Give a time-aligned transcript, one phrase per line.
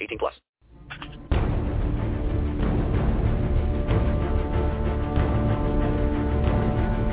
[0.00, 0.34] 18 plus.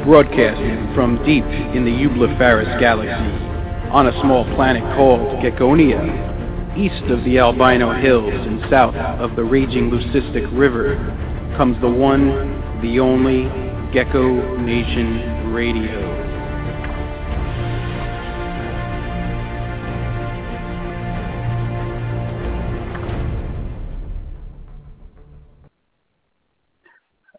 [0.05, 3.53] Broadcasting from deep in the Eublepharis galaxy,
[3.89, 9.43] on a small planet called Geckonia, east of the Albino Hills and south of the
[9.43, 10.95] raging Leucistic River,
[11.55, 12.27] comes the one,
[12.81, 13.43] the only
[13.93, 16.22] Gecko Nation Radio.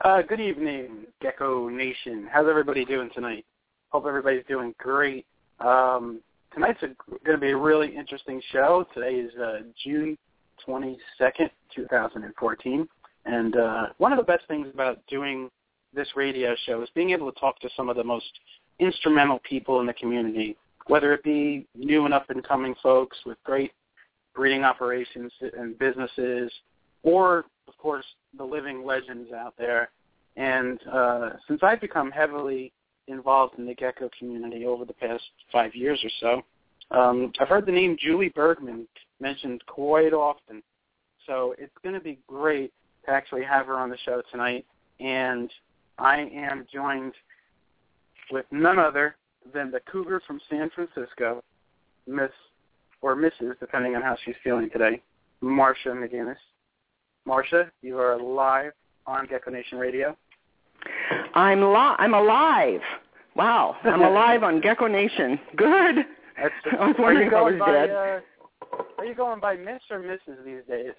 [0.05, 2.29] Uh, good evening, Gecko Nation.
[2.31, 3.47] How's everybody doing tonight?
[3.89, 5.25] Hope everybody's doing great.
[5.61, 6.21] Um,
[6.53, 8.87] tonight's going to be a really interesting show.
[8.93, 10.19] Today is uh, June
[10.69, 12.87] 22nd, 2014.
[13.25, 15.49] And uh, one of the best things about doing
[15.95, 18.27] this radio show is being able to talk to some of the most
[18.81, 20.55] instrumental people in the community,
[20.87, 23.73] whether it be new and up-and-coming folks with great
[24.35, 26.53] breeding operations and businesses,
[27.05, 28.05] or, of course,
[28.37, 29.91] the living legends out there.
[30.37, 32.73] And uh, since I've become heavily
[33.07, 36.11] involved in the gecko community over the past five years or
[36.91, 38.87] so, um, I've heard the name Julie Bergman
[39.21, 40.63] mentioned quite often.
[41.27, 42.73] So it's going to be great
[43.07, 44.67] to actually have her on the show tonight.
[45.01, 45.51] And
[45.99, 47.15] I am joined
[48.31, 49.17] with none other
[49.53, 51.43] than the cougar from San Francisco,
[52.07, 52.31] Miss
[53.03, 55.03] or Mrs., depending on how she's feeling today,
[55.41, 56.37] Marcia McGuinness.
[57.27, 58.73] Marcia, you are live
[59.07, 60.17] on Gecko Nation Radio.
[61.35, 62.81] I'm li- I'm alive.
[63.35, 65.41] Wow, I'm alive on Gecko Nation.
[65.57, 65.97] Good.
[66.41, 67.91] That's, I was are wondering you if I going was by, dead.
[67.91, 68.21] Uh,
[68.99, 70.45] are you going by Miss or Mrs.
[70.45, 70.93] these days?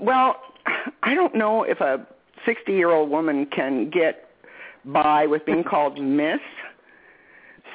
[0.00, 0.36] Well,
[1.02, 2.06] I don't know if a
[2.46, 4.30] 60-year-old woman can get
[4.86, 6.40] by with being called Miss.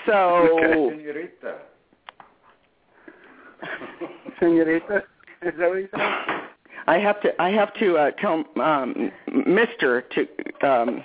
[0.07, 1.57] So Senorita.
[4.39, 5.03] Senorita?
[5.43, 6.46] Is that what you said?
[6.87, 9.11] I have to I have to uh, tell um,
[9.45, 11.03] Mister to um,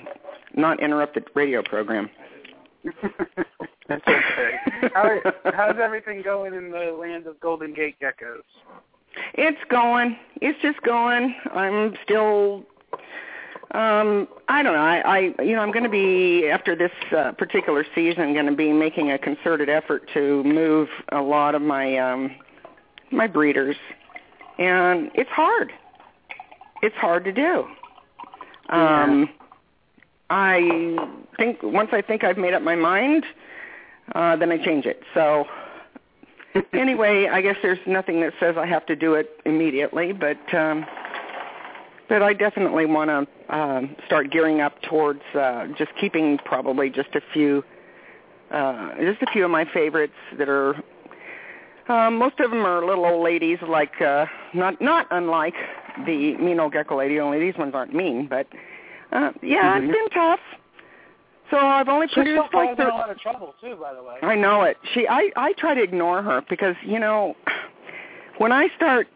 [0.55, 2.09] not interrupt the radio program.
[3.89, 4.91] That's okay.
[4.95, 5.21] How,
[5.55, 8.43] how's everything going in the land of Golden Gate geckos?
[9.35, 10.17] It's going.
[10.41, 11.35] It's just going.
[11.53, 12.65] I'm still.
[13.73, 14.81] Um, I don't know.
[14.81, 18.55] I, I you know, I'm going to be after this uh, particular season, going to
[18.55, 22.37] be making a concerted effort to move a lot of my um,
[23.11, 23.77] my breeders,
[24.59, 25.73] and it's hard.
[26.83, 27.65] It's hard to do.
[28.69, 29.29] Um,
[30.31, 30.97] I
[31.37, 33.25] think once I think I've made up my mind,
[34.15, 35.03] uh, then I change it.
[35.15, 35.45] So
[36.73, 40.87] anyway, I guess there's nothing that says I have to do it immediately, but um,
[42.09, 47.15] but I definitely want to um, start gearing up towards uh, just keeping probably just
[47.15, 47.65] a few
[48.51, 50.83] uh, just a few of my favorites that are.
[51.89, 55.55] Um, most of them are little old ladies, like uh, not not unlike
[56.07, 57.19] the mean old gecko lady.
[57.19, 58.47] Only these ones aren't mean, but
[59.13, 59.83] uh, yeah, Mhm.
[59.85, 60.41] it's been tough.
[61.51, 64.17] So I've only produced still like causing a lot of trouble too, by the way.
[64.23, 64.79] I know it.
[64.95, 67.37] She I I try to ignore her because you know
[68.39, 69.09] when I start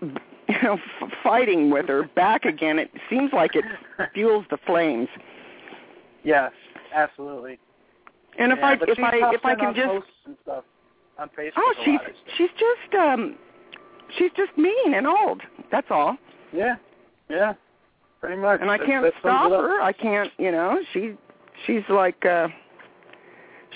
[0.00, 3.64] you know f- fighting with her back again, it seems like it
[4.14, 5.08] fuels the flames.
[6.22, 6.52] Yes,
[6.94, 7.58] absolutely.
[8.38, 10.64] And if Yeah, I if I if I can just posts and stuff
[11.18, 11.52] on Facebook.
[11.56, 11.98] oh she's
[12.36, 13.36] she's just um
[14.18, 15.42] she's just mean and old.
[15.70, 16.16] That's all.
[16.52, 16.76] yeah,
[17.28, 17.54] yeah,
[18.20, 18.60] pretty much.
[18.60, 19.80] And I can't that sums stop her.
[19.80, 21.14] I can't you know she
[21.66, 22.48] she's like uh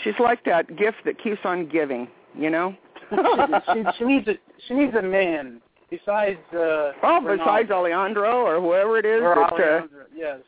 [0.04, 2.08] she's like that gift that keeps on giving.
[2.38, 2.74] You know.
[3.10, 4.34] she, she needs a
[4.68, 6.38] she needs a man besides.
[6.52, 7.38] Uh, Well, Ronaldo.
[7.38, 10.38] besides Alejandro or whoever it is or that uh, yes.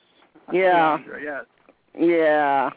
[0.52, 0.92] yeah.
[0.92, 1.44] Alejandro, yes.
[1.98, 2.70] Yeah.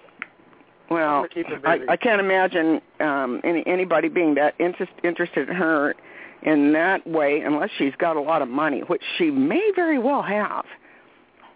[0.89, 1.93] Well, Something to keep her I.
[1.93, 5.95] I can't imagine um any anybody being that interest, interested in her
[6.43, 10.21] in that way unless she's got a lot of money, which she may very well
[10.21, 10.65] have.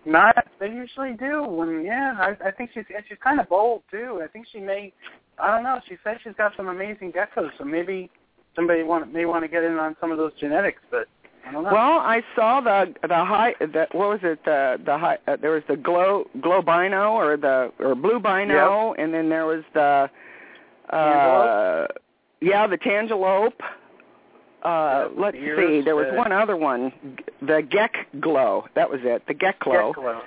[0.06, 1.44] Not they usually do.
[1.44, 4.22] When yeah, I, I think she's and she's kind of bold too.
[4.24, 4.94] I think she may.
[5.38, 5.80] I don't know.
[5.88, 8.10] She says she's got some amazing geckos, so maybe
[8.56, 10.82] somebody want may want to get in on some of those genetics.
[10.90, 11.08] But
[11.46, 11.54] I.
[11.58, 15.52] Well, I saw the the high the what was it the the high uh, there
[15.52, 20.10] was the glow globino or the or blue bino and then there was the
[20.96, 21.88] uh
[22.42, 23.62] yeah the tangelope
[24.62, 25.82] Uh, let's see.
[25.82, 26.92] There was one other one,
[27.42, 28.66] the Geck Glow.
[28.76, 29.24] That was it.
[29.26, 29.94] The Geck Glow.
[29.94, 30.22] Gecko.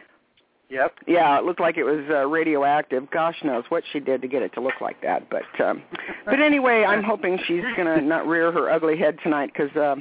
[0.71, 0.95] Yep.
[1.07, 3.11] Yeah, it looked like it was uh, radioactive.
[3.11, 5.29] Gosh knows what she did to get it to look like that.
[5.29, 5.83] But um,
[6.25, 9.97] but anyway, I'm hoping she's gonna not rear her ugly head tonight because uh,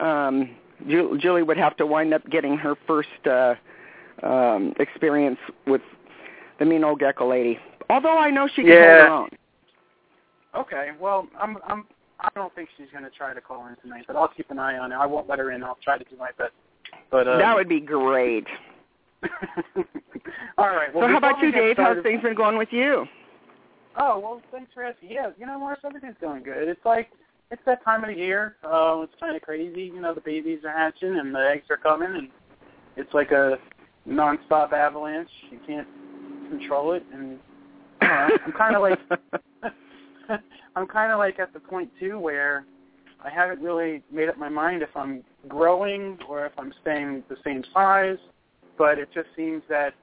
[0.00, 0.50] um,
[0.88, 3.54] Julie would have to wind up getting her first uh,
[4.22, 5.82] um, experience with
[6.58, 7.58] the mean old gecko lady.
[7.90, 8.98] Although I know she can hold Yeah.
[8.98, 9.28] her own.
[10.56, 10.90] Okay.
[11.00, 11.84] Well, I'm I'm
[12.20, 14.58] I don't think she's going to try to call in tonight, but I'll keep an
[14.58, 14.96] eye on her.
[14.98, 15.62] I won't let her in.
[15.62, 16.52] I'll try to do my best.
[17.10, 18.46] But uh, that would be great.
[20.58, 20.94] All right.
[20.94, 21.76] Well, so how about you, Dave?
[21.76, 23.06] How's things been going with you?
[23.96, 25.10] Oh well, thanks for asking.
[25.10, 26.68] Yeah, you know, Morris, everything's going good.
[26.68, 27.10] It's like
[27.54, 28.56] it's that time of the year.
[28.64, 29.84] Uh, it's kind of crazy.
[29.84, 32.28] You know, the babies are hatching and the eggs are coming, and
[32.96, 33.58] it's like a
[34.08, 35.30] nonstop avalanche.
[35.52, 35.86] You can't
[36.50, 37.38] control it, and
[38.02, 38.98] uh, I'm kind of like
[40.76, 42.64] I'm kind of like at the point too where
[43.24, 47.36] I haven't really made up my mind if I'm growing or if I'm staying the
[47.44, 48.18] same size.
[48.76, 49.94] But it just seems that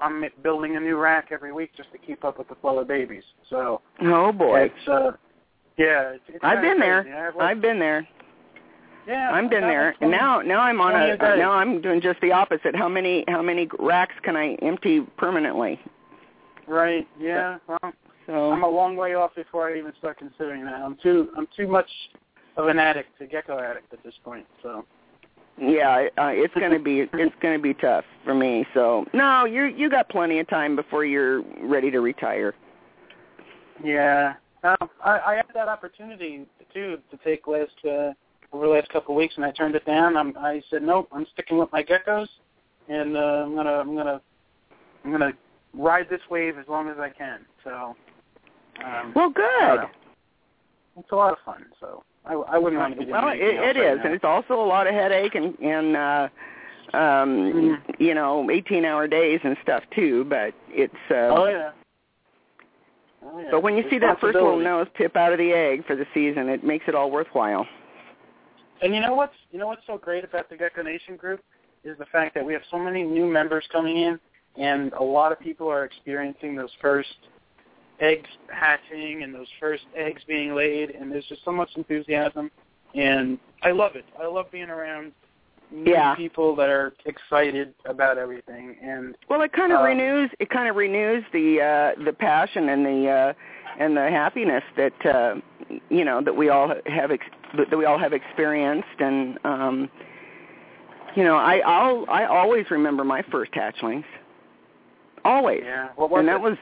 [0.00, 2.86] I'm building a new rack every week just to keep up with the flow of
[2.86, 3.24] babies.
[3.50, 5.10] So oh boy, it's uh,
[5.78, 6.10] yeah.
[6.10, 7.02] It's, it's I've been there.
[7.02, 7.16] crazy.
[7.16, 8.06] I have, I've been there.
[9.06, 11.36] yeah, I've been there, and now now I'm on a day.
[11.38, 12.74] now I'm doing just the opposite.
[12.76, 15.80] How many how many racks can I empty permanently?
[16.68, 17.06] right.
[17.18, 17.58] Yeah.
[17.66, 17.92] Well,
[18.26, 20.80] So I'm a long way off before I even start considering that.
[20.80, 21.88] I'm too I'm too much
[22.56, 24.46] of an addict, a gecko addict at this point.
[24.62, 24.84] So
[25.60, 28.64] yeah, uh, it's gonna be it's gonna be tough for me.
[28.74, 32.54] So no, you you got plenty of time before you're ready to retire.
[33.84, 34.34] yeah.
[34.64, 38.12] Um, I, I had that opportunity too to take last uh,
[38.52, 40.16] over the last couple of weeks, and I turned it down.
[40.16, 41.08] I'm, I said nope.
[41.12, 42.28] I'm sticking with my geckos,
[42.88, 44.20] and uh, I'm gonna I'm gonna
[45.04, 45.32] I'm gonna
[45.74, 47.40] ride this wave as long as I can.
[47.64, 47.96] So
[48.84, 49.44] um, Well, good.
[49.80, 49.86] uh,
[50.98, 51.64] it's a lot of fun.
[51.80, 54.04] So I, I wouldn't want to be doing Well, it, it right is, now.
[54.04, 56.28] and it's also a lot of headache and and uh
[56.94, 57.78] um Mhm.
[57.98, 60.24] you know 18 hour days and stuff too.
[60.24, 61.70] But it's uh, Oh yeah.
[63.24, 63.48] Oh, yeah.
[63.50, 66.06] but when you see that first little nose pip out of the egg for the
[66.12, 67.66] season, it makes it all worthwhile.
[68.82, 71.40] And you know what's you know what's so great about the Gecko Nation group
[71.84, 74.18] is the fact that we have so many new members coming in,
[74.56, 77.14] and a lot of people are experiencing those first
[78.00, 82.50] eggs hatching and those first eggs being laid, and there's just so much enthusiasm,
[82.94, 84.04] and I love it.
[84.20, 85.12] I love being around
[85.72, 86.14] new Yeah.
[86.14, 90.68] people that are excited about everything, and Well, it kind of Um, renews it kind
[90.68, 93.32] of renews the uh the passion and the uh
[93.78, 95.34] and the happiness that uh
[95.88, 97.26] you know that we all have ex-
[97.70, 99.90] that we all have experienced and um
[101.14, 104.04] you know, I I'll I always remember my first hatchlings.
[105.24, 105.60] Always.
[105.62, 106.32] yeah, what was and it?
[106.32, 106.56] that was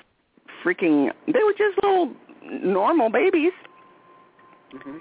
[0.65, 3.53] freaking they were just little normal babies.
[4.73, 4.99] hmm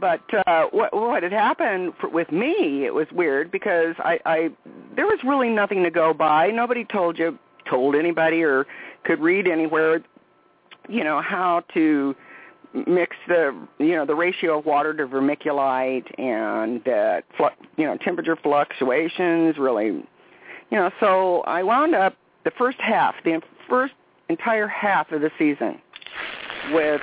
[0.00, 4.48] But uh what what had happened for, with me, it was weird because I I
[4.96, 6.48] there was really nothing to go by.
[6.48, 8.66] Nobody told you told anybody or
[9.04, 10.02] could read anywhere
[10.88, 12.14] you know how to
[12.86, 17.96] mix the you know the ratio of water to vermiculite and uh flu- you know
[17.98, 20.06] temperature fluctuations really you
[20.78, 23.94] know so I wound up the first half the first
[24.28, 25.80] entire half of the season
[26.72, 27.00] with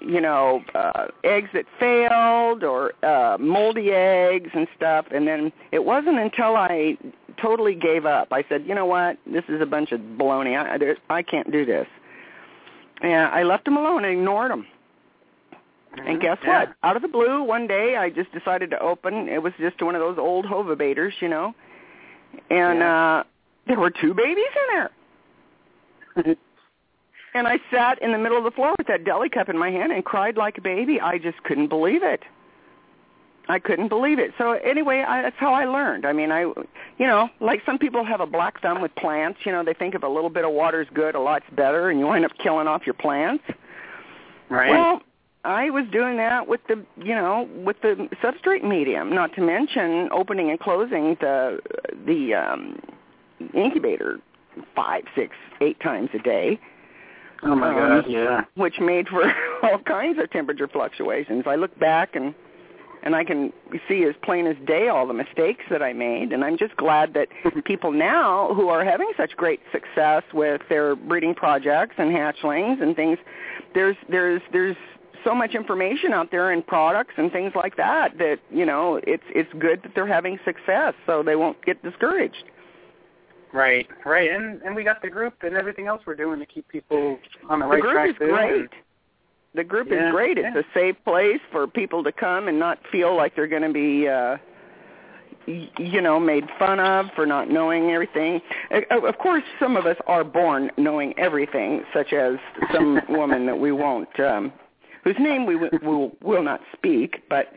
[0.00, 5.06] you know uh eggs that failed or uh moldy eggs and stuff.
[5.10, 6.96] And then it wasn't until I
[7.40, 8.28] totally gave up.
[8.32, 9.18] I said you know what?
[9.26, 10.56] This is a bunch of baloney.
[10.56, 10.74] I
[11.12, 11.86] I, I can't do this.
[13.02, 14.66] And I left them alone and ignored them.
[16.06, 16.60] And guess Yeah.
[16.60, 16.74] what?
[16.82, 19.28] Out of the blue one day I just decided to open.
[19.28, 21.54] It was just one of those old hova hovabators you know?
[22.50, 23.16] And Yeah.
[23.18, 23.24] uh
[23.66, 24.78] there were two babies in
[26.14, 26.36] there
[27.36, 29.70] and I sat in the middle of the floor with that deli cup in my
[29.70, 31.00] hand and cried like a baby.
[31.00, 32.22] I just couldn't believe it.
[33.48, 34.32] I couldn't believe it.
[34.38, 36.06] So anyway, I, that's how I learned.
[36.06, 39.40] I mean, I, you know, like some people have a black thumb with plants.
[39.44, 41.90] You know, they think if a little bit of water is good, a lot's better,
[41.90, 43.44] and you wind up killing off your plants.
[44.48, 44.70] right.
[44.70, 45.02] Well,
[45.44, 49.14] I was doing that with the, you know, with the substrate medium.
[49.14, 51.60] Not to mention opening and closing the
[52.04, 52.80] the um,
[53.54, 54.18] incubator
[54.74, 56.58] five, six, eight times a day
[57.42, 58.04] oh my um, God.
[58.08, 58.44] Yeah.
[58.54, 61.44] which made for all kinds of temperature fluctuations.
[61.46, 62.34] I look back and
[63.02, 63.52] and I can
[63.88, 67.14] see as plain as day all the mistakes that I made, and I'm just glad
[67.14, 67.28] that
[67.64, 72.96] people now who are having such great success with their breeding projects and hatchlings and
[72.96, 73.18] things,
[73.74, 74.76] there's there's there's
[75.24, 79.24] so much information out there and products and things like that that you know it's
[79.28, 82.44] it's good that they're having success so they won't get discouraged.
[83.52, 86.66] Right, right, and and we got the group and everything else we're doing to keep
[86.68, 88.60] people on the, The right group is great.
[88.60, 88.68] And,
[89.54, 90.36] The group Yeah, is great.
[90.38, 90.60] It's yeah.
[90.60, 94.08] a safe place for people to come and not feel like they're going to be,
[94.08, 94.36] uh,
[95.46, 98.42] y- you know, made fun of for not knowing everything.
[98.90, 102.36] Of course, some of us are born knowing everything, such as
[102.74, 104.52] some woman that we won't, um,
[105.04, 107.52] whose name we w- will will not speak, but.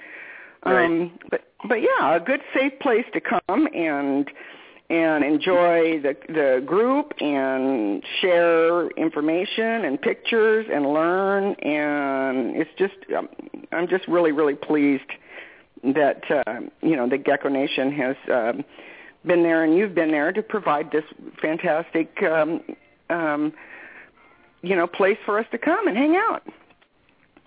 [0.64, 4.30] Um, but but yeah, a good safe place to come and
[4.90, 12.96] and enjoy the the group and share information and pictures and learn and it's just
[13.16, 13.30] um,
[13.72, 15.10] I'm just really really pleased
[15.84, 18.66] that uh, you know the Gecko Nation has um,
[19.26, 21.04] been there and you've been there to provide this
[21.42, 22.62] fantastic um,
[23.10, 23.54] um,
[24.62, 26.44] you know place for us to come and hang out.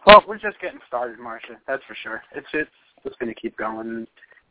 [0.07, 1.59] Well, we're just getting started, Marcia.
[1.67, 2.23] That's for sure.
[2.35, 2.71] It's it's
[3.05, 4.07] it's going to keep going.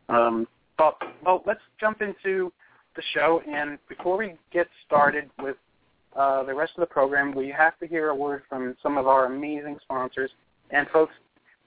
[0.10, 2.52] Um, but well, let's jump into
[2.96, 3.42] the show.
[3.48, 5.58] And before we get started with
[6.16, 9.08] uh, the rest of the program, we have to hear a word from some of
[9.08, 10.32] our amazing sponsors.
[10.72, 11.14] And folks,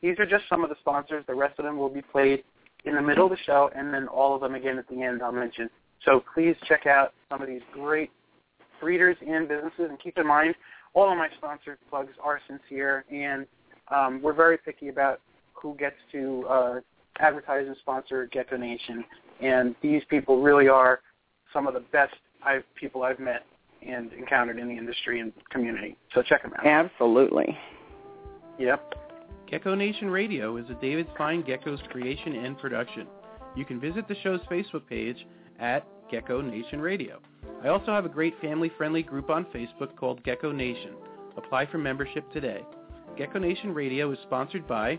[0.02, 1.24] these are just some of the sponsors.
[1.26, 2.44] The rest of them will be played
[2.84, 5.22] in the middle of the show, and then all of them again at the end.
[5.22, 5.70] I'll mention.
[6.04, 8.10] So please check out some of these great
[8.80, 10.54] breeders and businesses, and keep in mind
[10.92, 13.46] all of my sponsored plugs are sincere, and
[13.88, 15.20] um, we're very picky about
[15.54, 16.80] who gets to uh,
[17.18, 19.04] advertise and sponsor Gecko Nation.
[19.40, 21.00] And these people really are
[21.54, 22.12] some of the best
[22.44, 23.46] I've, people I've met
[23.86, 25.96] and encountered in the industry and community.
[26.14, 26.66] So check them out.
[26.66, 27.56] Absolutely.
[28.58, 28.94] Yep.
[29.50, 33.06] Gecko Nation Radio is a David Fine Gecko's creation and production.
[33.56, 35.26] You can visit the show's Facebook page
[35.60, 37.20] at Gecko Nation Radio.
[37.62, 40.94] I also have a great family-friendly group on Facebook called Gecko Nation.
[41.36, 42.62] Apply for membership today.
[43.16, 44.98] Gecko Nation Radio is sponsored by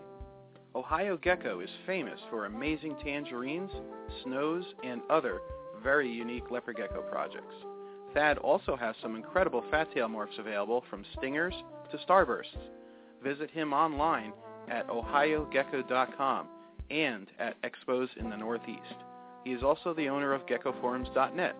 [0.75, 3.71] Ohio Gecko is famous for amazing tangerines,
[4.24, 5.39] snows, and other
[5.85, 7.53] very unique leopard gecko projects.
[8.15, 11.53] Thad also has some incredible fat tail morphs available from stingers
[11.91, 12.57] to starbursts.
[13.23, 14.33] Visit him online
[14.67, 16.47] at ohiogecko.com
[16.89, 18.95] and at expos in the Northeast.
[19.43, 21.55] He is also the owner of geckoforums.net.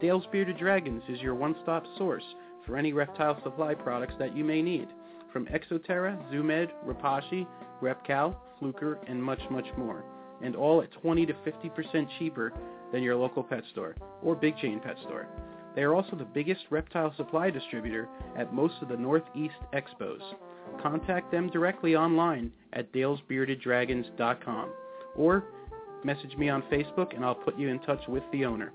[0.00, 2.24] Dale's Bearded Dragons is your one-stop source
[2.64, 4.88] for any reptile supply products that you may need,
[5.32, 7.44] from Exo Terra, Zoomed, Repashy,
[7.80, 10.04] Rep-Cal, Fluker, and much, much more,
[10.42, 12.52] and all at 20 to 50% cheaper
[12.92, 15.26] than your local pet store or big chain pet store.
[15.74, 20.20] They are also the biggest reptile supply distributor at most of the Northeast expos.
[20.82, 24.70] Contact them directly online at dalesbeardeddragons.com
[25.16, 25.44] or
[26.02, 28.72] message me on Facebook and I'll put you in touch with the owner.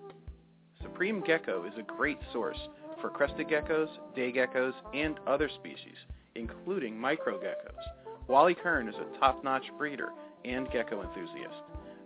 [0.81, 2.57] Supreme Gecko is a great source
[3.01, 5.97] for crested geckos, day geckos, and other species,
[6.35, 8.27] including micro geckos.
[8.27, 10.11] Wally Kern is a top-notch breeder
[10.45, 11.55] and gecko enthusiast.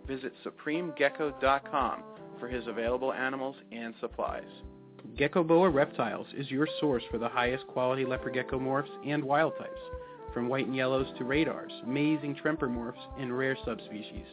[0.06, 2.02] Visit supremegecko.com
[2.38, 4.44] for his available animals and supplies.
[5.16, 9.54] Gecko Boa Reptiles is your source for the highest quality leopard gecko morphs and wild
[9.58, 9.80] types,
[10.34, 14.26] from white and yellows to radars, amazing tremper morphs, and rare subspecies.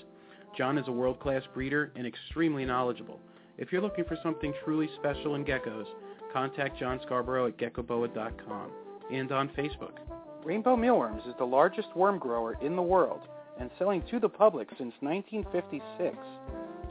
[0.58, 3.20] John is a world-class breeder and extremely knowledgeable.
[3.58, 5.86] If you're looking for something truly special in geckos,
[6.32, 8.72] contact John Scarborough at geckoboa.com
[9.12, 9.98] and on Facebook.
[10.44, 13.22] Rainbow Mealworms is the largest worm grower in the world
[13.60, 16.16] and selling to the public since 1956.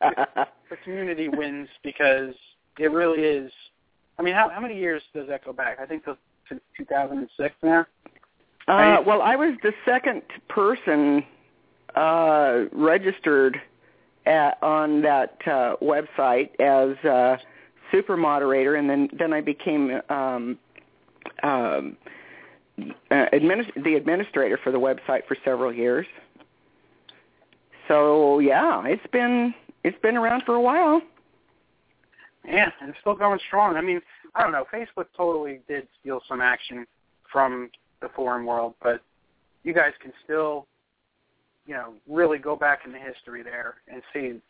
[0.00, 2.34] the community wins because
[2.78, 3.50] it really is.
[4.18, 5.78] I mean, how how many years does that go back?
[5.80, 6.16] I think to,
[6.48, 7.86] since 2006 now.
[8.66, 11.24] Uh, well, I was the second person
[11.94, 13.58] uh, registered
[14.26, 17.36] at, on that uh, website as uh,
[17.90, 20.58] super moderator, and then then I became um,
[21.42, 21.96] um,
[23.10, 26.06] uh, administ- the administrator for the website for several years.
[27.88, 31.00] So yeah, it's been it's been around for a while.
[32.46, 33.76] Yeah, and it's still going strong.
[33.76, 34.00] I mean,
[34.34, 34.64] I don't know.
[34.72, 36.86] Facebook totally did steal some action
[37.30, 37.70] from
[38.00, 39.02] the forum world, but
[39.64, 40.66] you guys can still,
[41.66, 44.40] you know, really go back in the history there and see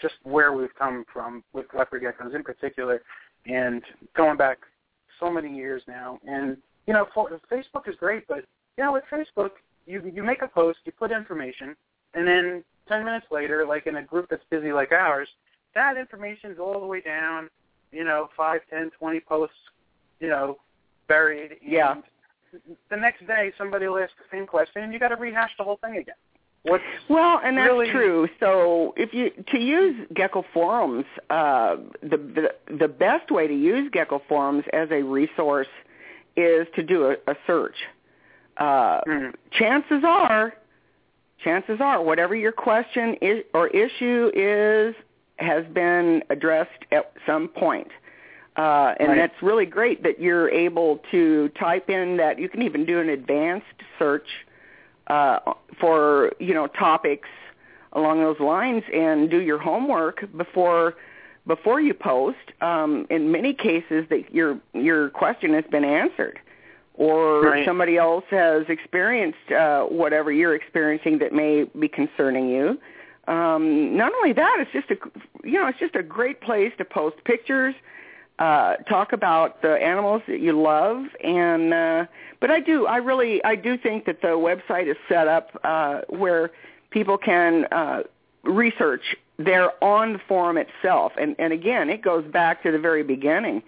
[0.00, 3.02] just where we've come from with leopard geckos in particular,
[3.46, 3.82] and
[4.16, 4.58] going back
[5.22, 6.18] so many years now.
[6.26, 8.44] And you know, for, Facebook is great, but
[8.76, 9.50] you know, with Facebook,
[9.86, 11.76] you you make a post, you put information,
[12.14, 15.28] and then ten minutes later, like in a group that's busy like ours,
[15.74, 17.48] that information's all the way down,
[17.92, 19.54] you know, five, ten, twenty posts,
[20.20, 20.58] you know,
[21.08, 21.52] buried.
[21.52, 21.94] And Yeah.
[22.90, 25.64] The next day, somebody will ask the same question, and you got to rehash the
[25.64, 26.14] whole thing again.
[26.64, 28.28] What's Well, and that's really- true.
[28.38, 33.90] So if you to use Gecko Forums, uh, the, the the best way to use
[33.92, 35.66] Gecko Forums as a resource
[36.36, 37.74] is to do a, a search.
[38.58, 39.34] Uh, Mhm.
[39.50, 40.54] Chances are,
[41.42, 44.94] chances are, whatever your question is, or issue is
[45.38, 47.88] has been addressed at some point.
[48.56, 49.16] Uh, and Right.
[49.16, 52.38] that's really great that you're able to type in that.
[52.38, 53.66] You can even do an advanced
[53.98, 54.28] search
[55.08, 55.38] uh,
[55.80, 57.28] for you know topics
[57.92, 60.94] along those lines and do your homework before
[61.46, 62.38] before you post.
[62.60, 66.38] Um, in many cases, that your your question has been answered,
[66.94, 67.66] or Right.
[67.66, 72.78] somebody else has experienced uh, whatever you're experiencing that may be concerning you.
[73.28, 74.98] Um, not only that, it's just a
[75.46, 77.74] you know it's just a great place to post pictures,
[78.42, 82.06] uh, talk about the animals that you love, and uh,
[82.40, 86.00] but I do I really I do think that the website is set up uh,
[86.08, 86.50] where
[86.90, 88.02] people can uh,
[88.42, 93.04] research there on the forum itself, and and again it goes back to the very
[93.04, 93.62] beginning.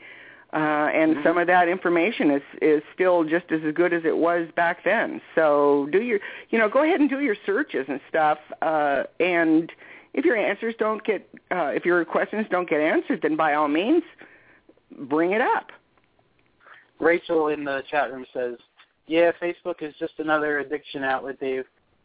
[0.52, 4.48] Uh, and some of that information is is still just as good as it was
[4.56, 5.20] back then.
[5.36, 6.18] So do your,
[6.50, 8.38] you know, go ahead and do your searches and stuff.
[8.60, 9.70] Uh, and
[10.14, 13.68] if your answers don't get, uh, if your questions don't get answered, then by all
[13.68, 14.04] means,
[14.98, 15.70] bring it up.
[17.00, 18.56] Rachel in the chat room says,
[19.06, 21.64] "Yeah, Facebook is just another addiction outlet, Dave.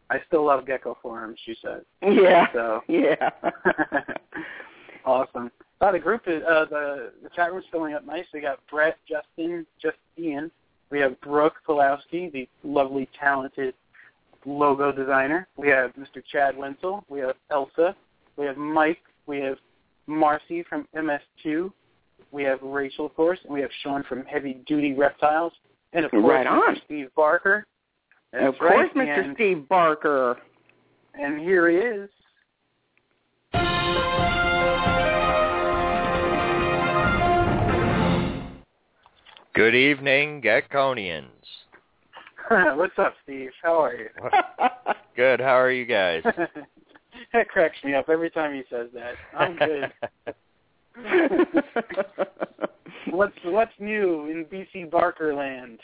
[0.10, 1.86] I still love Gecko forums." She said.
[2.02, 2.48] Yeah.
[2.54, 3.30] So Yeah.
[5.06, 5.52] awesome.
[5.82, 8.26] Oh, the group is uh, the the chat room's filling up nice.
[8.34, 10.52] We got Brett, Justin, Justine.
[10.92, 13.76] We have Brooke Pulowski, the lovely, talented
[14.46, 15.48] logo designer.
[15.56, 16.24] We have Mr.
[16.32, 17.04] Chad Wenzel.
[17.10, 17.96] We have Elsa.
[18.38, 19.00] We have Mike.
[19.28, 19.58] We have
[20.08, 21.72] Marcy from MS2.
[22.32, 25.54] We have Rachel, of course, and we have Sean from Heavy Duty Reptiles,
[25.94, 26.70] and of course Right Mr.
[26.70, 26.82] on.
[26.86, 27.66] Steve Barker.
[28.32, 29.08] That's of course, right.
[29.08, 29.26] Mr.
[29.26, 30.38] And, Steve Barker.
[31.16, 32.10] and here he is.
[39.56, 41.26] Good evening, Geckonians.
[42.78, 43.50] What's up, Steve?
[43.62, 44.10] How are you?
[45.16, 45.42] Good.
[45.42, 46.24] How are you guys?
[47.34, 49.16] that cracks me up every time he says that.
[49.38, 49.92] I'm good.
[53.12, 55.80] what's what's new in BC Barker land?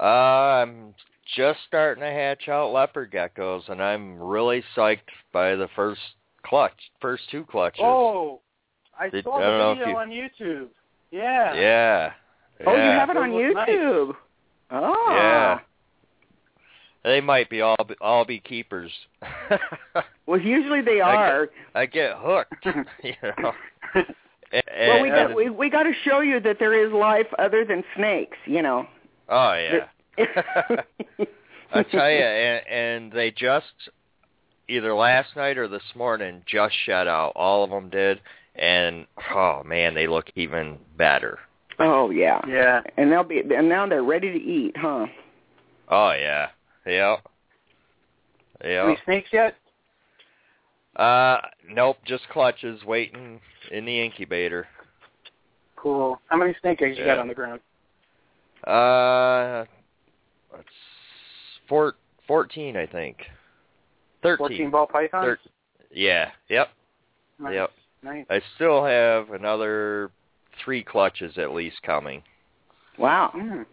[0.00, 0.94] uh, I'm
[1.36, 5.00] just starting to hatch out leopard geckos, and I'm really psyched
[5.32, 6.00] by the first
[6.44, 7.80] clutch, first two clutches.
[7.82, 8.40] Oh,
[8.98, 10.68] I Did- saw I the if video you- on YouTube.
[11.10, 11.54] Yeah.
[11.54, 12.12] yeah.
[12.66, 13.68] oh, you have it on Those look nice.
[13.68, 14.12] YouTube.
[14.70, 15.06] Oh.
[15.10, 15.58] Yeah.
[17.04, 18.90] They might be all all be keepers.
[20.26, 21.48] Well, usually they I get- are.
[21.76, 22.66] I get hooked,
[23.04, 23.52] you know.
[23.94, 27.84] Well, we got we we got to show you that there is life other than
[27.96, 28.36] snakes.
[28.46, 28.86] You know.
[29.28, 29.86] Oh yeah.
[31.72, 33.66] I tell you, and, and they just
[34.68, 37.32] either last night or this morning just shut out.
[37.36, 38.20] All of them did,
[38.54, 41.38] and oh man, they look even better.
[41.78, 42.40] oh yeah.
[42.46, 42.80] yeah.
[42.96, 45.06] And they'll be and now they're ready to eat, huh?
[45.88, 46.48] Oh yeah,
[46.86, 47.26] yep,
[48.86, 49.56] Any snakes yet?
[50.96, 54.66] Uh, nope, just clutches waiting in the incubator.
[55.76, 56.20] Cool.
[56.28, 57.60] How many snake eggs you got on the ground?
[58.64, 59.64] Uh,
[60.58, 60.68] it's
[61.68, 61.94] four,
[62.26, 63.18] fourteen, I think.
[64.22, 64.38] Thirteen.
[64.38, 65.24] Fourteen ball pythons.
[65.24, 65.38] Thir-
[65.92, 66.70] Yeah, yep.
[67.38, 67.54] nice.
[67.54, 67.70] Yep.
[68.02, 68.26] Nice.
[68.30, 70.10] I still have another
[70.64, 72.22] three clutches at least coming.
[72.98, 73.30] Wow.
[73.36, 73.66] Mm,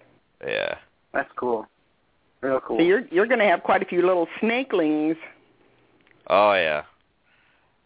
[0.45, 0.75] Yeah.
[1.13, 1.65] that's cool.
[2.41, 2.77] Real cool.
[2.77, 5.15] So you're you're going to have quite a few little snakelings.
[6.27, 6.83] Oh yeah.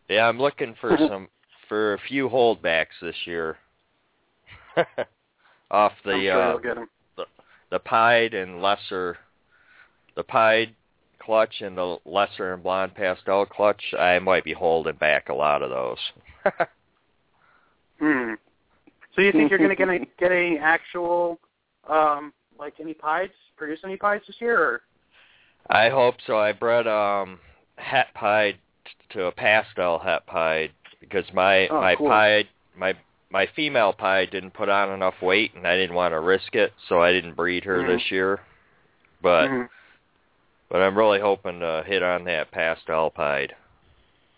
[0.09, 1.27] Yeah, I'm looking for some
[1.67, 3.57] for a few holdbacks this year.
[5.71, 6.87] Off the sure uh them.
[7.71, 9.17] the pied and lesser
[10.15, 10.73] the pied
[11.19, 15.61] clutch and the lesser and blonde pastel clutch, I might be holding back a lot
[15.61, 15.97] of those.
[17.99, 18.33] Hmm.
[19.15, 21.39] So you think you're going to get any, get any actual,
[21.89, 24.61] um, like any pies, produce any pies this year?
[24.61, 24.81] Or?
[25.69, 26.37] I hope so.
[26.37, 27.39] I bred um
[27.77, 28.57] het pied
[29.09, 32.09] to a pastel het pied because my Oh, my cool.
[32.09, 32.93] pied my
[33.29, 36.73] my female pie didn't put on enough weight, and I didn't want to risk it,
[36.87, 37.87] so I didn't breed her Mhm.
[37.87, 38.39] this year.
[39.21, 39.69] But Mhm.
[40.69, 43.55] but I'm really hoping to hit on that pastel pied.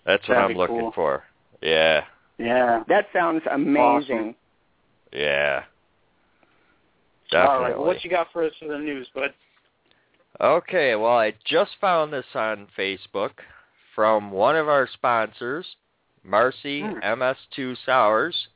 [0.06, 0.91] That's what That'd I'm looking cool.
[0.91, 1.26] for.
[1.62, 2.06] Yeah,
[2.38, 2.84] Yeah.
[2.88, 4.36] That sounds amazing.
[5.12, 5.63] yeah.
[7.34, 7.65] All Definitely.
[7.65, 7.78] right.
[7.78, 9.34] Well, what you got for us for the news, bud?
[10.41, 13.39] Okay, well, I just found this on Facebook
[13.93, 15.76] from one of our sponsors,
[16.23, 16.99] Marcy Hmm.
[17.01, 18.49] MS2 Sours.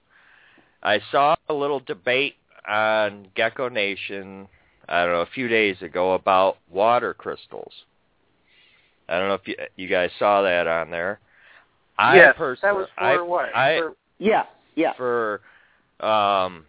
[0.81, 2.35] I saw a little debate
[2.67, 4.47] on Gecko Nation,
[4.87, 7.73] I don't know, a few days ago about water crystals.
[9.07, 11.19] I don't know if you, you guys saw that on there.
[11.97, 12.35] I yes.
[12.37, 13.55] personally, that was for I, what?
[13.55, 14.43] I, for, Yeah,
[14.75, 14.93] yeah.
[14.93, 15.41] for
[15.99, 16.65] um,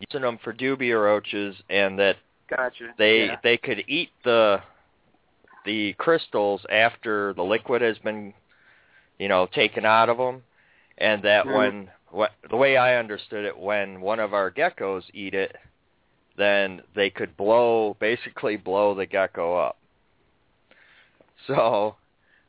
[0.00, 2.16] using them for dubia roaches, and that
[2.48, 2.92] gotcha.
[2.98, 3.36] they Yeah.
[3.42, 4.60] they could eat the
[5.64, 8.32] the crystals after the liquid has been
[9.20, 10.42] you know taken out of them
[10.98, 15.34] and that when what the way I understood it when one of our geckos eat
[15.34, 15.54] it
[16.36, 19.76] then they could blow basically blow the gecko up
[21.46, 21.94] so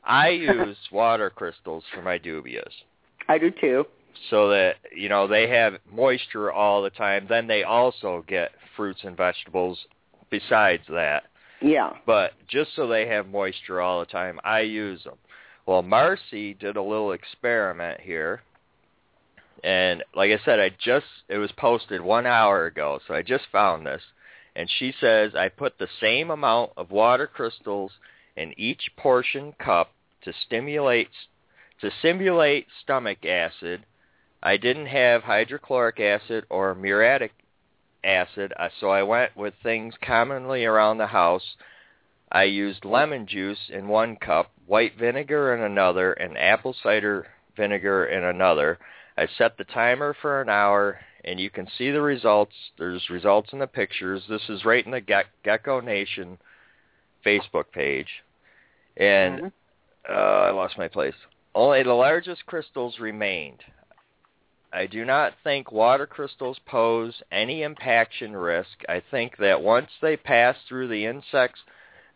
[0.02, 2.72] I use water crystals for my dubias
[3.28, 3.84] I do too.
[4.30, 7.26] so that you know they have moisture all the time.
[7.28, 9.78] Then they also get fruits and vegetables
[10.30, 11.24] besides that.
[11.60, 11.92] Yeah.
[12.06, 15.14] But just so they have moisture all the time, I use them.
[15.66, 18.42] Well, Marcy did a little experiment here,
[19.62, 23.44] and like I said, I just it was posted one hour ago, so I just
[23.52, 24.02] found this.
[24.54, 27.92] And she says I put the same amount of water crystals
[28.36, 29.92] in each portion cup
[30.24, 31.08] to stimulate
[31.80, 33.84] to simulate stomach acid.
[34.42, 37.32] I didn't have hydrochloric acid or muriatic
[38.04, 41.56] acid, uh, so I went with things commonly around the house.
[42.32, 48.06] I used lemon juice in one cup, white vinegar in another, and apple cider vinegar
[48.06, 48.78] in another.
[49.18, 52.54] I set the timer for an hour, and you can see the results.
[52.78, 54.22] There's results in the pictures.
[54.30, 56.38] This is right in the Ge- Gecko Nation
[57.24, 58.24] Facebook page.
[58.96, 59.52] And Mhm.
[60.08, 61.14] uh, I lost my place.
[61.54, 63.62] Only the largest crystals remained.
[64.72, 68.82] I do not think water crystals pose any impaction risk.
[68.88, 71.62] I think that once they pass through the insect's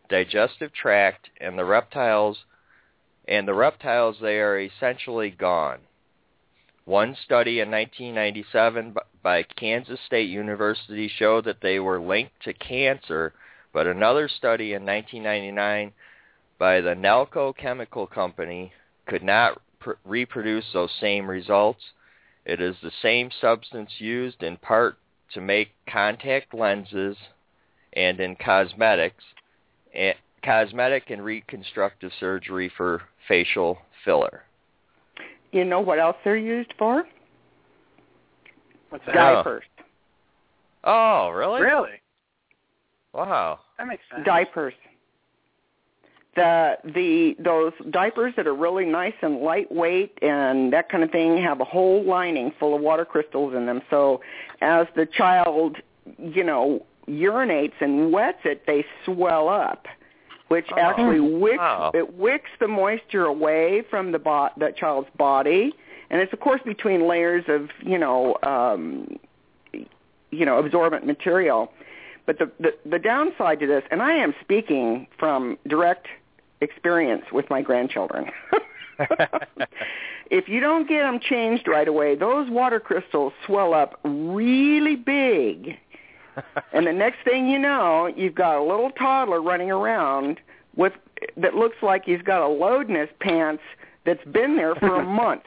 [0.09, 2.37] digestive tract and the reptiles
[3.27, 5.79] and the reptiles they are essentially gone.
[6.85, 13.33] One study in 1997 by Kansas State University showed that they were linked to cancer,
[13.73, 15.91] but another study in 1999
[16.57, 18.71] by the Nalco Chemical Company
[19.05, 21.83] could not pr- reproduce those same results.
[22.45, 24.97] It is the same substance used in part
[25.33, 27.17] to make contact lenses
[27.91, 29.23] and in cosmetics,
[30.43, 34.43] cosmetic and reconstructive surgery for facial filler.
[35.51, 37.03] You know what else they're used for?
[38.89, 39.15] What's that?
[39.15, 39.63] Di- Diapers.
[40.83, 41.61] Oh, really?
[41.61, 42.01] Really?
[43.13, 43.59] Wow.
[43.77, 44.25] That makes sense.
[44.25, 44.73] Diapers.
[46.35, 51.41] The the those diapers that are really nice and lightweight and that kind of thing
[51.41, 53.81] have a whole lining full of water crystals in them.
[53.89, 54.21] So
[54.61, 55.77] as the child,
[56.19, 59.87] you know, urinates and wets it, they swell up,
[60.49, 61.91] which Oh, actually wicks wow.
[61.93, 65.73] it wicks the moisture away from the bo- that child's body,
[66.09, 69.17] and it's of course between layers of you know um,
[69.73, 71.71] you know absorbent material.
[72.25, 76.07] But the, the the downside to this, and I am speaking from direct
[76.61, 78.31] experience with my grandchildren.
[80.29, 85.77] if you don't get them changed right away, those water crystals swell up really big.
[86.73, 90.39] And the next thing you know, you've got a little toddler running around
[90.75, 90.93] with
[91.35, 93.63] that looks like he's got a load in his pants
[94.05, 95.43] that's been there for a month.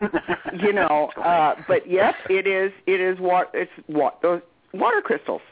[0.60, 4.40] you know, uh but yep, it is it is what it's what those
[4.72, 5.42] water crystals.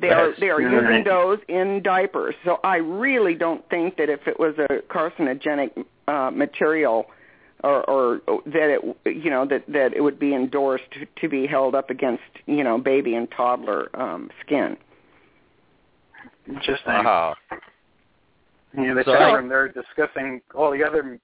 [0.00, 0.72] They are they are right.
[0.72, 2.34] using those in diapers.
[2.44, 7.06] So I really don't think that if it was a carcinogenic uh, material,
[7.62, 8.82] or, or that it
[9.22, 12.64] you know that that it would be endorsed to, to be held up against you
[12.64, 14.76] know baby and toddler um, skin.
[16.48, 16.92] Interesting.
[16.92, 17.36] Wow.
[18.76, 21.18] Yeah, they So- tell them they're discussing all the other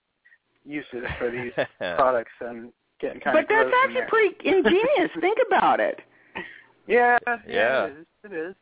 [0.65, 4.09] uses for these products and getting kind But of But that's gross in actually there.
[4.09, 5.11] pretty ingenious.
[5.21, 6.01] think about it.
[6.87, 7.19] Yeah,
[7.49, 7.87] Yeah.
[7.87, 8.07] It is.
[8.25, 8.55] It is.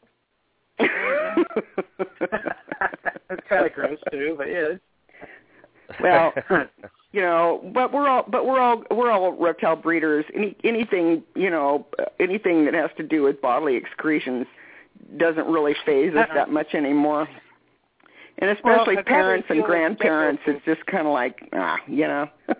[3.30, 4.68] it's kind of gross too, but yeah.
[6.02, 6.32] Well,
[7.12, 10.24] you know, but we're all but we're all we're all reptile breeders.
[10.34, 14.46] Any anything you know uh, anything that has to do with bodily excretions
[15.16, 17.28] doesn't really phase us that much anymore.
[18.38, 22.28] And especially I'd parents and grandparents, it's just kind of like ah, you know.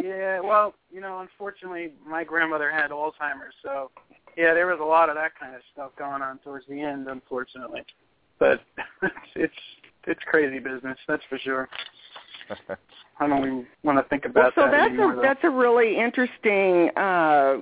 [0.00, 3.90] Yeah, well, you know, unfortunately, my grandmother had Alzheimer's, so
[4.36, 7.08] yeah, there was a lot of that kind of stuff going on towards the end,
[7.08, 7.84] unfortunately.
[8.38, 8.60] But
[9.34, 9.52] it's
[10.08, 11.68] it's crazy business, that's for sure.
[13.20, 15.12] I don't even want to think about well, so that that's anymore.
[15.12, 15.22] a though.
[15.22, 17.56] that's a really interesting, uh,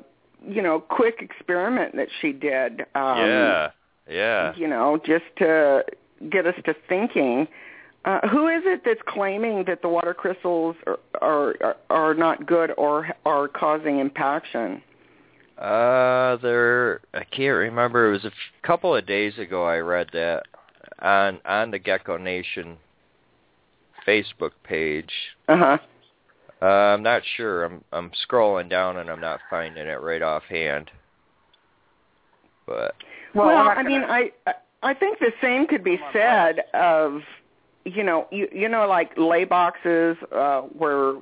[0.46, 2.82] you know, quick experiment that she did.
[2.94, 3.70] Um, yeah,
[4.08, 4.54] yeah.
[4.56, 5.84] You know, just to
[6.30, 7.48] get us to thinking.
[8.04, 12.70] Uh, who is it that's claiming that the water crystals are, are are not good
[12.78, 14.80] or are causing impaction?
[15.58, 17.00] Uh, there.
[17.14, 18.08] I can't remember.
[18.08, 18.32] It was a f-
[18.62, 19.64] couple of days ago.
[19.64, 20.44] I read that
[21.00, 22.76] on on the Gecko Nation
[24.06, 25.10] Facebook page.
[25.48, 25.78] Uh huh.
[26.62, 27.64] Uh, I'm not sure.
[27.64, 30.90] I'm I'm scrolling down and I'm not finding it right offhand.
[32.66, 32.94] But
[33.34, 34.32] Well, Well, I'm not mean, I
[34.82, 37.20] I think the same could be said of
[37.84, 41.14] you know you you know like lay boxes uh, where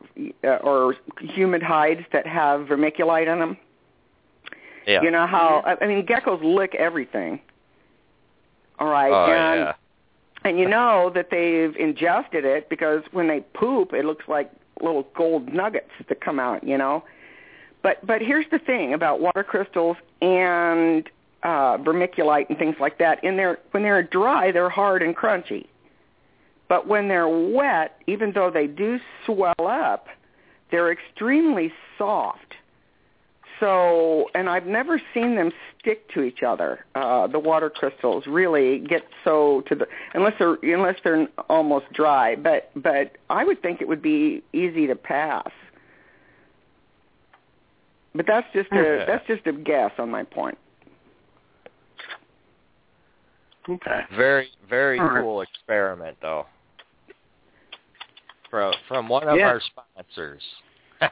[0.45, 3.57] uh, or humid hides that have vermiculite in them.
[4.87, 5.03] yeah.
[5.03, 7.41] You know how I I mean geckos lick everything.
[8.79, 9.73] All right, oh and yeah.
[10.45, 14.51] and you know that they've ingested it because when they poop, it looks like
[14.83, 16.65] little gold nuggets that come out.
[16.65, 17.05] You know,
[17.83, 21.09] but but here's the thing about water crystals and
[21.45, 23.23] uh, vermiculite and things like that.
[23.23, 25.67] In their when they're dry, they're hard and crunchy.
[26.69, 30.07] But when they're wet, even though they do swell up,
[30.71, 32.55] they're extremely soft.
[33.65, 35.51] So, and I've never seen them
[35.81, 36.85] stick to each other.
[36.95, 42.37] Uh, the water crystals really get so to the unless they're unless they're almost dry.
[42.37, 45.49] But but I would think it would be easy to pass.
[48.15, 49.05] But that's just a Yeah.
[49.07, 50.59] that's just a guess on my point.
[53.67, 54.01] okay.
[54.15, 55.23] Very very All right.
[55.23, 56.45] cool experiment though.
[58.51, 59.47] From from one of Yeah.
[59.49, 60.43] our sponsors.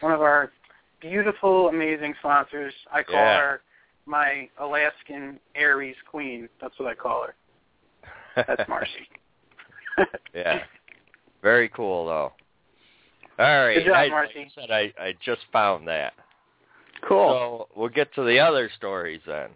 [0.00, 0.50] One of our
[1.02, 2.72] beautiful, amazing sponsors.
[2.90, 3.38] I call Yeah.
[3.38, 3.62] her
[4.06, 6.48] my Alaskan Aries Queen.
[6.60, 7.34] That's what I call her.
[8.46, 9.08] That's Marcy.
[10.34, 10.64] yeah.
[11.42, 12.32] Very cool though.
[13.38, 13.74] All right.
[13.74, 14.38] Good job, I, Marcy.
[14.38, 16.14] Like I said I I just found that.
[17.06, 17.30] Cool.
[17.30, 19.50] So we'll get to the other stories then.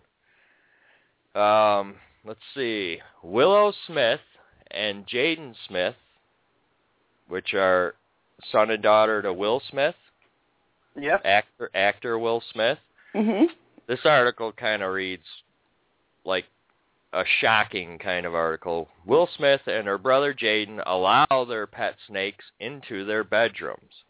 [1.40, 2.98] Um, let's see.
[3.22, 4.20] Willow Smith
[4.70, 5.94] and Jaden Smith,
[7.28, 7.94] which are
[8.50, 9.94] son and daughter to Will Smith,
[10.98, 11.22] Yep.
[11.24, 12.78] actor actor Will Smith.
[13.14, 13.46] mhm.
[13.86, 15.26] This article kind of reads
[16.24, 16.46] like
[17.12, 18.88] a shocking kind of article.
[19.06, 24.04] Will Smith and her brother Jaden allow their pet snakes into their bedrooms.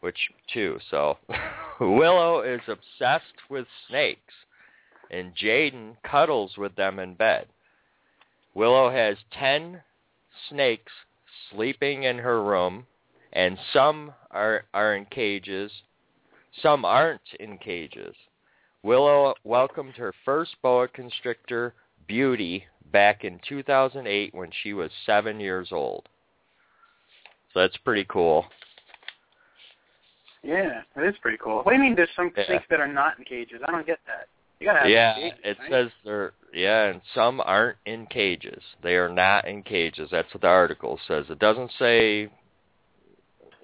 [0.00, 1.18] Which too, so
[1.80, 4.34] Willow is obsessed with snakes
[5.10, 7.46] and Jaden cuddles with them in bed.
[8.54, 9.82] Willow has 10
[10.48, 10.92] snakes
[11.50, 12.86] sleeping in her room
[13.34, 15.70] and some are are in cages.
[16.62, 18.14] Some aren't in cages.
[18.82, 21.74] Willow welcomed her first boa constrictor,
[22.06, 26.08] Beauty, back in 2008 when she was seven years old.
[27.52, 28.44] So that's pretty cool.
[30.42, 31.62] Yeah, it is pretty cool.
[31.62, 32.44] What do you mean there's some Yeah.
[32.44, 33.62] snakes that are not in cages?
[33.66, 34.28] I don't get that.
[34.60, 35.70] You gotta have Yeah, cages, it right?
[35.70, 38.62] says they're yeah, and some aren't in cages.
[38.82, 40.10] They are not in cages.
[40.10, 41.28] That's what the article says.
[41.30, 42.30] It doesn't say,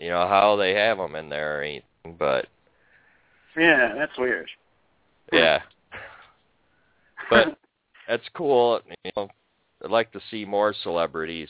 [0.01, 2.47] you know, how they have them in there or anything, but
[3.57, 4.49] Yeah, that's weird.
[5.33, 5.61] yeah.
[7.29, 7.59] But
[8.09, 8.81] that's cool.
[9.05, 9.29] You know,
[9.85, 11.49] I'd like to see more celebrities.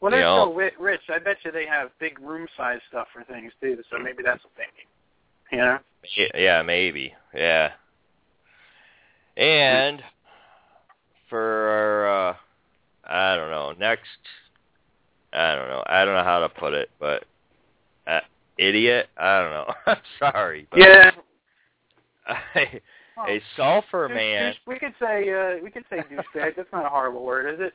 [0.00, 0.52] well, they're you know.
[0.52, 1.02] so rich.
[1.08, 3.78] I bet you they have big room size stuff for things too.
[3.88, 4.88] So maybe that's what they mean.
[5.52, 5.78] You know?
[6.34, 7.14] Yeah, maybe.
[7.32, 7.70] Yeah.
[9.36, 10.02] And
[11.30, 12.36] for our, uh,
[13.04, 14.08] I don't know, next,
[15.32, 17.24] I don't know, I don't know how to put it, but
[18.06, 18.20] uh,
[18.58, 19.74] idiot, I don't know.
[19.86, 20.66] I'm sorry.
[20.70, 21.10] But Yeah.
[22.56, 22.80] a,
[23.28, 24.52] a Sulphur Douche- man.
[24.52, 26.56] douche- we could say uh, we could say douchebag.
[26.56, 27.74] That's not a horrible word, is it?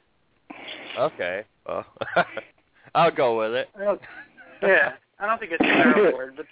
[0.97, 1.85] Okay, well,
[2.95, 3.69] I'll go with it.
[4.61, 6.45] Yeah, I don't think it's a terrible word, but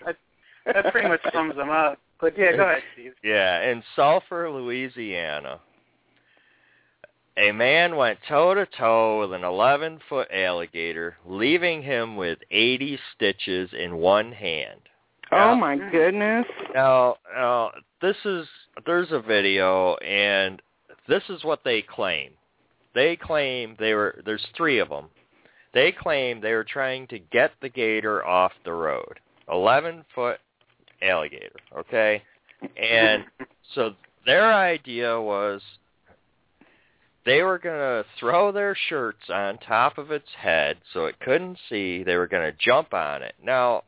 [0.66, 2.00] I, that pretty much sums them up.
[2.20, 3.14] But yeah, go ahead, Steve.
[3.24, 5.60] Yeah, in Sulphur, Louisiana,
[7.38, 13.00] a man went toe to toe with an 11 foot alligator, leaving him with 80
[13.16, 14.80] stitches in one hand.
[15.32, 16.46] Oh my goodness.
[16.76, 18.46] Now, now this is
[18.86, 20.62] there's a video, and
[21.08, 22.32] this is what they claim.
[22.94, 25.06] They claim they were there's three of them.
[25.74, 29.20] They claim they were trying to get the gator off the road.
[29.50, 30.40] 11 foot
[31.02, 32.22] alligator, okay?
[32.82, 33.24] And
[33.74, 35.62] so their idea was
[37.26, 41.58] they were going to throw their shirts on top of its head so it couldn't
[41.70, 42.04] see.
[42.04, 43.36] They were going to jump on it.
[43.44, 43.84] Now,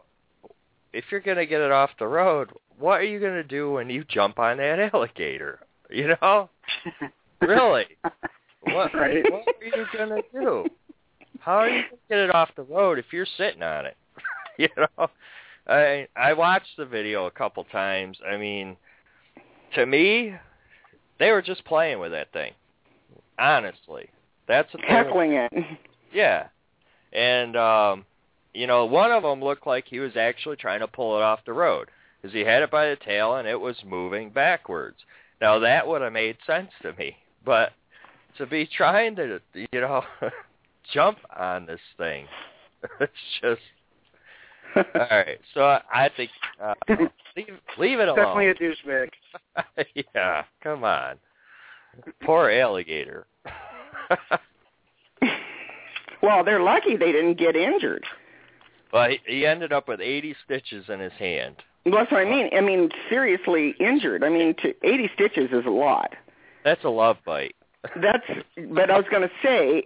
[0.94, 3.72] if you're going to get it off the road, what are you going to do
[3.72, 5.60] when you jump on that alligator?
[5.90, 6.50] You know?
[7.42, 7.86] really?
[8.62, 9.24] What, Right.
[9.32, 10.66] what are you going to do?
[11.40, 13.96] How are you going to get it off the road if you're sitting on it?
[14.58, 15.08] you know?
[15.68, 18.18] I I watched the video a couple times.
[18.28, 18.76] I mean,
[19.76, 20.34] to me,
[21.20, 22.54] they were just playing with that thing.
[23.40, 24.10] Honestly.
[24.48, 25.52] That's they were Heckling it.
[26.14, 26.48] yeah.
[27.12, 28.06] And um
[28.54, 31.40] you know, one of them looked like he was actually trying to pull it off
[31.46, 31.90] the road
[32.22, 34.98] because he had it by the tail and it was moving backwards.
[35.42, 37.72] Now that would have made sense to me, but
[38.38, 40.04] to be trying to, you know,
[40.94, 42.28] jump on this thing,
[43.00, 43.62] it's just
[44.76, 45.40] all right.
[45.54, 46.32] So I think
[46.64, 46.74] uh,
[47.36, 48.56] leave leave it Definitely alone.
[48.60, 49.10] a douchebag.
[50.16, 51.18] yeah, come on,
[52.22, 53.26] poor alligator.
[56.24, 58.06] Well, they're lucky they didn't get injured.
[58.94, 61.58] Well, he, he ended up with 80 stitches in his hand.
[61.86, 62.50] Well, that's what I mean.
[62.56, 64.24] I mean, seriously injured.
[64.24, 66.16] I mean, to 80 stitches is a lot.
[66.64, 67.56] That's a love bite.
[68.02, 68.24] That's.
[68.70, 69.84] But I was going to say,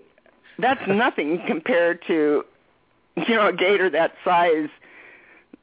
[0.60, 2.46] that's nothing compared to,
[3.16, 4.70] you know, a gator that size,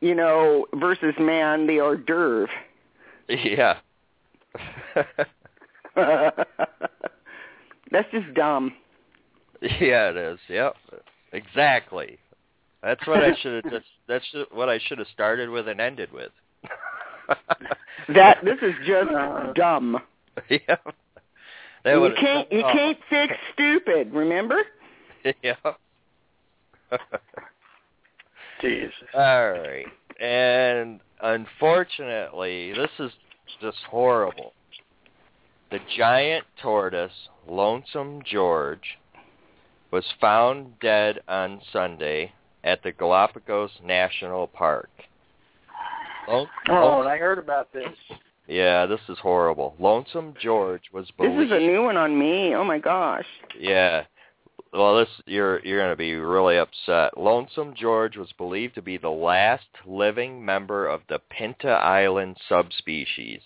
[0.01, 2.51] you know, versus man the hors d'oeuvre.
[3.29, 3.77] Yeah.
[7.91, 8.73] that's just dumb.
[9.61, 10.39] yeah, it is.
[10.49, 10.75] Yep.
[11.33, 12.19] Exactly.
[12.83, 13.87] That's what I should have just.
[14.07, 16.33] That's what I should have started with and ended with.
[18.09, 19.09] That this is just
[19.55, 19.99] dumb.
[20.51, 20.77] yeah.
[21.85, 24.13] That you can't you oh, can't fix stupid.
[24.13, 24.63] Remember?
[25.43, 25.55] yeah.
[28.61, 28.93] Jesus.
[29.15, 29.87] All right.
[30.21, 33.11] And unfortunately, this is
[33.61, 34.53] just horrible.
[35.71, 38.99] The giant tortoise, Lonesome George,
[39.91, 44.91] was found dead on Sunday at the Galapagos National Park.
[46.29, 47.93] Lone- Oh, I heard about this.
[48.47, 49.75] yeah, this is horrible.
[49.79, 51.39] Lonesome George was believed.
[51.39, 52.55] This is a new one on me.
[52.55, 53.27] Oh my gosh.
[53.59, 54.05] Yeah.
[54.73, 57.17] Well, this you're you're going to be really upset.
[57.17, 63.41] Lonesome George was believed to be the last living member of the Pinta Island subspecies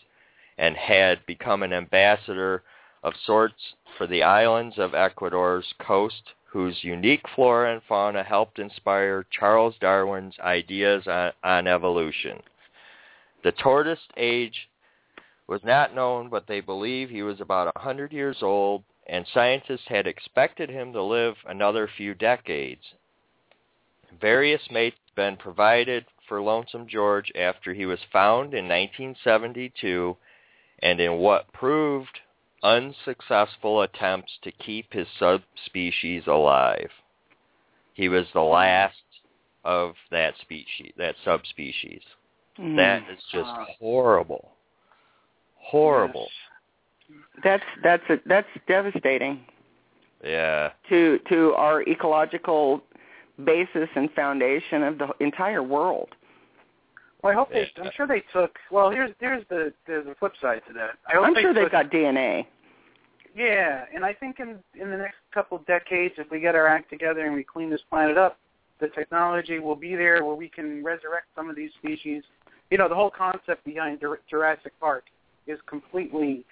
[0.59, 2.63] and had become an ambassador
[3.03, 9.27] of sorts for the islands of Ecuador's coast whose unique flora and fauna helped inspire
[9.31, 12.41] Charles Darwin's ideas on, on evolution.
[13.45, 14.69] The tortoise age
[15.47, 19.87] was not known, but they believe he was about a 100 years old and scientists
[19.87, 22.83] had expected him to live another few decades.
[24.21, 30.17] Various mates had been provided for Lonesome George after he was found in 1972
[30.83, 32.21] and in what proved
[32.63, 36.91] unsuccessful attempts to keep his subspecies alive.
[37.95, 38.95] He was the last
[39.65, 42.03] of that species, that subspecies.
[42.59, 42.77] Mm.
[42.77, 44.51] That is just horrible.
[45.57, 46.29] Horrible.
[47.45, 49.41] That's that's a, that's devastating
[50.25, 50.71] Yeah.
[50.89, 52.83] to to our ecological
[53.45, 56.09] basis and foundation of the entire world.
[57.23, 57.61] Well, I hope they.
[57.77, 57.85] Yeah.
[57.85, 58.57] I'm sure they took.
[58.71, 60.91] Well, here's here's the there's a flip side to that.
[61.09, 62.47] I hope I'm they sure they've got DNA.
[63.35, 66.91] Yeah, and I think in in the next couple decades, if we get our act
[66.91, 68.39] together and we clean this planet up,
[68.81, 72.23] the technology will be there where we can resurrect some of these species.
[72.71, 75.05] You know, the whole concept behind Jurassic Park
[75.47, 76.45] is completely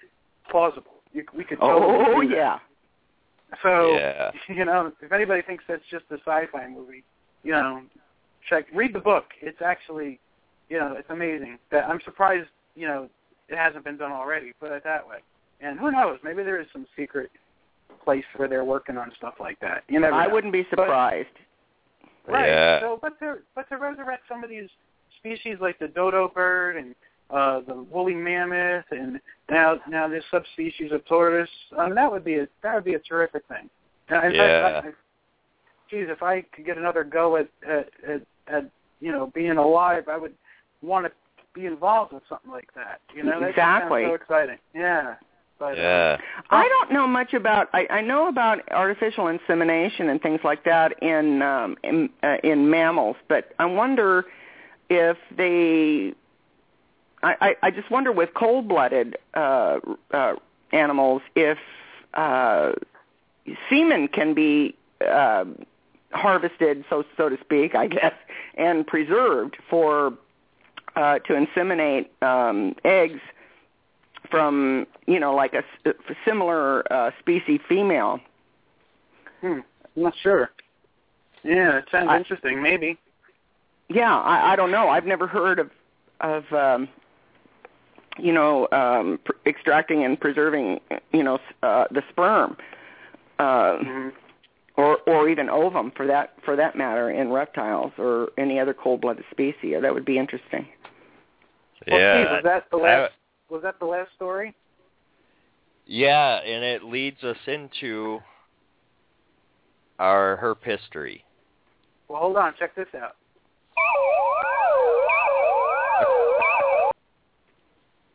[0.49, 0.91] plausible.
[1.13, 2.35] You, we could totally Oh do that.
[2.35, 2.59] yeah.
[3.63, 4.31] So Yeah.
[4.49, 7.03] you know, if anybody thinks that's just a sci-fi movie,
[7.43, 7.81] you know,
[8.49, 9.25] check read the book.
[9.41, 10.19] It's actually,
[10.69, 11.57] you know, it's amazing.
[11.71, 13.09] That I'm surprised, you know,
[13.49, 14.53] it hasn't been done already.
[14.59, 15.17] Put it that way.
[15.61, 16.19] And who knows?
[16.23, 17.31] Maybe there is some secret
[18.03, 19.83] place where they're working on stuff like that.
[19.87, 20.15] You never.
[20.15, 20.33] I know.
[20.33, 21.29] wouldn't be surprised.
[22.27, 22.47] Right.
[22.47, 22.79] Yeah.
[22.81, 24.69] So, but to but to resurrect some of these
[25.19, 26.93] species like the dodo bird and
[27.29, 32.35] uh, the woolly mammoth, and now now this subspecies of tortoise, um, that would be
[32.35, 33.69] a that would be a terrific thing.
[34.09, 34.71] And in Yeah.
[34.81, 34.91] fact, I, I,
[35.89, 40.07] geez, if I could get another go at at, at at you know being alive,
[40.09, 40.33] I would
[40.81, 41.11] want to
[41.53, 43.01] be involved with something like that.
[43.15, 44.05] You know, that just sounds Exactly.
[44.05, 44.57] so exciting.
[44.75, 45.15] Yeah.
[45.59, 46.17] But, uh, Yeah.
[46.51, 47.69] I don't know much about.
[47.73, 52.69] I, I know about artificial insemination and things like that in um, in, uh, in
[52.69, 54.25] mammals, but I wonder
[54.89, 56.13] if they.
[57.23, 59.79] I, I, I just wonder with cold-blooded uh,
[60.11, 60.33] uh,
[60.71, 61.57] animals if
[62.13, 62.73] uh,
[63.67, 64.75] semen can be
[65.09, 65.45] uh,
[66.11, 68.13] harvested, so so to speak, I guess,
[68.55, 70.13] and preserved for
[70.97, 73.21] uh, to inseminate um, eggs
[74.29, 75.93] from you know like a a
[76.25, 78.19] similar uh, species female.
[79.41, 79.59] Hmm.
[79.95, 80.49] I'm not sure.
[81.43, 82.61] Yeah, it sounds I- interesting.
[82.61, 82.97] Maybe.
[83.89, 84.89] yeah, I, I don't know.
[84.89, 85.69] I've never heard of
[86.19, 86.89] of um,
[88.17, 90.81] you know um, pr- extracting and preserving
[91.13, 92.57] you know uh, the sperm.
[93.39, 94.11] Uh, Mhm.
[94.77, 99.25] or or even ovum for that for that matter in reptiles or any other cold-blooded
[99.31, 99.75] species.
[99.81, 100.67] That would be interesting.
[101.85, 102.23] Well, yeah.
[102.23, 103.13] Steve, was that the I- last?
[103.49, 104.55] was that the last story?
[105.85, 108.19] Yeah, and it leads us into
[109.99, 111.23] our herp history.
[112.09, 112.53] Well, hold on.
[112.59, 113.15] Check this out.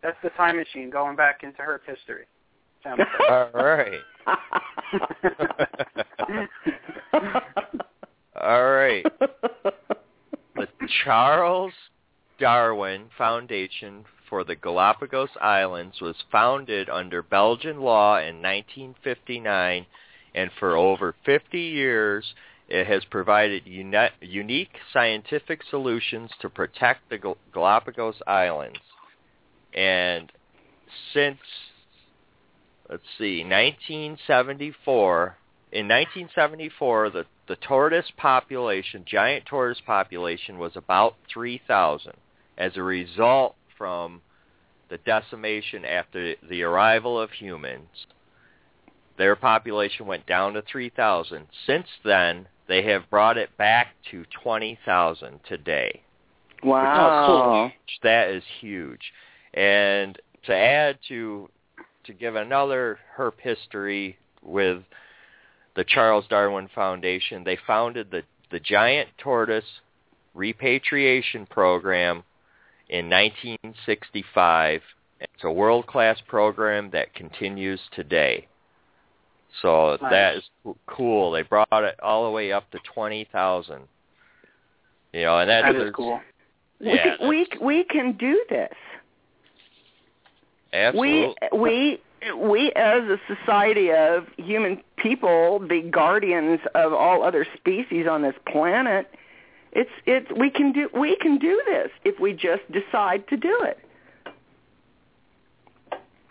[0.02, 2.24] That's the time machine going back into her history.
[2.84, 2.96] All
[3.54, 4.00] right.
[8.40, 9.06] All right.
[10.56, 10.66] The
[11.04, 11.72] Charles
[12.42, 19.86] Darwin Foundation for the Galapagos Islands was founded under Belgian law in 1959,
[20.34, 22.34] and for over 50 years
[22.68, 28.80] it has provided uni- unique scientific solutions to protect the Gal- Galapagos Islands.
[29.72, 30.32] And
[31.14, 31.38] since,
[32.90, 35.36] let's see, 1974,
[35.70, 42.14] in 1974, the, the tortoise population, giant tortoise population, was about 3,000
[42.58, 44.20] as a result from
[44.88, 48.06] the decimation after the arrival of humans.
[49.16, 51.46] Their population went down to 3,000.
[51.66, 56.02] Since then, they have brought it back to 20,000 today.
[56.62, 57.72] wow.
[58.02, 59.12] That is huge.
[59.54, 61.48] And to add to
[62.04, 64.82] to give another herp history with
[65.76, 69.64] the Charles Darwin Foundation, they founded the the Giant Tortoise
[70.34, 72.24] Repatriation Program
[72.92, 74.82] in 1965.
[75.20, 78.46] It's a world-class program that continues today.
[79.62, 80.10] So Nice.
[80.10, 80.44] that is
[80.86, 81.32] cool.
[81.32, 83.88] They brought it all the way up to 20,000.
[85.12, 86.20] You know, and that's That is there's- cool.
[86.80, 88.74] Yeah, we we we can do this.
[90.72, 91.34] Absolutely.
[91.52, 98.06] We we we as a society of human people, the guardians of all other species
[98.08, 99.08] on this planet,
[99.72, 103.58] it's it's we can do we can do this if we just decide to do
[103.62, 103.78] it.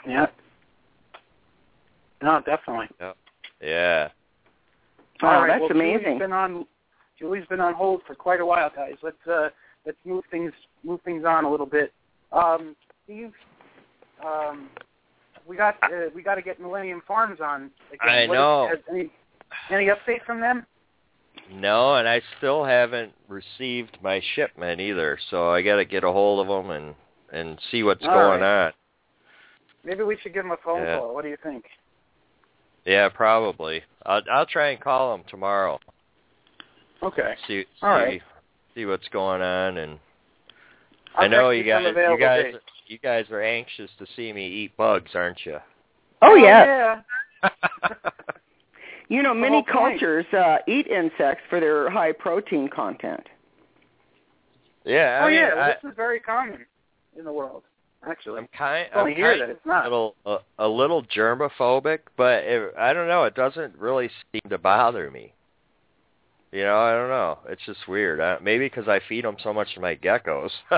[0.07, 0.27] Yeah.
[2.21, 2.87] No, definitely.
[3.61, 4.09] yeah.
[5.21, 6.03] Wow, All right, that's well, amazing.
[6.03, 6.65] Julie's been on
[7.19, 8.95] Julie's been on hold for quite a while, guys.
[9.03, 9.49] Let's uh
[9.85, 10.51] let's move things
[10.83, 11.93] move things on a little bit.
[12.31, 13.31] Um, Steve,
[14.25, 14.69] um,
[15.47, 17.71] we got uh, we got to get Millennium Farms on.
[17.93, 18.09] Again.
[18.09, 18.67] I What- know.
[18.69, 19.09] has any
[19.69, 20.65] any update from them?
[21.53, 26.11] No, and I still haven't received my shipment either, so I got to get a
[26.11, 26.95] hold of them and
[27.33, 28.67] and see what's All going right.
[28.67, 28.73] on.
[29.83, 30.99] Maybe we should give them a phone Yeah.
[30.99, 31.13] call.
[31.13, 31.65] What do you think?
[32.85, 33.83] Yeah, probably.
[34.05, 35.79] I'll I'll try and call them tomorrow.
[37.03, 37.35] Okay.
[37.47, 38.21] See see All right.
[38.75, 39.99] see what's going on and
[41.15, 42.63] I'll I know you guys you guys dates.
[42.87, 45.57] you guys are anxious to see me eat bugs, aren't you?
[46.21, 47.01] Oh, oh yeah.
[47.43, 47.49] yeah.
[49.11, 53.27] You know, many cultures uh, eat insects for their high protein content.
[54.85, 56.65] yeah, I oh mean, yeah, I, this is very common
[57.19, 57.63] in the world,
[58.09, 58.39] actually.
[58.39, 59.85] I'm kind Well, I'm kind that of it's not.
[59.85, 63.25] a little a, a little germophobic, but it, I don't know.
[63.25, 65.33] It doesn't really seem to bother me.
[66.53, 67.39] You know, I don't know.
[67.49, 68.21] It's just weird.
[68.21, 70.51] I, maybe because I feed them so much to my geckos.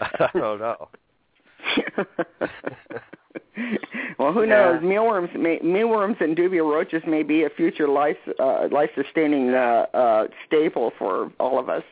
[0.00, 0.88] I don't know.
[4.18, 4.72] well, who Yeah.
[4.72, 4.82] knows?
[4.82, 9.86] Mealworms, may, mealworms and dubia roaches may be a future life uh, life sustaining uh,
[9.94, 11.82] uh, staple for all of us.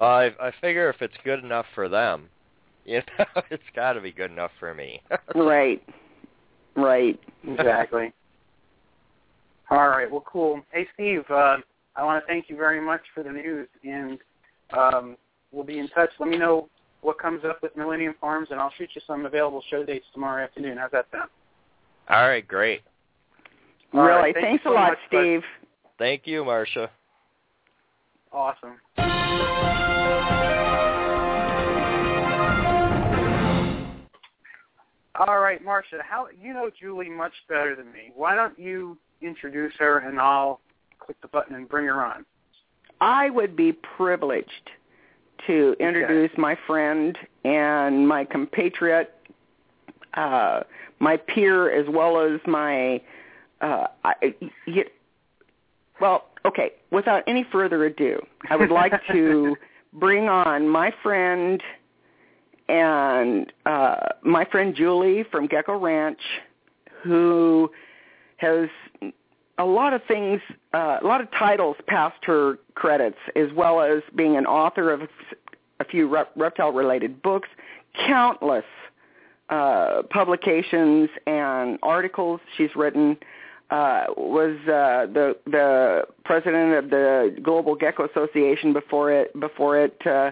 [0.00, 2.28] I I figure if it's good enough for them,
[2.84, 5.02] you know, it's got to be good enough for me.
[5.34, 5.82] Right.
[6.76, 7.18] Right.
[7.46, 8.12] Exactly.
[9.70, 10.10] All right.
[10.10, 10.62] Well, cool.
[10.72, 11.22] Hey, Steve.
[11.30, 11.58] Uh,
[11.96, 14.18] I want to thank you very much for the news, and
[14.76, 15.16] um,
[15.52, 16.10] we'll be in touch.
[16.18, 16.68] Let me know
[17.04, 20.42] what comes up with Millennium Farms, and I'll shoot you some available show dates tomorrow
[20.42, 20.78] afternoon.
[20.78, 21.28] How's that sound?
[22.08, 22.80] All right, great.
[23.92, 24.18] All really.
[24.18, 25.18] right, thank Thanks you a lot, much, bud.
[25.18, 25.42] Steve.
[25.98, 26.90] Thank you, Marcia.
[28.32, 28.76] Awesome.
[35.16, 35.98] All right, Marcia.
[36.02, 38.12] How you know Julie much better than me?
[38.16, 40.60] Why don't you introduce her, and I'll
[40.98, 42.24] click the button and bring her on.
[43.00, 44.70] I would be privileged
[45.46, 49.14] to introduce my friend and my compatriot,
[50.14, 50.60] uh,
[51.00, 53.00] my peer, as well as my.
[53.60, 54.34] Uh, I,
[56.00, 56.72] well, okay.
[56.90, 58.20] Without any further ado,
[58.50, 59.56] I would like to
[59.92, 61.62] bring on my friend
[62.68, 66.20] and uh, my friend Julie from Gecko Ranch,
[67.02, 67.70] who
[68.38, 68.68] has
[69.58, 70.40] a lot of things,
[70.72, 75.02] uh, a lot of titles past her credits, as well as being an author of
[75.80, 77.48] a few reptile-related books,
[78.06, 78.64] countless
[79.50, 83.16] uh, publications and articles she's written.
[83.70, 90.06] Uh, was uh, the the president of the Global Gecko Association before it before it
[90.06, 90.30] uh,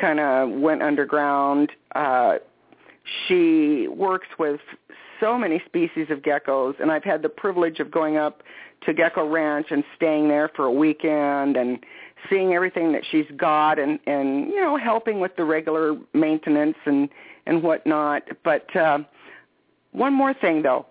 [0.00, 1.70] kind of went underground.
[1.94, 2.36] Uh,
[3.26, 4.60] she works with
[5.20, 8.42] so many species of geckos, and I've had the privilege of going up
[8.86, 11.84] to Gecko Ranch and staying there for a weekend and
[12.28, 17.08] seeing everything that she's got and and you know helping with the regular maintenance and
[17.46, 18.22] and whatnot.
[18.44, 19.00] But uh,
[19.92, 20.86] one more thing though,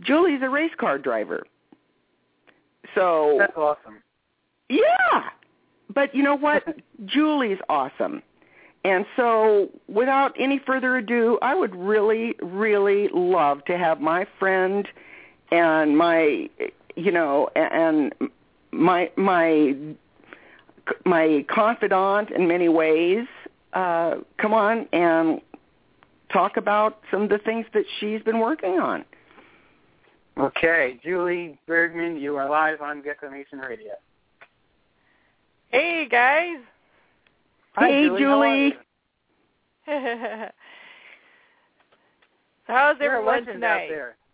[0.00, 1.44] Julie's a race car driver.
[2.94, 4.02] So That's awesome.
[4.68, 5.30] yeah,
[5.94, 6.64] but you know what?
[7.06, 8.22] Julie's awesome.
[8.82, 14.88] And so, without any further ado, I would really, really love to have my friend
[15.52, 16.48] and my,
[16.96, 18.14] you know, and
[18.72, 19.74] my my
[21.04, 23.26] my confidant in many ways
[23.74, 25.40] uh, come on and
[26.32, 29.04] talk about some of the things that she's been working on.
[30.38, 33.92] Okay, Julie Bergman, you are live on Gecko Nation Radio.
[35.68, 36.58] Hey guys.
[37.80, 38.24] Hi, hey, Julie.
[38.26, 38.70] are
[39.86, 39.90] so
[42.66, 43.90] how's You're everyone tonight?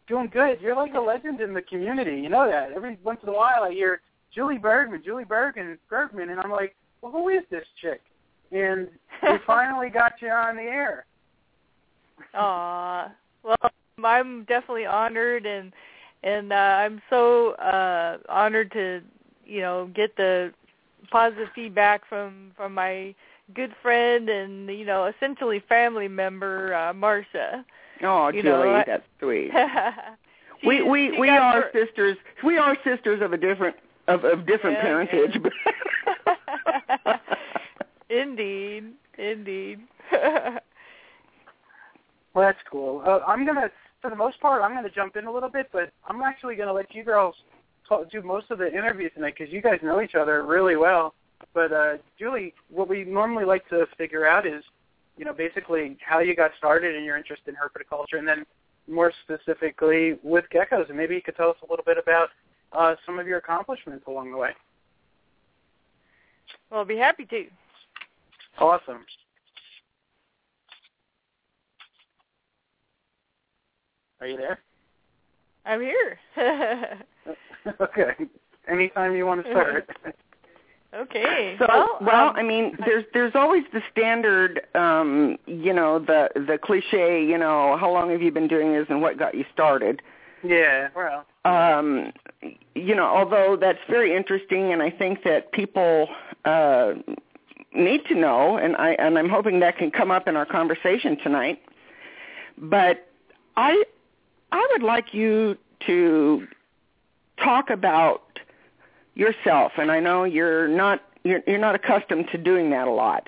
[0.08, 0.60] Doing good.
[0.60, 2.20] You're like a legend in the community.
[2.20, 2.72] You know that.
[2.72, 4.00] Every once in a while, I hear
[4.34, 8.00] Julie Bergman, Julie Bergman, Bergman, and I'm like, well, who is this chick?
[8.50, 8.88] And
[9.22, 11.06] we finally got you on the air.
[12.34, 13.12] Aw.
[13.44, 13.70] Well,
[14.04, 15.72] I'm definitely honored and
[16.24, 19.02] and uh, I'm so uh honored to,
[19.44, 20.52] you know, get the
[21.12, 23.14] positive feedback from from my
[23.54, 27.64] good friend and you know, essentially family member uh Marcia.
[28.02, 29.50] Oh, You Julie, know, I- that's sweet.
[30.62, 32.16] She- we we we are her- sisters.
[32.42, 33.76] We are sisters of a different
[34.08, 35.36] of of different Yeah, parentage.
[38.10, 38.92] Indeed.
[39.18, 39.80] Indeed.
[40.12, 40.60] Well,
[42.44, 43.02] that's cool.
[43.06, 43.70] Uh, I'm gonna,
[44.02, 46.72] for the most part, I'm gonna jump in a little bit, but I'm actually gonna
[46.72, 47.34] let you girls
[47.88, 51.14] talk, do most of the interview tonight because you guys know each other really well.
[51.54, 54.62] But uh, Julie, what we normally like to figure out is,
[55.16, 58.44] you know, basically how you got started and your interest in herpetoculture, and then
[58.88, 60.88] more specifically with geckos.
[60.88, 62.28] And maybe you could tell us a little bit about
[62.72, 64.50] uh, some of your accomplishments along the way.
[66.70, 67.46] well, I'll be happy to.
[68.58, 69.04] Awesome.
[74.20, 74.58] Are you there?
[75.66, 76.18] I'm here.
[77.80, 78.12] okay.
[78.68, 79.88] Anytime you want to start.
[80.94, 81.56] okay.
[81.58, 86.28] So well, well, um, I mean, there's there's always the standard, um, you know, the
[86.34, 89.44] the cliche, you know, how long have you been doing this and what got you
[89.52, 90.02] started?
[90.42, 90.88] yeah.
[90.94, 91.24] Well.
[91.44, 92.12] Um,
[92.74, 96.08] you know, although that's very interesting, and I think that people
[96.44, 96.94] uh,
[97.72, 101.16] need to know, and I and I'm hoping that can come up in our conversation
[101.22, 101.60] tonight.
[102.58, 103.08] But
[103.56, 103.84] I
[104.52, 105.56] I would like you
[105.86, 106.46] to
[107.42, 108.22] talk about
[109.16, 113.26] yourself, and I know you're not you're, you're not accustomed to doing that a lot.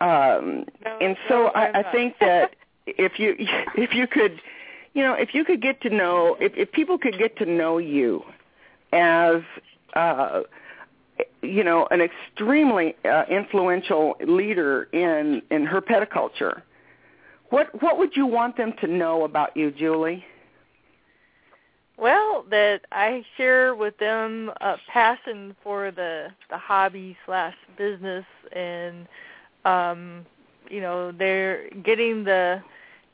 [0.00, 1.92] Um, No, and so no, I, not.
[1.92, 2.54] think that
[2.86, 3.34] if you
[3.76, 4.40] if you could,
[4.94, 7.78] you know, if you could get to know if, if people could get to know
[7.78, 8.22] you
[8.92, 9.42] as
[9.94, 10.42] uh,
[11.42, 16.62] you know an extremely uh, influential leader in in herpetoculture,
[17.50, 20.24] what what would you want them to know about you, Julie?
[21.98, 29.08] Well, that I share with them a passion for the the hobby slash business, and
[29.64, 30.24] um,
[30.70, 32.62] you know they're getting the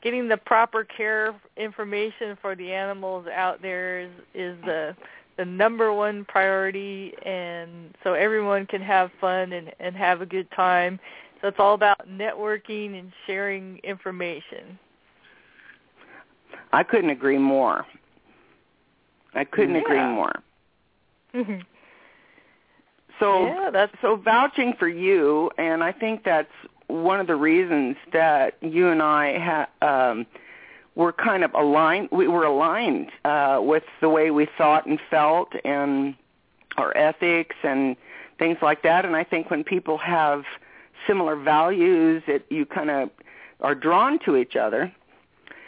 [0.03, 4.95] getting the proper care information for the animals out there is, is the
[5.37, 10.49] the number one priority, and so everyone can have fun and and have a good
[10.51, 10.99] time.
[11.41, 14.77] So it's all about networking and sharing information.
[16.71, 17.85] I couldn't agree more.
[19.35, 20.11] I couldn't agree Yeah.
[20.11, 20.35] more.
[23.19, 26.51] So yeah, that's so vouching for you, and I think that's
[26.87, 29.69] one of the reasons that you and I ha-
[30.11, 30.25] um,
[30.95, 32.09] were kind of aligned.
[32.11, 36.15] We were aligned uh, with the way we thought and felt, and
[36.77, 37.95] our ethics and
[38.37, 39.05] things like that.
[39.05, 40.43] And I think when people have
[41.07, 43.09] similar values, it you kind of
[43.61, 44.91] are drawn to each other.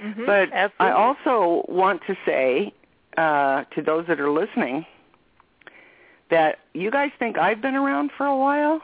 [0.04, 2.74] mhm, But I also want to say
[3.18, 4.86] uh, to those that are listening
[6.30, 8.82] that you guys think I've been around for a while?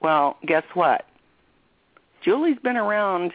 [0.00, 1.06] Well, guess what?
[2.22, 3.32] Julie's been around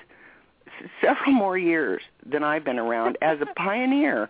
[1.02, 4.30] several more years than I've been around as a pioneer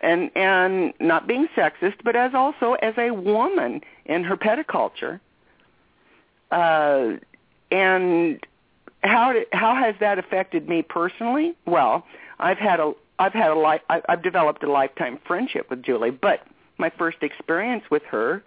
[0.00, 5.20] and and not being sexist, but as also as a woman in herpetoculture.
[6.50, 7.16] Uh,
[7.70, 8.40] and
[9.02, 11.54] how did, how has that affected me personally?
[11.66, 12.06] Well,
[12.38, 16.40] I've had a I've had a life I've developed a lifetime friendship with Julie, but
[16.78, 18.42] my first experience with her,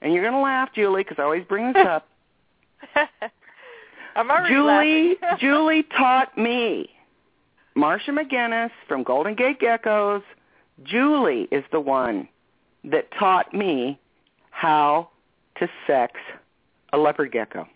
[0.00, 2.08] and you're gonna laugh, Julie, because I always bring this up.
[4.16, 5.38] I'm already Julie laughing.
[5.40, 6.90] Julie taught me.
[7.74, 10.22] Marcia McGuinness from Golden Gate Geckos.
[10.82, 12.28] Julie is the one
[12.84, 13.98] that taught me
[14.50, 15.10] how
[15.58, 16.14] to sex
[16.92, 17.66] a leopard gecko.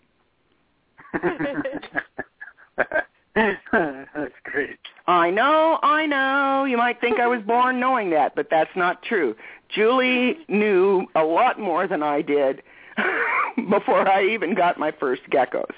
[3.35, 4.79] That's great.
[5.07, 6.65] I know, I know.
[6.65, 9.35] You might think I was born knowing that, but that's not true.
[9.69, 12.61] Julie knew a lot more than I did
[13.69, 15.71] before I even got my first geckos.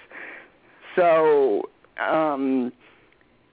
[0.96, 2.72] So, um,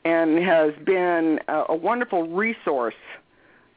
[0.05, 2.95] and has been a, a wonderful resource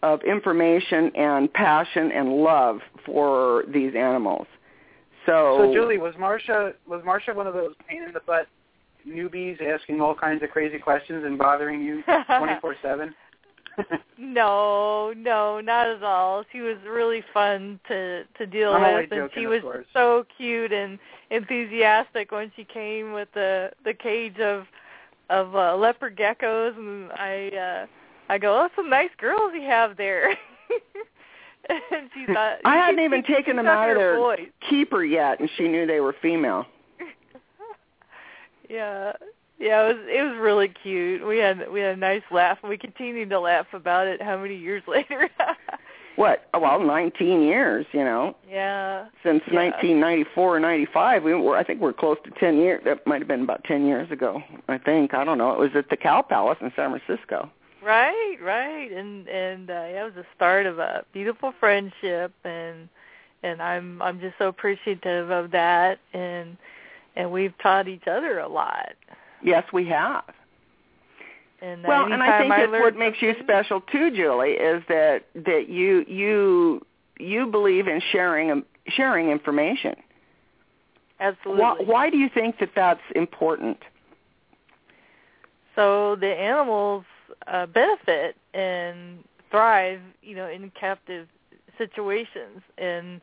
[0.04, 4.48] of information and passion and love for these animals.
[5.26, 8.48] So, So Julie, was Marcia was Marcia one of those pain in the butt
[9.08, 12.04] newbies asking all kinds of crazy questions and bothering you
[12.38, 13.14] twenty four seven?
[14.18, 16.44] no, no, not at all.
[16.52, 19.86] She was really fun to to deal I'm with, and she was course.
[19.94, 21.00] so cute and
[21.32, 24.66] enthusiastic when she came with the the cage of
[25.30, 27.86] of uh, leopard geckos, and I uh
[28.30, 30.30] I go, oh, some nice girls you have there.
[31.70, 34.48] and she thought I hadn't even taken them out of their boys.
[34.70, 36.66] keeper yet, and she knew they were female.
[38.70, 39.14] Yeah.
[39.60, 41.26] Yeah, it was it was really cute.
[41.26, 44.38] We had we had a nice laugh and we continued to laugh about it how
[44.38, 45.30] many years later.
[46.16, 46.48] What?
[46.54, 48.36] Oh, Well, 19 years, you know.
[48.50, 49.06] yeah.
[49.24, 49.62] since Yeah.
[49.72, 51.24] 1994 or 95.
[51.24, 52.82] We were, I think, we're close to 10 years.
[52.86, 54.44] That might have been about 10 years ago.
[54.68, 55.14] I think.
[55.16, 55.52] I don't know.
[55.54, 57.50] It was at the Cow Palace in San Francisco.
[57.82, 58.92] Right, right.
[58.92, 62.90] And and uh yeah, it was the start of a beautiful friendship and
[63.44, 66.58] and I'm I'm just so appreciative of that and
[67.16, 68.94] and we've taught each other a lot.
[69.44, 70.24] Yes, we have.
[71.62, 75.24] And Well, and I think that's learn what makes you special too, Julie, is that
[75.34, 76.86] that you you
[77.20, 79.96] you believe in sharing sharing information.
[81.20, 81.62] Absolutely.
[81.62, 83.78] Why, why do you think that that's important?
[85.76, 87.06] So the animals
[87.48, 91.28] uh, benefit and thrive, you know, in captive
[91.78, 93.22] situations, and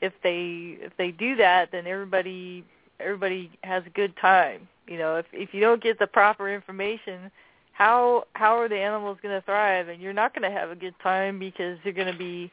[0.00, 2.64] if they if they do that, then everybody
[3.02, 4.68] everybody has a good time.
[4.86, 7.30] You know, if if you don't get the proper information,
[7.72, 9.88] how how are the animals going to thrive?
[9.88, 12.50] And you're not going to have a good time because you're going to be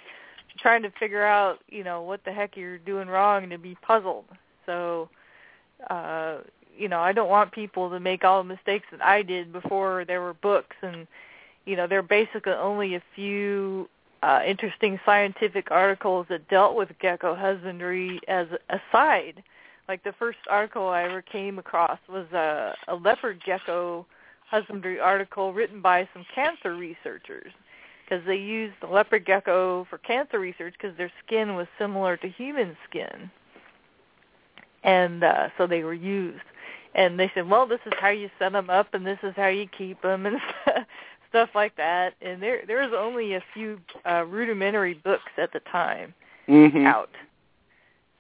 [0.58, 4.26] trying to figure out, you know, what the heck you're doing wrong to be puzzled.
[4.66, 5.10] So,
[5.90, 6.40] uh,
[6.78, 10.06] you know, I don't want people to make all the mistakes that I did before
[10.06, 11.08] there were books and
[11.66, 13.90] you know, there are basically only a few
[14.22, 19.44] uh interesting scientific articles that dealt with gecko husbandry as a side.
[19.90, 24.06] Like the first article I ever came across was a, a leopard gecko
[24.48, 27.52] husbandry article written by some cancer researchers
[28.06, 32.30] because they used the leopard gecko for cancer research because their skin was similar to
[32.30, 33.32] human skin.
[34.84, 36.44] And uh so they were used
[36.94, 39.48] and they said, "Well, this is how you set them up, and this is how
[39.48, 40.40] you keep them, and
[41.30, 45.62] stuff like that." And there there was only a few uh, rudimentary books at the
[45.72, 46.14] time
[46.48, 46.88] Mm-hmm.
[46.88, 47.12] out.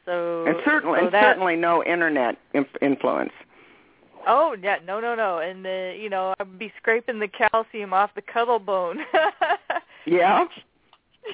[0.09, 3.31] So And certainly, so and that, certainly no internet inf- influence.
[4.25, 8.09] Oh yeah, no, no, no, and uh, you know I'd be scraping the calcium off
[8.15, 8.99] the cuddle bone.
[10.05, 10.45] Yeah.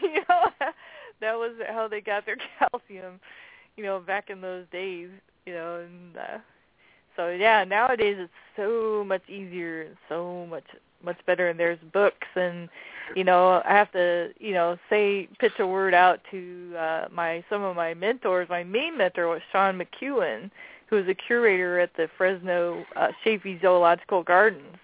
[0.02, 0.50] you know
[1.22, 3.22] that was how they got their calcium.
[3.78, 5.10] You know back in those days.
[5.46, 6.18] You know and.
[6.18, 6.38] uh
[7.16, 10.66] so yeah, nowadays it's so much easier and so much
[11.04, 12.70] much better and there's books and
[13.16, 17.44] you know, I have to, you know, say pitch a word out to uh my
[17.50, 18.50] some of my mentors.
[18.50, 20.50] My main mentor was Sean McKeown,
[20.88, 24.78] who is a curator at the Fresno uh Chaffee Zoological Gardens.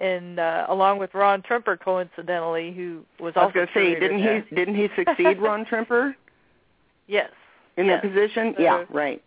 [0.00, 4.00] And uh along with Ron Tremper coincidentally who was also I was going to say,
[4.00, 4.40] didn't there.
[4.48, 6.14] he didn't he succeed Ron Tremper
[7.06, 7.30] Yes.
[7.76, 8.02] in yes.
[8.02, 8.54] that position?
[8.56, 9.22] So- yeah, right.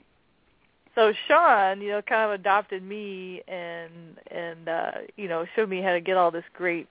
[0.98, 5.82] So Sean, you know, kind of adopted me and and uh, you know, showed me
[5.82, 6.88] how to get all this great,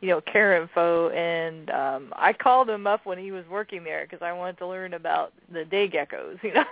[0.00, 4.04] you know, care info and um I called him up when he was working there
[4.04, 6.64] because I wanted to learn about the day geckos, you know.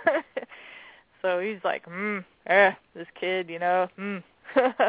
[1.21, 4.17] so he's like, "Hmm, eh, this kid, you know, hmm."
[4.55, 4.83] so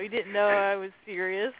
[0.00, 1.52] he didn't know I was serious.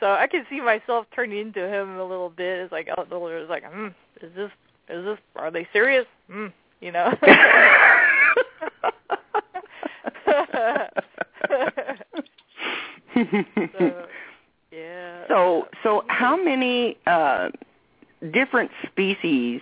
[0.00, 2.60] So I could see myself turning into him a little bit.
[2.60, 3.88] It's like, oh, it was like, hmm,
[4.22, 4.50] is this,
[4.88, 6.06] is this, are they serious?
[6.30, 6.48] Hmm,
[6.80, 7.16] you know.
[13.78, 14.06] so,
[14.70, 15.26] yeah.
[15.82, 17.50] So how many uh,
[18.32, 19.60] different species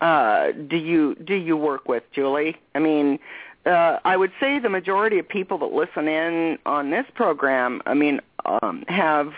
[0.00, 2.56] uh, do you do you work with, Julie?
[2.74, 3.18] I mean,
[3.66, 7.94] uh, I would say the majority of people that listen in on this program, I
[7.94, 9.32] mean, um, have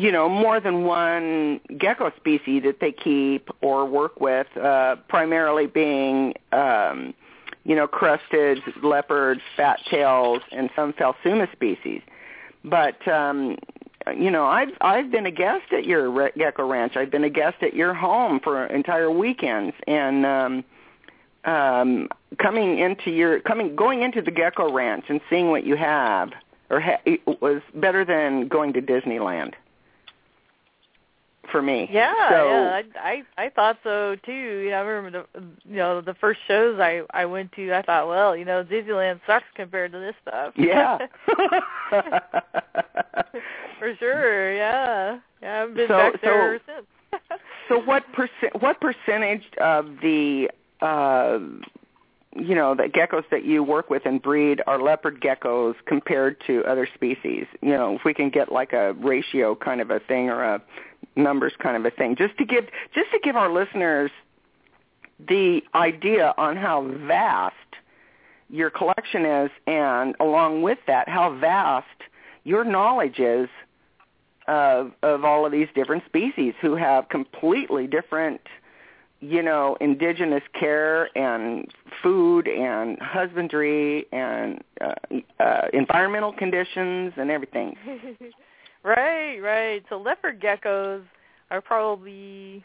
[0.00, 5.66] you know more than one gecko species that they keep or work with, uh, primarily
[5.66, 7.14] being um,
[7.64, 12.02] you know crested leopards, fat tails, and some Phelsuma species.
[12.64, 13.56] But um,
[14.16, 16.96] you know, I've I've been a guest at your gecko ranch.
[16.96, 20.64] I've been a guest at your home for entire weekends, and um,
[21.44, 26.32] um, coming into your coming going into the gecko ranch and seeing what you have,
[26.70, 27.00] or ha-
[27.40, 29.54] was better than going to Disneyland
[31.50, 31.88] for me.
[31.90, 34.32] Yeah, so, yeah, I, I I thought so too.
[34.32, 37.72] You know, I remember the you know the first shows I I went to.
[37.72, 40.52] I thought, well, you know, Disneyland sucks compared to this stuff.
[40.56, 40.98] Yeah.
[43.78, 44.54] For sure.
[44.54, 45.18] Yeah.
[45.42, 46.86] Yeah, I've been So- back there so- ever since.
[47.68, 50.50] so what percent what percentage of the
[50.82, 51.38] uh
[52.34, 56.62] you know the geckos that you work with and breed are leopard geckos compared to
[56.64, 60.28] other species you know if we can get like a ratio kind of a thing
[60.28, 60.60] or a
[61.16, 62.16] numbers kind of a thing.
[62.16, 64.10] Just to give just to give our listeners
[65.28, 67.54] the idea on how vast
[68.48, 71.86] your collection is and along with that how vast
[72.44, 73.48] your knowledge is
[74.46, 78.40] of of all of these different species who have completely different
[79.20, 81.68] you know indigenous care and
[82.02, 84.94] food and husbandry and uh,
[85.42, 87.74] uh, environmental conditions and everything
[88.86, 89.84] right, right.
[89.88, 91.02] So leopard geckos
[91.50, 92.64] are probably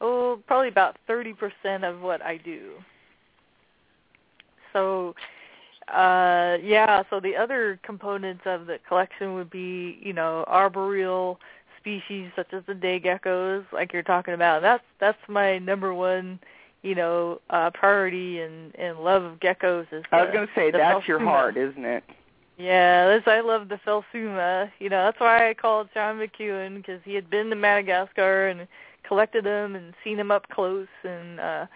[0.00, 1.34] oh, probably about 30%
[1.82, 2.72] of what I do.
[4.72, 5.14] So
[5.88, 11.38] uh yeah, so the other components of the collection would be, you know, arboreal
[11.78, 14.62] species such as the day geckos like you're talking about.
[14.62, 16.40] That's that's my number one,
[16.82, 20.70] you know, uh priority and and love of geckos is i was going to say
[20.70, 22.02] that's your heart isn't it
[22.56, 24.70] Yeah, I love the Phelsuma.
[24.78, 28.68] You know, that's why I called Sean McKeown because he had been to Madagascar and
[29.02, 31.66] collected them and seen them up close, and uh,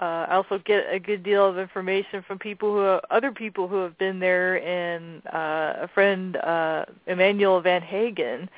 [0.00, 3.76] uh, I also get a good deal of information from people who, other people who
[3.76, 8.48] have been there, and uh, a friend, uh, Emmanuel Van Heygen,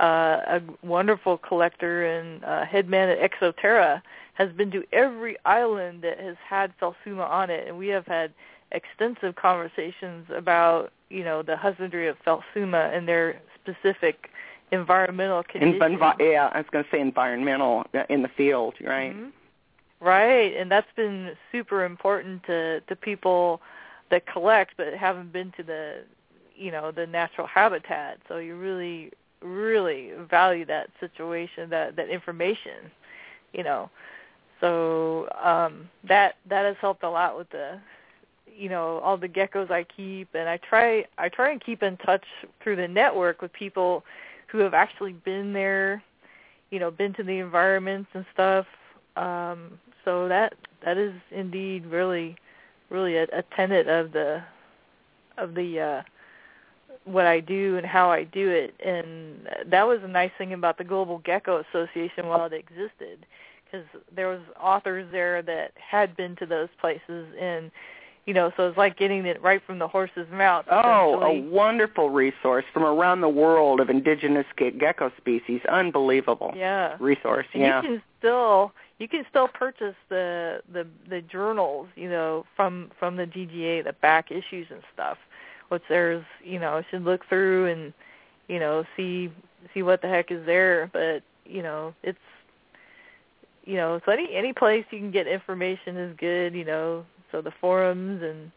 [0.00, 4.02] uh, a wonderful collector and uh, head man at Exo Terra,
[4.34, 8.32] has been to every island that has had Phelsuma on it, and we have had
[8.72, 14.30] extensive conversations about you know the husbandry of Phelsuma and their specific
[14.72, 15.80] environmental conditions.
[15.82, 19.30] Envi- yeah i was going to say environmental in the field right Mhm.
[20.00, 23.62] Right, and that's been super important to to people
[24.10, 26.02] that collect but haven't been to the
[26.54, 28.18] you know the natural habitat.
[28.28, 32.90] So you really really value that situation that that information,
[33.54, 33.88] you know.
[34.60, 37.80] So um that that has helped a lot with the
[38.56, 41.96] you know all the geckos I keep and I try I try and keep in
[41.98, 42.24] touch
[42.62, 44.04] through the network with people
[44.48, 46.02] who have actually been there,
[46.70, 48.66] you know, been to the environments and stuff.
[49.16, 52.36] Um so that that is indeed really
[52.90, 54.42] really a, a tenet of the
[55.38, 56.02] of the uh
[57.04, 60.78] what I do and how I do it and that was a nice thing about
[60.78, 63.26] the Global Gecko Association while it existed
[63.64, 67.70] because there was authors there that had been to those places and
[68.26, 72.10] you know so it's like getting it right from the horse's mouth Oh, a wonderful
[72.10, 75.60] resource from around the world of indigenous ge- gecko species.
[75.68, 77.46] Unbelievable yeah resource.
[77.52, 77.82] And Yeah.
[77.82, 83.16] you can still you can still purchase the the the journals, you know, from from
[83.16, 85.18] the GGA, the back issues and stuff.
[85.68, 87.92] Which there's, you know, should look through and
[88.48, 89.32] you know see
[89.72, 90.88] see what the heck is there.
[90.92, 92.18] But you know, it's
[93.64, 96.54] you know, so any any place you can get information is good.
[96.54, 97.04] You know,
[97.34, 98.52] so the forums and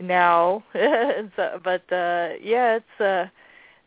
[0.00, 3.26] now, so, but uh yeah, it's uh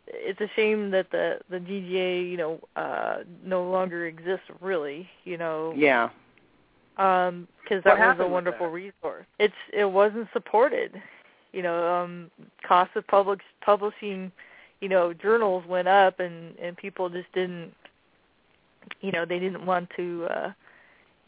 [0.07, 5.37] it's a shame that the the GGA, you know, uh no longer exists really, you
[5.37, 5.73] know.
[5.75, 6.09] Yeah.
[6.97, 9.25] Um cuz that was a wonderful resource.
[9.37, 11.01] It's it wasn't supported.
[11.51, 12.31] You know, um
[12.65, 14.31] cost of public publishing,
[14.79, 17.73] you know, journals went up and and people just didn't
[19.01, 20.51] you know, they didn't want to uh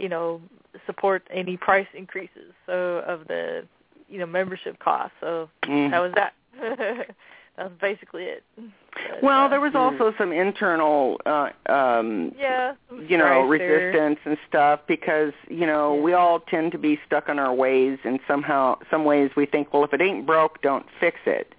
[0.01, 0.41] you know,
[0.85, 3.63] support any price increases so of the
[4.09, 5.15] you know, membership costs.
[5.21, 5.91] So Mhm.
[5.91, 6.33] that was that.
[7.57, 8.43] that was basically it.
[8.55, 12.75] But, Well, uh, there was also some internal, uh, um, yeah,
[13.07, 13.77] you know, there.
[13.93, 17.99] resistance and stuff because you know we all tend to be stuck in our ways,
[18.03, 21.53] and somehow, some ways we think, well, if it ain't broke, don't fix it.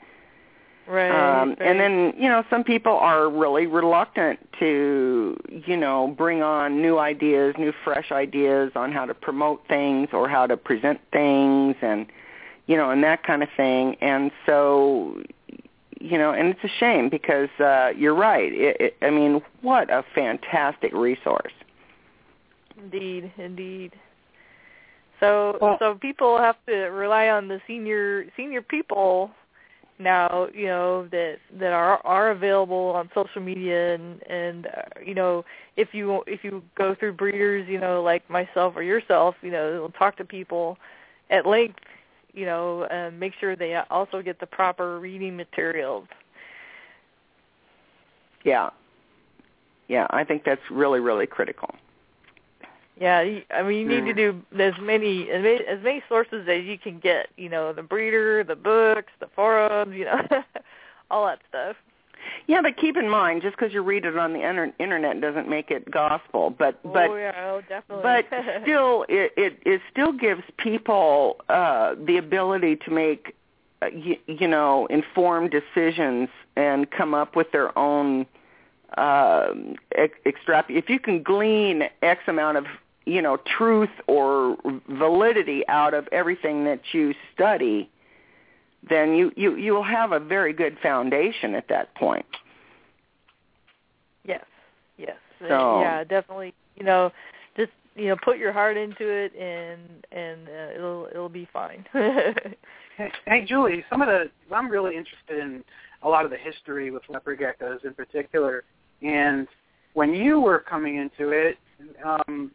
[0.86, 1.62] Right, um, right.
[1.62, 6.98] And then, you know, some people are really reluctant to, you know, bring on new
[6.98, 12.06] ideas, new fresh ideas on how to promote things or how to present things and,
[12.66, 13.96] you know, and that kind of thing.
[14.00, 15.22] And so,
[16.00, 18.52] you know, and it's a shame because uh, you're right.
[18.52, 21.52] It, it, I mean, what a fantastic resource.
[22.76, 23.92] Indeed, indeed.
[25.20, 29.30] So Well- so people have to rely on the senior senior people
[30.02, 35.14] now, you know, that that are are available on social media and and uh, you
[35.14, 35.44] know,
[35.76, 39.90] if you if you go through breeders, you know, like myself or yourself, you know,
[39.98, 40.78] talk to people
[41.30, 41.80] at length,
[42.34, 46.06] you know, and make sure they also get the proper reading materials.
[48.44, 48.70] Yeah.
[49.88, 51.74] Yeah, I think that's really, really critical.
[53.00, 53.18] Yeah,
[53.50, 56.78] I mean, you need to do as many as many, as many sources as you
[56.78, 57.28] can get.
[57.36, 60.20] You know, the breeder, the books, the forums, you know,
[61.10, 61.76] all that stuff.
[62.46, 65.48] Yeah, but keep in mind, just because you read it on the inter- internet doesn't
[65.48, 66.50] make it gospel.
[66.50, 68.02] But but oh yeah, oh definitely.
[68.02, 68.26] but
[68.62, 73.34] still, it, it it still gives people uh, the ability to make
[73.80, 78.26] uh, you, you know informed decisions and come up with their own
[78.98, 79.54] uh,
[79.94, 80.66] ex- extrap.
[80.68, 82.64] If you can glean X amount of
[83.04, 84.56] you know truth or
[84.88, 87.90] validity out of everything that you study,
[88.88, 92.26] then you you you'll have a very good foundation at that point.
[94.24, 94.44] yes,
[94.98, 95.16] yes,
[95.48, 96.54] So- yeah, definitely.
[96.76, 97.12] You know,
[97.56, 101.84] just you know, put your heart into it, and and uh, it'll it'll be fine.
[102.98, 105.64] Hey, hey, Julie, some of the I'm really interested in
[106.02, 108.64] a lot of the history with leopard geckos in particular.
[109.02, 109.48] And
[109.94, 111.58] when you were coming into it,
[112.04, 112.50] um,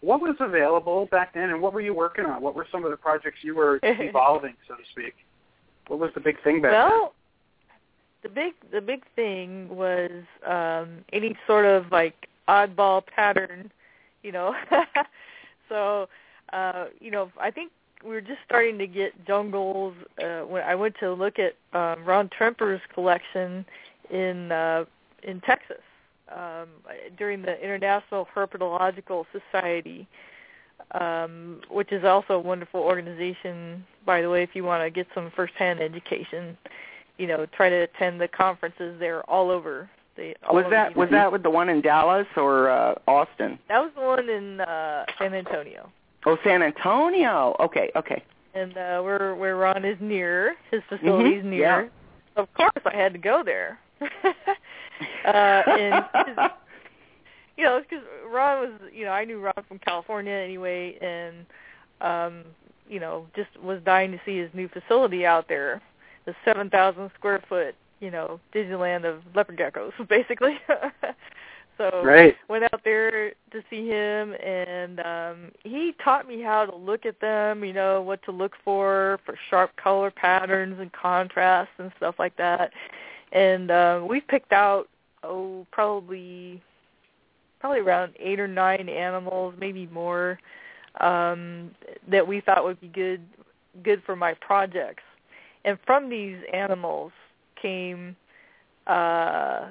[0.00, 2.42] what was available back then, and what were you working on?
[2.42, 5.14] What were some of the projects you were evolving, so to speak?
[5.88, 6.80] What was the big thing back then?
[6.80, 7.12] well,
[8.22, 10.10] the big the big thing was
[10.44, 13.70] um any sort of like oddball pattern,
[14.22, 14.54] you know.
[15.68, 16.08] so,
[16.52, 17.72] uh, you know, I think
[18.04, 19.94] we were just starting to get jungles.
[20.22, 23.64] Uh, when I went to look at um, Ron Tremper's collection
[24.10, 24.84] in uh,
[25.26, 25.82] in Texas
[26.34, 26.68] um,
[27.18, 30.06] during the International Herpetological Society,
[30.92, 33.84] um, which is also a wonderful organization.
[34.04, 36.56] By the way, if you want to get some firsthand education,
[37.18, 38.96] you know, try to attend the conferences.
[38.98, 39.88] They're all over.
[40.16, 42.94] They all Was over that the was that with the one in Dallas or uh,
[43.06, 43.58] Austin?
[43.68, 45.90] That was the one in uh, San Antonio.
[46.24, 47.54] Oh, San Antonio.
[47.60, 48.22] Okay, okay.
[48.54, 51.90] and uh where where Ron is near, his facility's Mhm, near.
[52.36, 53.78] Of course, I had to go there.
[55.26, 56.04] uh, and
[57.56, 61.46] you know, because Ron was, you know, I knew Ron from California anyway, and
[62.00, 62.44] um,
[62.88, 65.80] you know, just was dying to see his new facility out there,
[66.24, 70.58] the seven thousand square foot, you know, Disneyland of leopard geckos, basically.
[71.78, 72.36] so Right.
[72.48, 77.20] went out there to see him and um he taught me how to look at
[77.20, 82.16] them, you know, what to look for for sharp color patterns and contrasts and stuff
[82.18, 82.72] like that.
[83.32, 84.88] And uh we picked out
[85.22, 86.62] oh probably
[87.60, 90.38] probably around 8 or 9 animals, maybe more
[91.00, 91.70] um
[92.08, 93.20] that we thought would be good
[93.82, 95.02] good for my projects.
[95.64, 97.12] And from these animals
[97.60, 98.16] came
[98.86, 99.68] uh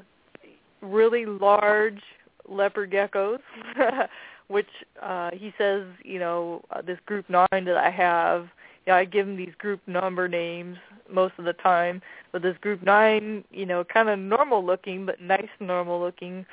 [0.82, 2.02] really large
[2.48, 3.40] leopard geckos,
[4.48, 4.68] which
[5.02, 8.48] uh, he says, you know, uh, this group nine that I have,
[8.86, 10.78] you know, I give them these group number names
[11.12, 15.22] most of the time, but this group nine, you know, kind of normal looking but
[15.22, 16.46] nice normal looking,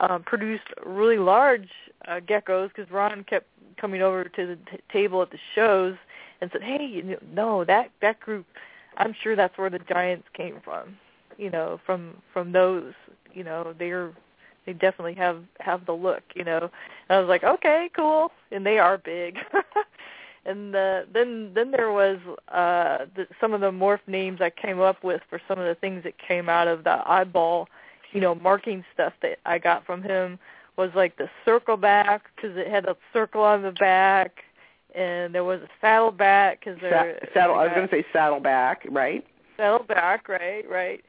[0.00, 1.68] um, produced really large
[2.08, 3.46] uh, geckos because Ron kept
[3.80, 5.96] coming over to the t- table at the shows
[6.40, 8.46] and said, "Hey, you know, no, that that group,
[8.96, 10.96] I'm sure that's where the giants came from."
[11.38, 12.92] you know from from those
[13.32, 14.12] you know they're
[14.66, 16.70] they definitely have have the look you know.
[17.08, 18.30] And i was like okay cool.
[18.50, 19.38] And they are big
[20.44, 22.18] and uh, then then there was
[22.48, 25.74] uh the, some of the morph names i came up with for some of the
[25.74, 27.68] things that came out of the eyeball,
[28.12, 30.38] you know marking stuff that i got from him
[30.76, 34.44] was like the circle back because it had a circle on the back
[34.94, 37.54] and there was a saddle back because Sa- there saddle.
[37.56, 39.24] I was going to say saddle back, right?
[39.56, 41.04] Saddle back, right, right.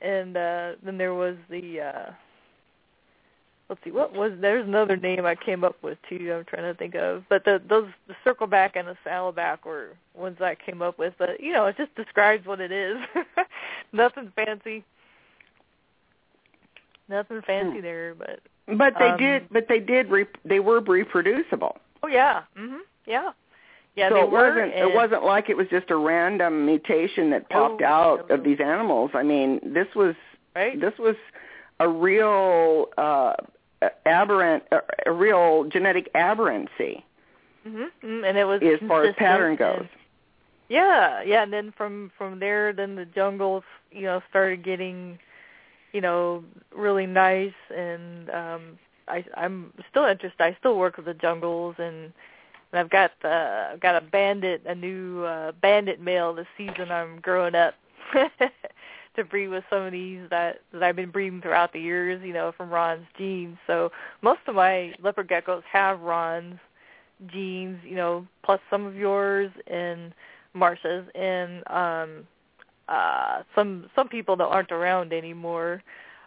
[0.00, 2.10] And uh then there was the uh
[3.70, 6.74] let's see, what was there's another name I came up with too, I'm trying to
[6.76, 7.24] think of.
[7.30, 11.14] But the those the circleback and the saddleback were ones I came up with.
[11.18, 12.98] But you know, it just describes what it is.
[13.94, 14.84] Nothing fancy.
[17.08, 17.82] Nothing fancy Hmm.
[17.82, 18.40] there, but
[18.76, 19.48] But they Um, did.
[19.50, 20.10] But they did.
[20.10, 21.76] Re- they were reproducible.
[22.02, 22.42] oh yeah.
[22.56, 22.80] Mhm.
[23.06, 23.32] Yeah.
[23.96, 24.50] yeah, so it were.
[24.50, 28.44] wasn't it wasn't like it was just a random mutation that popped No, out of
[28.44, 29.10] these animals.
[29.14, 30.14] I mean, this was
[30.54, 30.78] right.
[30.80, 31.16] this was
[31.80, 33.34] a real uh
[34.06, 34.62] aberrant
[35.06, 37.04] a, real genetic aberrancy
[37.66, 38.24] mm-hmm.
[38.24, 39.86] And it was as far as pattern and- goes.
[40.68, 45.18] Yeah, yeah, and then from from there, then the jungles, you know, started getting,
[45.92, 48.78] you know, really nice, and um,
[49.08, 50.40] I I'm still interested.
[50.40, 52.12] I still work with the jungles, and
[52.70, 56.92] and I've got uh, I've got a bandit, a new uh, bandit male this season.
[56.92, 57.74] I'm growing up
[59.16, 62.32] to breed with some of these that that I've been breeding throughout the years, you
[62.32, 63.58] know, from Ron's genes.
[63.66, 63.90] So
[64.22, 66.58] most of my leopard geckos have Ron's
[67.26, 70.14] genes, you know, plus some of yours and
[70.54, 72.26] Marcia's and um
[72.88, 75.82] uh some some people that aren't around anymore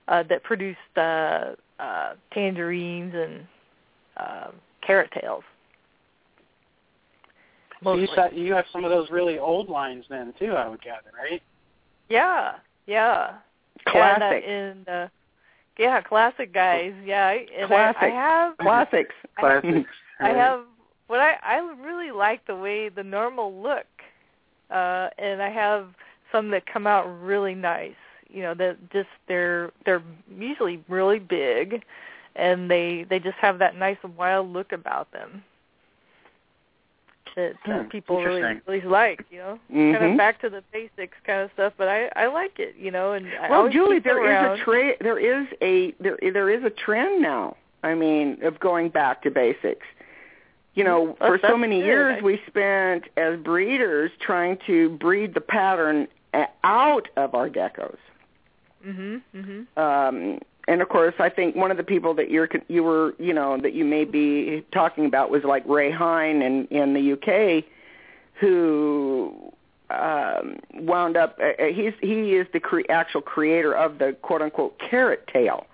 [0.07, 3.47] uh that produced uh uh tangerines and
[4.17, 4.51] uh,
[4.85, 5.43] carrot tails.
[7.81, 8.39] You, Mostly.
[8.39, 11.41] you have some of those really old lines then too, I would gather, right?
[12.07, 12.53] Yeah,
[12.85, 13.35] yeah.
[13.87, 14.43] Classic.
[14.45, 15.07] And, uh, and uh
[15.77, 16.93] yeah, classic guys.
[17.03, 19.15] Yeah, I- and I, I have Classics.
[19.39, 19.89] Classics.
[20.19, 20.61] I have
[21.07, 23.87] what I I really like the way the normal look,
[24.69, 25.87] uh, and I have
[26.31, 27.95] some that come out really nice.
[28.29, 30.03] You know, that just they're they're
[30.37, 31.83] usually really big,
[32.35, 35.43] and they they just have that nice wild look about them
[37.35, 39.23] that uh, Hmm, people really really like.
[39.31, 40.11] You know, kind Mhm.
[40.11, 41.73] of back to the basics kind of stuff.
[41.77, 42.75] But I I like it.
[42.77, 44.59] You know, and I Well, Julie, there is around.
[44.59, 47.55] a tra- there is a there there is a trend now.
[47.83, 49.85] I mean, of going back to basics.
[50.75, 51.85] You know, Well, for so many good.
[51.85, 56.07] years I- we spent as breeders trying to breed the pattern
[56.63, 57.97] out of our geckos.
[58.85, 59.21] Mhm.
[59.35, 59.77] Mhm.
[59.77, 63.33] Um, and of course, I think one of the people that you're you were you
[63.33, 67.65] know that you may be talking about was like Ray Hine in in the UK,
[68.39, 69.51] who
[69.89, 71.37] um, wound up.
[71.41, 75.67] Uh, uh, he's he is the cre- actual creator of the quote unquote carrot tail.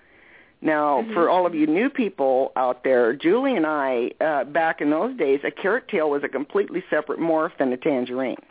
[0.62, 1.14] Now, Mhm.
[1.14, 5.16] for all of you new people out there, Julie and I, uh, back in those
[5.16, 8.42] days, a carrot tail was a completely separate morph than a tangerine.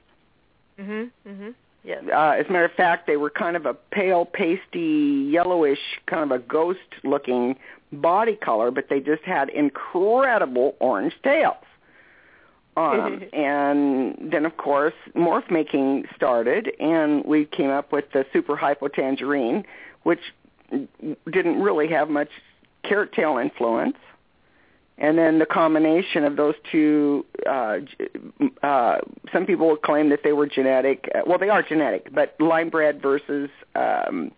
[0.81, 1.11] Mhm.
[1.29, 1.55] Mhm.
[1.85, 2.05] Yes.
[2.13, 6.31] Uh, as a matter of fact, they were kind of a pale, pasty, yellowish, kind
[6.31, 7.57] of a ghost-looking
[7.93, 11.57] body color, but they just had incredible orange tails
[12.79, 13.23] them.
[13.33, 18.89] and then, of course, morph making started, and we came up with the super hypo
[18.89, 19.65] tangerine,
[20.03, 20.21] which
[21.31, 22.31] didn't really have much
[22.83, 23.97] carrot tail influence.
[25.01, 27.79] And then the combination of those two, uh,
[28.65, 28.99] uh,
[29.33, 31.09] some people claim that they were genetic.
[31.15, 34.33] Uh, well, they are genetic, but line bred versus um,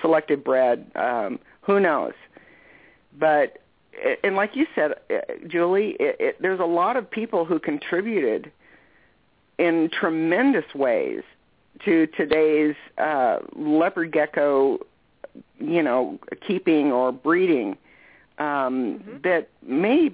[0.00, 2.12] selected bred, um, who knows?
[3.18, 3.58] But
[4.22, 8.52] and like you said, uh, Julie, it, it, there's a lot of people who contributed
[9.58, 11.22] in tremendous ways
[11.84, 14.78] to today's uh, leopard gecko,
[15.58, 17.76] you know, keeping or breeding
[18.38, 19.22] um, Mhm.
[19.22, 20.12] that may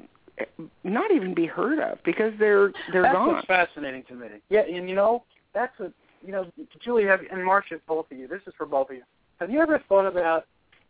[0.84, 3.28] not even be heard of because they're they're that's gone.
[3.34, 4.28] what's fascinating to me.
[4.48, 5.92] Yeah, and you know, that's a
[6.24, 6.46] you know,
[6.80, 8.28] Julie have and Marcia, both of you.
[8.28, 9.02] This is for both of you.
[9.40, 10.46] Have you ever thought about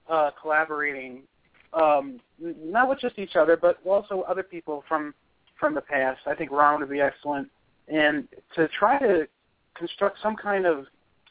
[0.08, 1.22] uh, collaborating,
[1.72, 5.14] um, not with just each other, but also other people from
[5.58, 6.20] from the past?
[6.26, 7.48] I think Ron would be excellent,
[7.88, 9.26] and to try to
[9.74, 10.86] construct some kind of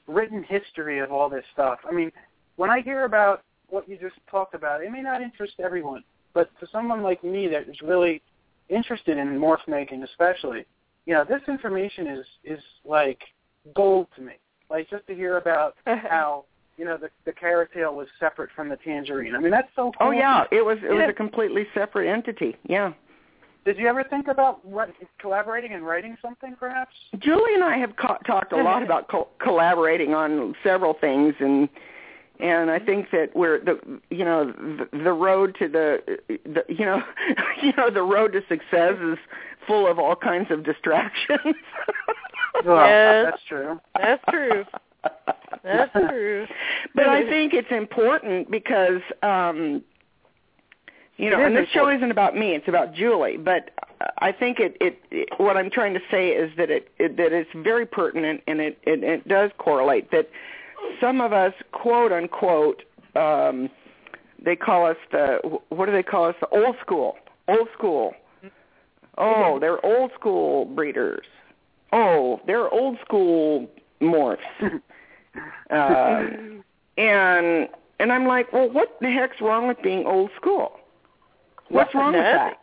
[0.07, 1.79] written history of all this stuff.
[1.87, 2.11] I mean,
[2.55, 6.03] when I hear about what you just talked about, it may not interest everyone,
[6.33, 8.21] but to someone like me that is really
[8.69, 10.65] interested in morph making, especially,
[11.05, 13.19] you know, this information is is like
[13.75, 14.33] gold to me.
[14.69, 16.45] Like just to hear about how
[16.77, 19.35] you know the the carrot tail was separate from the tangerine.
[19.35, 20.07] I mean, that's so oh, cool.
[20.07, 22.55] Oh yeah, it was it was a completely separate entity.
[22.67, 22.93] Yeah.
[23.63, 26.95] Did you ever think about wri- collaborating and writing something, perhaps?
[27.19, 31.69] Julie and I have co- talked a lot about co- collaborating on several things, and
[32.41, 33.79] and I think that we're the
[34.09, 37.01] you know the, the road to the, the you know
[37.63, 39.17] you know the road to success is
[39.67, 41.55] full of all kinds of distractions.
[42.65, 43.27] Well, Yes.
[43.31, 43.79] that's true.
[43.97, 44.65] That's true.
[45.63, 46.45] That's true.
[46.93, 49.81] but I think it's important because um
[51.17, 53.37] you know, and this show isn't about me; it's about Julie.
[53.37, 53.69] But
[54.17, 57.31] I think it, it, it what I'm trying to say is that it, it that
[57.31, 60.29] it's very pertinent, and it, it it does correlate that
[60.99, 62.83] some of us, quote unquote,
[63.15, 63.69] um
[64.43, 66.35] they call us the what do they call us?
[66.39, 67.15] The old school,
[67.47, 68.13] old school.
[69.17, 71.25] Oh, they're old school breeders.
[71.91, 73.67] Oh, they're old school
[74.01, 74.39] morphs.
[75.69, 76.23] uh,
[76.97, 77.67] and
[77.99, 80.79] and I'm like, well, what the heck's wrong with being old school?
[81.69, 82.57] What's wrong with that?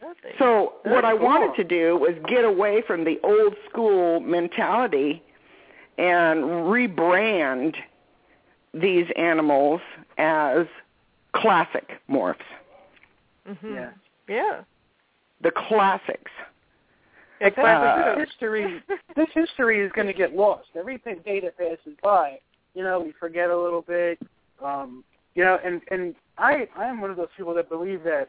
[0.00, 0.30] Nothing.
[0.38, 5.22] So what I wanted to do was get away from the old school mentality
[5.98, 7.74] and rebrand
[8.72, 9.80] these animals
[10.16, 10.66] as
[11.34, 12.36] classic morphs,
[13.46, 13.90] hmm Yeah.
[14.28, 14.60] Yeah.
[15.40, 16.30] the classics.
[17.40, 17.64] Exactly.
[17.64, 18.82] Uh, this history,
[19.16, 20.68] this history is going to get lost.
[20.76, 22.38] Everything day that passes by,
[22.74, 24.18] you know, we forget a little bit.
[24.62, 28.28] Um, you know, and and I I am one of those people that believe that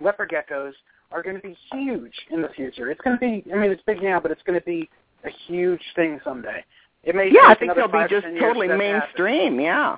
[0.00, 0.72] leopard geckos
[1.12, 2.90] are going to be huge in the future.
[2.90, 3.44] It's going to be.
[3.52, 4.88] I mean, it's big now, but it's going to be
[5.24, 6.64] a huge thing someday.
[7.02, 9.00] It may Yeah, I think they'll be just totally for that happen.
[9.00, 9.60] mainstream.
[9.60, 9.96] Yeah.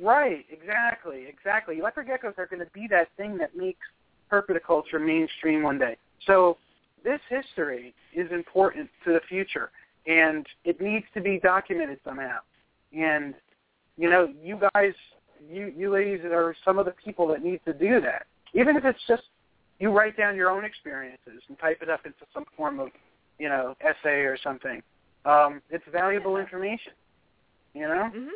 [0.00, 1.80] Right, exactly, exactly.
[1.80, 3.80] Leopard geckos are going to be that thing that makes
[4.30, 5.96] herpetoculture mainstream one day.
[6.26, 6.58] So
[7.04, 9.70] this history is important to the future,
[10.06, 12.38] and it needs to be documented somehow.
[12.96, 13.34] And
[13.96, 14.92] you know, you guys,
[15.48, 18.26] you you ladies are some of the people that need to do that.
[18.54, 19.22] Even if it's just
[19.78, 22.88] you write down your own experiences and type it up into some form of,
[23.38, 24.82] you know, essay or something.
[25.24, 26.92] Um, it's valuable information.
[27.74, 28.10] You know.
[28.12, 28.28] hmm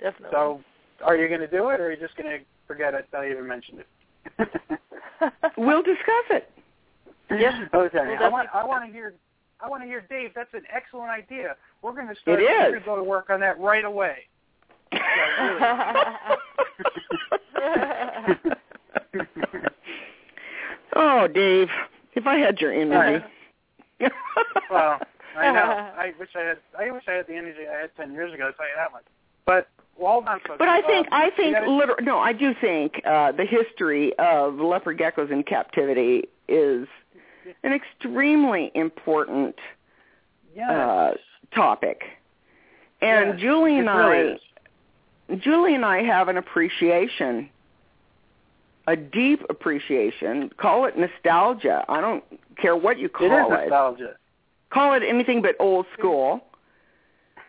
[0.00, 0.30] Definitely.
[0.32, 0.60] So,
[1.04, 3.06] are you going to do it, or are you just going to forget it?
[3.16, 4.48] I even mentioned it.
[5.56, 6.50] We'll discuss it.
[7.30, 7.54] Yes.
[7.72, 7.98] Okay.
[8.06, 8.48] We'll I want.
[8.52, 9.14] I want to hear.
[9.60, 10.30] I want to hear Dave.
[10.34, 11.56] That's an excellent idea.
[11.82, 12.40] We're going to start.
[12.40, 14.16] It We're going to go to work on that right away.
[20.96, 21.68] oh, Dave,
[22.14, 23.24] if I had your energy.
[24.70, 24.98] Well,
[25.36, 25.60] I know.
[25.96, 26.58] I wish I had.
[26.78, 28.50] I wish I had the energy I had ten years ago.
[28.50, 29.04] To tell you that much.
[29.46, 30.58] But well, hold.
[30.58, 34.12] But I think Um, I think gotta- liter- no, I do think uh, the history
[34.18, 36.86] of leopard geckos in captivity is
[37.64, 39.56] an extremely important
[40.54, 40.70] yes.
[40.70, 41.12] uh,
[41.54, 42.02] topic.
[43.00, 44.32] And Yes, Julie and really I,
[45.34, 45.40] is.
[45.40, 47.48] Julie and I have an appreciation,
[48.86, 50.50] a deep appreciation.
[50.56, 51.84] Call it nostalgia.
[51.88, 52.24] I don't
[52.60, 53.60] care what you it is call it.
[53.60, 54.16] nostalgia.
[54.70, 56.44] Call it anything but old school.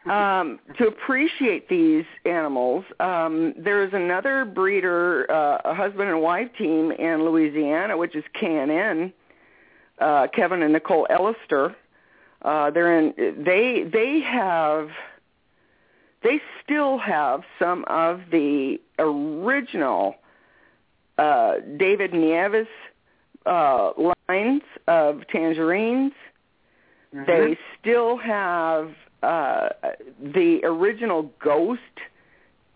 [0.06, 6.92] Um, to appreciate these animals, um, there's another breeder, uh, a husband and wife team
[6.92, 9.14] in Louisiana, which is KNN,
[10.00, 11.74] uh, Kevin and Nicole Ellister.
[12.42, 13.14] Uh, they're in.
[13.46, 14.90] They they have.
[16.22, 20.16] They still have some of the original
[21.18, 22.68] uh, David Nieves
[23.46, 23.92] uh,
[24.30, 26.14] lines of tangerines.
[27.14, 27.26] Mhm.
[27.26, 29.70] They still have uh,
[30.20, 31.82] the original Ghost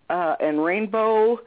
[0.09, 1.39] uh, and Rainbow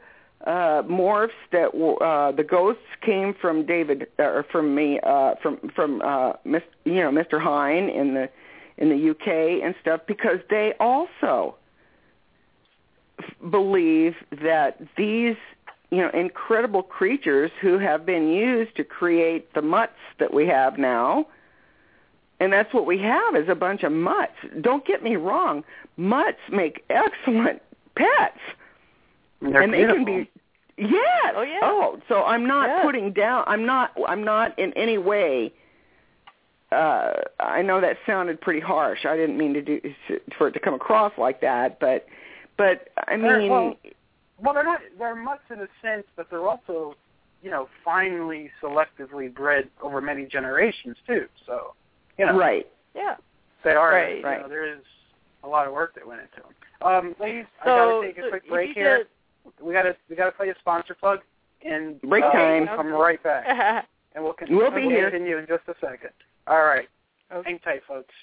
[0.45, 6.01] uh, morphs that uh, the ghosts came from David or from me uh, from from
[6.01, 7.39] uh, Mis- you know Mr.
[7.39, 8.29] Hine in the
[8.77, 11.55] in the UK and stuff because they also
[13.51, 15.35] believe that these
[15.91, 20.77] you know incredible creatures who have been used to create the mutts that we have
[20.77, 21.27] now.
[22.39, 24.33] And that's what we have is a bunch of mutts.
[24.61, 25.63] Don't get me wrong.
[25.97, 27.61] Mutts make excellent
[27.95, 28.39] pets.
[29.41, 30.29] They're and they can be
[30.77, 31.33] yes.
[31.35, 31.59] Oh, yeah.
[31.61, 32.81] oh so i'm not Yeah.
[32.83, 35.51] putting down i'm not i'm not in any way
[36.71, 39.05] uh i know that sounded pretty harsh.
[39.05, 39.81] I didn't mean to do
[40.37, 42.07] for it to come across like that but
[42.57, 43.75] but i They're- mean well,
[44.41, 44.79] Well, they're not.
[44.97, 46.95] They're mutts in a sense, but they're also,
[47.43, 51.27] you know, finely selectively bred over many generations too.
[51.45, 51.73] So,
[52.17, 53.15] you know, right yeah.
[53.63, 53.91] they are.
[53.91, 54.17] Right.
[54.17, 54.41] You Right.
[54.41, 54.79] know, there is
[55.43, 56.53] a lot of work that went into them.
[56.81, 59.05] Um, ladies, I So, gotta take a so quick break you here.
[59.61, 61.19] We gotta we gotta play a sponsor plug
[61.65, 62.65] and Break uh, time.
[62.67, 65.09] We'll come right back, and we'll, con- We'll be we'll here.
[65.11, 66.09] continue in just a second.
[66.47, 66.87] All right,
[67.31, 67.49] Okay.
[67.51, 68.13] hang tight, folks.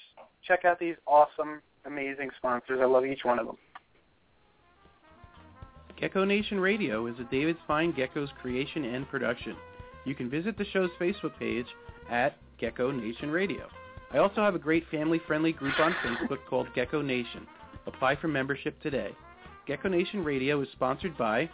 [0.45, 2.79] Check out these awesome, amazing sponsors.
[2.81, 3.57] I love each one of them.
[5.99, 9.57] Gecko Nation Radio is a David Fine Geckos creation and production.
[10.05, 11.65] You can visit the show's Facebook page
[12.09, 13.67] at Gecko Nation Radio.
[14.13, 17.45] I also have a great family-friendly group on Facebook called Gecko Nation.
[17.85, 19.11] Apply for membership today.
[19.67, 21.49] Gecko Nation Radio is sponsored by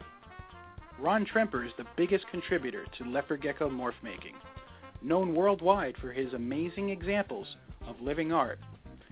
[1.00, 4.36] Ron Tremper is the biggest contributor to leopard gecko morph making.
[5.02, 7.48] Known worldwide for his amazing examples
[7.88, 8.60] of living art,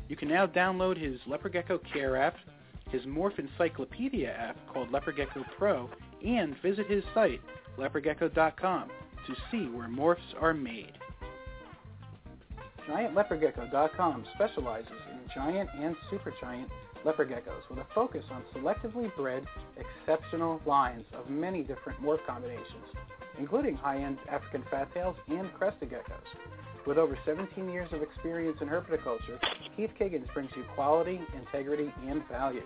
[0.08, 2.36] you can now download his Leopard Gecko Care app,
[2.94, 5.90] his Morph Encyclopedia app called Leopard Gecko Pro,
[6.24, 7.42] and visit his site,
[7.78, 8.90] leopardgecko.com,
[9.28, 10.94] to see where morphs are made.
[12.88, 16.68] GiantLeopardGecko.com specializes in giant and supergiant
[17.04, 19.44] leopard geckos with a focus on selectively bred
[19.78, 22.86] exceptional lines of many different morph combinations,
[23.40, 26.86] including high-end African fat tails and crested geckos.
[26.86, 29.40] With over 17 years of experience in herpetoculture,
[29.76, 32.64] Keith Kiggins brings you quality, integrity, and value.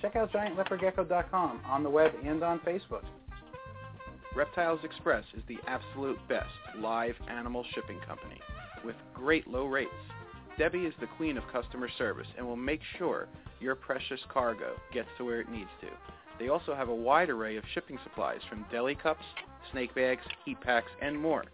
[0.00, 3.04] Check out GiantLeopardGecko.com on the web and on Facebook.
[4.34, 6.48] Reptiles Express is the absolute best
[6.78, 8.40] live animal shipping company
[8.84, 9.90] with great low rates.
[10.56, 13.28] Debbie is the queen of customer service and will make sure
[13.60, 15.88] your precious cargo gets to where it needs to.
[16.38, 19.24] They also have a wide array of shipping supplies from deli cups,
[19.72, 21.44] snake bags, heat packs, and more.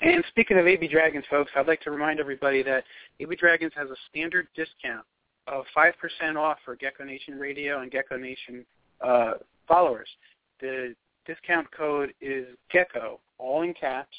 [0.01, 2.83] And speaking of AB Dragons, folks, I'd like to remind everybody that
[3.19, 5.05] AB Dragons has a standard discount
[5.47, 8.65] of 5% off for Gecko Nation Radio and Gecko Nation
[9.01, 9.33] uh,
[9.67, 10.07] followers.
[10.61, 10.95] The
[11.25, 14.15] discount code is Gecko, all in caps,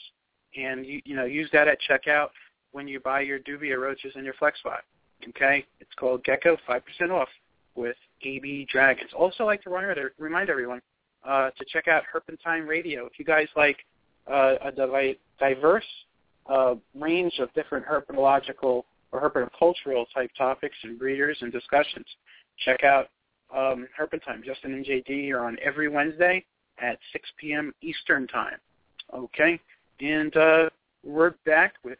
[0.56, 2.28] and you, you know use that at checkout
[2.72, 4.80] when you buy your Dubia roaches and your FlexWatt.
[5.28, 7.28] Okay, it's called Gecko, 5% off
[7.74, 9.10] with AB Dragons.
[9.16, 10.80] Also, like to remind, remind everyone
[11.24, 13.06] uh, to check out Herpentine Radio.
[13.06, 13.78] If you guys like
[14.30, 15.84] uh, a diverse
[16.48, 22.06] uh, range of different herpetological or herpetocultural type topics and breeders and discussions,
[22.64, 23.08] check out
[23.54, 24.42] um, Herpentine.
[24.44, 26.44] Justin and JD are on every Wednesday
[26.78, 27.74] at 6 p.m.
[27.82, 28.58] Eastern Time.
[29.12, 29.60] Okay,
[30.00, 30.70] and uh,
[31.04, 31.98] we're back with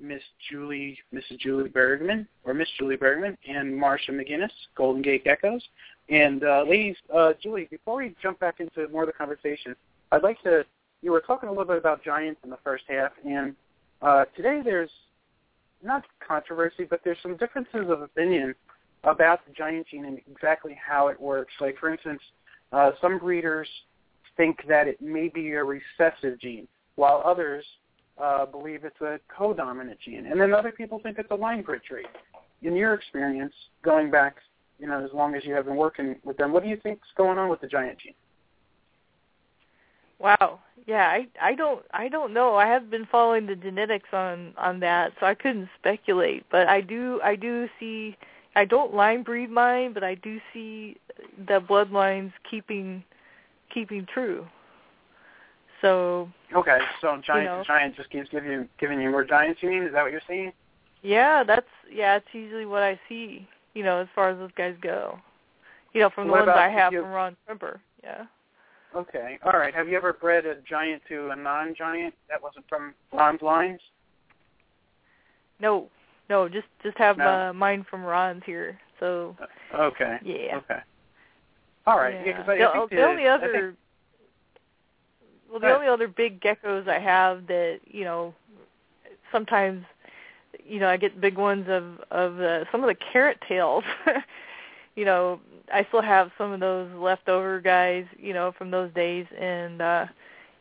[0.00, 1.38] Miss Julie, Mrs.
[1.38, 5.60] Julie Bergman, or Miss Julie Bergman, and Marcia McGuinness, Golden Gate Geckos.
[6.08, 9.74] And uh, ladies, uh, Julie, before we jump back into more of the conversation,
[10.12, 10.64] I'd like to.
[11.02, 13.54] You were talking a little bit about giants in the first half, and
[14.02, 14.90] uh, today there's
[15.82, 18.54] not controversy, but there's some differences of opinion
[19.04, 21.52] about the giant gene and exactly how it works.
[21.60, 22.20] Like, for instance,
[22.72, 23.68] uh, some breeders
[24.36, 26.66] think that it may be a recessive gene,
[26.96, 27.64] while others
[28.18, 31.82] uh, believe it's a codominant gene, and then other people think it's a line bred
[31.86, 32.06] trait.
[32.62, 33.52] In your experience,
[33.82, 34.36] going back,
[34.78, 37.06] you know, as long as you have been working with them, what do you think's
[37.16, 38.14] going on with the giant gene?
[40.18, 40.60] Wow.
[40.86, 42.54] Yeah, I I don't I don't know.
[42.56, 46.44] I have been following the genetics on on that, so I couldn't speculate.
[46.50, 48.16] But I do I do see
[48.54, 50.96] I don't line breed mine, but I do see
[51.46, 53.02] the bloodlines keeping
[53.72, 54.46] keeping true.
[55.82, 59.62] So okay, so giant you know, giant just keeps giving you giving you more giants.
[59.62, 60.52] You mean is that what you're seeing?
[61.02, 63.46] Yeah, that's yeah, it's usually what I see.
[63.74, 65.18] You know, as far as those guys go.
[65.92, 67.80] You know, from What the ones I have you- from Ron Tremper.
[68.02, 68.26] Yeah.
[68.96, 69.74] Okay, all right.
[69.74, 73.80] Have you ever bred a giant to a non-giant that wasn't from Ron's lines?
[75.60, 75.88] No,
[76.30, 77.28] no, just just have No.
[77.50, 78.78] uh, mine from Ron's here.
[78.98, 79.36] So
[79.74, 80.16] Okay.
[80.22, 80.56] yeah.
[80.56, 80.78] Okay.
[81.86, 82.14] All right.
[82.14, 82.26] Yeah.
[82.26, 83.76] Yeah, I, the, I the- only other think-
[85.50, 88.34] well, the only other big geckos I have that you know
[89.30, 89.84] sometimes
[90.64, 93.84] you know I get big ones of of uh, some of the carrot tails.
[94.96, 95.40] you know,
[95.72, 100.06] I still have some of those leftover guys, you know, from those days, and uh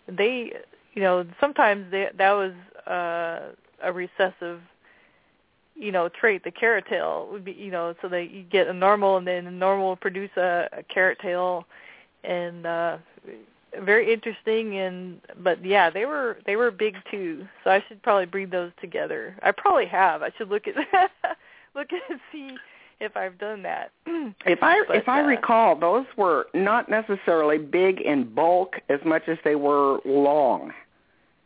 [0.07, 0.53] they,
[0.93, 2.53] you know, sometimes they, that was
[2.85, 3.53] uh
[3.83, 4.61] a recessive
[5.77, 8.73] you know trait the carrot tail would be you know so that you get a
[8.73, 11.65] normal and then the normal will produce a, a carrot tail
[12.23, 12.97] and uh
[13.81, 18.25] very interesting and but yeah they were they were big too so i should probably
[18.25, 19.35] breed those together.
[19.43, 20.21] I probably have.
[20.21, 20.75] I should look at
[21.75, 22.55] look and see
[22.99, 23.91] if i've done that
[24.45, 28.99] If I But, if I uh, recall, those were not necessarily big in bulk as
[29.05, 30.73] much as they were long.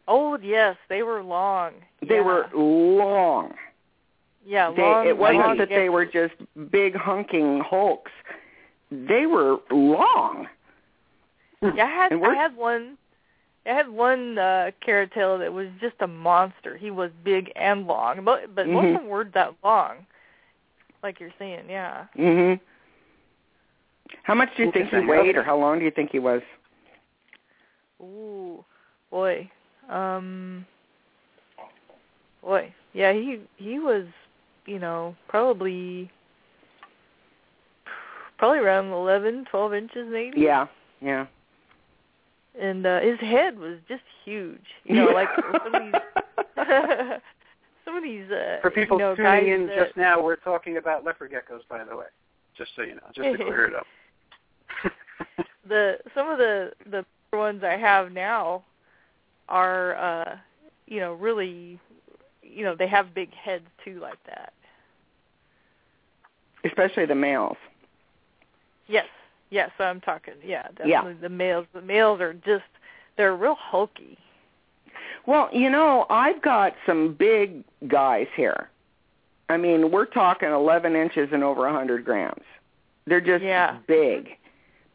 [0.08, 2.22] oh yes they were long They Yeah.
[2.22, 3.54] were long.
[4.46, 6.34] yeah They, long it wasn't long that they were just
[6.72, 8.12] big hunking hulks.
[8.92, 10.48] They were long.
[11.62, 12.98] Yeah, I had I had one
[13.66, 16.76] I had one uh carrot tail that was just a monster.
[16.78, 18.24] He was big and long.
[18.24, 18.96] But but most Mhm.
[18.96, 20.06] of them weren't that long.
[21.02, 22.06] Like you're saying, yeah.
[22.18, 22.60] Mhm.
[24.24, 26.42] How much do you think he weighed, or how long do you think he was?
[28.02, 28.64] Ooh.
[29.12, 29.50] Boy.
[29.90, 30.66] Um
[32.42, 32.74] boy.
[32.94, 34.06] Yeah, he he was,
[34.66, 36.12] you know, probably
[38.38, 40.42] probably around eleven, twelve inches maybe.
[40.42, 40.68] Yeah,
[41.02, 41.28] Yeah.
[42.60, 44.66] And uh, his head was just huge.
[44.84, 45.94] You know, like some of these
[47.90, 50.36] some of these uh For people you know, tuning guys in that, just now, we're
[50.38, 52.06] talking about leopard geckos, by the way.
[52.58, 53.88] Just so you know, just to clear it up.
[55.68, 58.64] the some of the the ones I have now
[59.48, 60.38] are uh
[60.88, 61.80] you know really
[62.44, 64.54] you know they have big heads too like that.
[66.66, 67.58] Especially the males.
[68.88, 69.06] Yes,
[69.50, 70.34] yes, I'm talking.
[70.44, 71.02] Yeah, Yeah.
[71.02, 71.66] definitely the males.
[71.74, 72.64] The males are just
[73.18, 74.18] they're real hulky.
[75.26, 78.70] Well, you know, I've got some big guys here.
[79.50, 82.44] I mean, we're talking 11 inches and over 100 grams.
[83.06, 83.78] They're just Yeah.
[83.88, 84.36] big.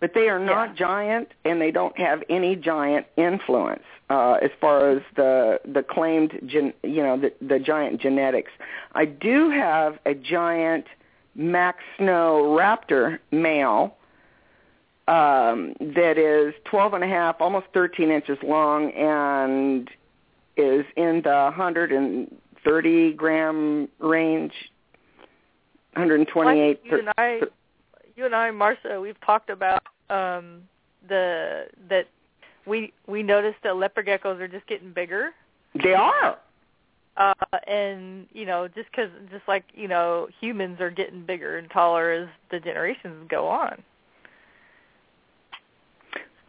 [0.01, 0.75] But they are not Yeah.
[0.75, 6.39] giant, and they don't have any giant influence uh, as far as the the claimed,
[6.47, 8.53] gen, you know, the, the giant genetics.
[8.95, 10.87] I do have a giant
[11.35, 13.97] Mack Snow Raptor male
[15.07, 19.89] um, that is 12 and a half, almost 13 inches long, and
[20.57, 24.53] is in the 130 gram range,
[25.93, 26.57] 128.
[26.57, 27.41] Like you and I,
[28.17, 30.63] you and I, Marcia, we've talked about um
[31.09, 32.09] the that
[32.67, 35.31] we we noticed that leopard geckos are just getting bigger.
[35.83, 36.39] They are.
[37.17, 37.35] uh
[37.67, 42.11] and you know just because just like you know humans are getting bigger and taller
[42.11, 43.83] as the generations go on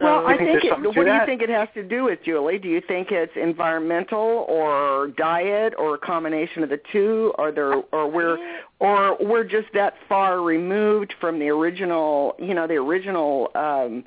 [0.00, 2.58] Well, I think think it, what do you think it has to do with, Julie?
[2.58, 7.32] Do you think it's environmental or diet or a combination of the two?
[7.38, 8.36] Or there, or we're,
[8.78, 14.04] or we're just that far removed from the original, you know, the original, um,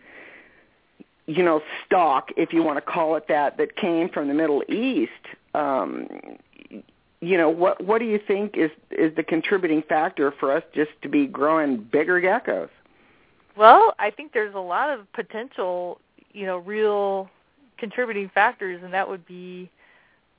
[1.25, 4.63] you know, stock, if you want to call it that, that came from the Middle
[4.69, 5.11] East.
[5.55, 6.07] Um,
[7.21, 10.91] you know, what what do you think is is the contributing factor for us just
[11.01, 12.69] to be growing bigger geckos?
[13.57, 15.99] Well i think there's a lot of potential
[16.31, 17.29] you know real
[17.77, 19.69] contributing factors and that would be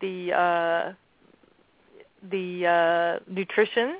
[0.00, 0.92] the uh
[2.30, 3.96] the uh nutrition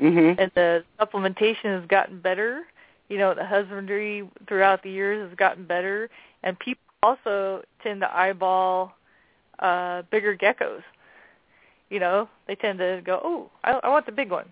[0.00, 0.40] Mm-hmm.
[0.40, 2.62] and the supplementation has gotten better.
[3.08, 6.08] You know, the husbandry throughout the years has gotten better,
[6.42, 8.94] and people also tend to eyeball
[9.58, 10.82] uh bigger geckos.
[11.90, 14.46] You know, they tend to go, "Oh, I, I want the big one."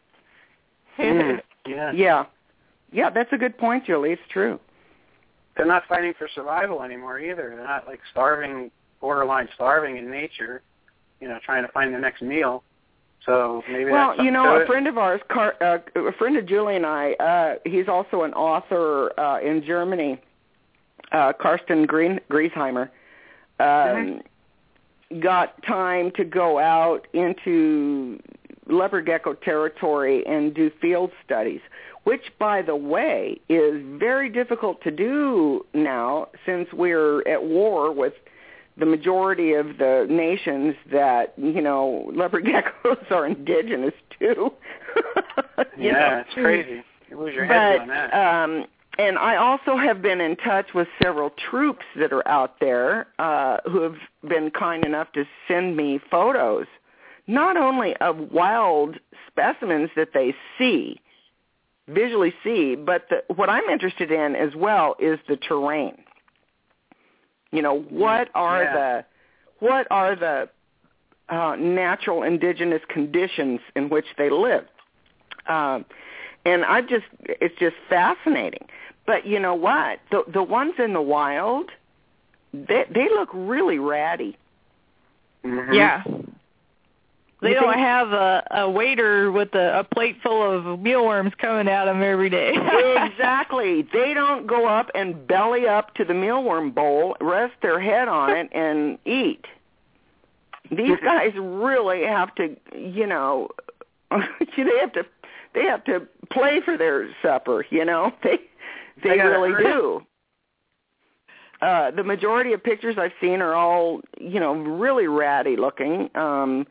[0.98, 1.92] Mm, yeah.
[1.92, 2.24] Yeah.
[2.92, 4.12] Yeah, that's a good point, Julie.
[4.12, 4.58] It's true.
[5.56, 7.54] They're not fighting for survival anymore either.
[7.56, 8.70] They're not like starving,
[9.00, 10.62] borderline starving in nature.
[11.20, 12.62] You know, trying to find the next meal.
[13.26, 14.18] So maybe that's.
[14.18, 17.12] well, you know, a friend of ours, Car- uh, a friend of Julie and I,
[17.14, 20.20] uh, he's also an author uh, in Germany,
[21.12, 22.88] uh, Karsten Green- Griesheimer,
[23.58, 24.22] um,
[25.20, 28.20] got time to go out into
[28.68, 31.60] leopard gecko territory and do field studies,
[32.08, 38.14] which, by the way, is very difficult to do now since we're at war with
[38.78, 44.50] the majority of the nations that you know leopard geckos are indigenous to.
[45.76, 46.24] Yeah, know?
[46.26, 46.82] it's crazy.
[47.10, 48.14] You lose your head But doing that.
[48.14, 48.66] um,
[48.98, 53.58] and I also have been in touch with several troops that are out there uh,
[53.70, 53.96] who have
[54.28, 56.66] been kind enough to send me photos,
[57.26, 58.96] not only of wild
[59.28, 61.00] specimens that they see,
[61.88, 65.96] visually see, but the, what I'm interested in as well is the terrain.
[67.50, 68.72] You know, what are Yeah.
[68.74, 69.04] the
[69.60, 70.48] what are the
[71.28, 74.64] uh, natural indigenous conditions in which they live?
[75.46, 75.84] Um,
[76.44, 78.66] and I just it's just fascinating.
[79.06, 79.98] But you know what?
[80.10, 81.70] The the ones in the wild,
[82.52, 84.36] they they look really ratty.
[85.44, 85.74] Mhm.
[85.74, 86.02] Yeah.
[87.40, 91.84] They don't have a, a waiter with a, a plate full of mealworms coming at
[91.84, 92.50] them every day.
[92.96, 93.82] exactly.
[93.92, 98.36] They don't go up and belly up to the mealworm bowl, rest their head on
[98.36, 99.44] it, and eat.
[100.70, 103.50] These guys really have to, you know,
[104.10, 105.06] they have to,
[105.54, 107.64] they have to play for their supper.
[107.70, 108.40] You know, they
[109.02, 110.02] they really do.
[111.60, 116.08] Uh, the majority of pictures I've seen are all, you know, really ratty looking.
[116.14, 116.66] Um,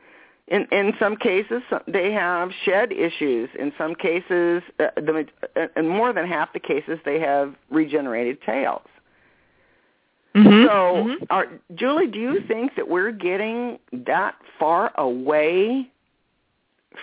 [0.48, 3.50] in in some cases, they have shed issues.
[3.60, 8.42] In some cases, uh, the uh, in more than half the cases, they have regenerated
[8.42, 8.88] tails.
[10.36, 10.68] Mhm.
[10.68, 11.28] So, Mhm.
[11.30, 15.90] are, Julie, do you think that we're getting that far away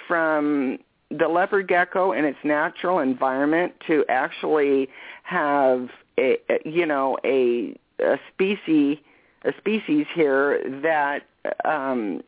[0.06, 0.78] from
[1.10, 4.88] the leopard gecko in its natural environment to actually
[5.22, 8.98] have a, a you know a a species
[9.44, 11.22] a species here that
[11.64, 12.22] um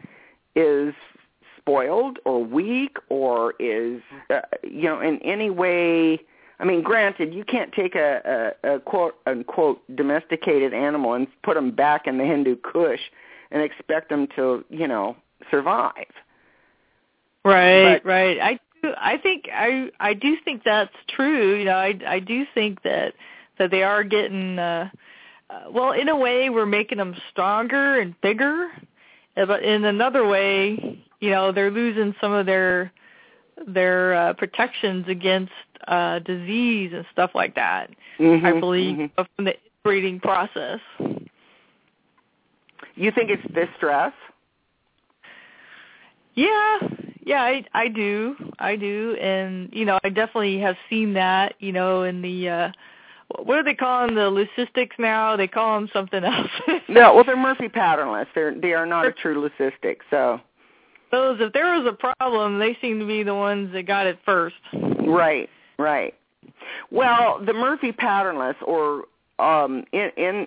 [0.54, 0.94] is
[1.58, 4.00] spoiled or weak or is
[4.30, 6.20] uh, you know in any way
[6.60, 11.54] I mean, granted, you can't take a, a, a quote unquote domesticated animal and put
[11.54, 13.00] them back in the Hindu Kush
[13.50, 15.16] and expect them to, you know,
[15.50, 16.12] survive.
[17.44, 18.38] Right, But- right.
[18.40, 18.92] I do.
[18.98, 21.54] I think I I do think that's true.
[21.58, 23.14] You know, I I do think that
[23.58, 24.58] that they are getting.
[24.58, 24.90] uh,
[25.48, 28.70] uh Well, in a way, we're making them stronger and bigger,
[29.34, 32.92] but in another way, you know, they're losing some of their
[33.66, 35.52] their uh, protections against
[35.88, 37.90] uh disease and stuff like that.
[38.18, 39.10] I Mhm, believe mhm.
[39.14, 40.80] from the breeding process.
[42.96, 44.12] You think it's the stress?
[46.34, 46.78] Yeah,
[47.24, 51.54] yeah, I I do, I do, and you know, I definitely have seen that.
[51.60, 52.72] You know, in the uh
[53.38, 55.36] what are they calling the leucistics now?
[55.36, 56.48] They call them something else.
[56.88, 58.26] No, well, they're Murphy patternless.
[58.34, 59.98] They're they are not a true leucistic.
[60.10, 60.40] So
[61.12, 64.18] Those, if there was a problem, they seem to be the ones that got it
[64.24, 64.56] first.
[64.72, 65.48] right,
[65.78, 66.14] right.
[66.90, 69.04] Well, the Murphy patternless, or
[69.38, 70.46] um, in in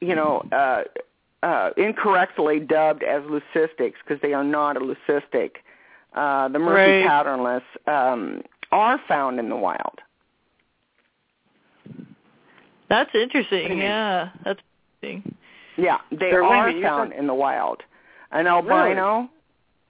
[0.00, 0.82] you know, uh,
[1.46, 5.50] uh, incorrectly dubbed as leucistics because they are not a leucistic.
[6.14, 7.06] Uh, the Murphy Right.
[7.06, 8.42] patternless um,
[8.72, 9.98] are found in the wild.
[12.90, 13.78] That's interesting.
[13.78, 14.60] Yeah, that's
[15.00, 15.34] interesting.
[15.78, 16.82] Yeah, they They're are winged.
[16.82, 17.82] Found in the wild.
[18.32, 19.30] An albino.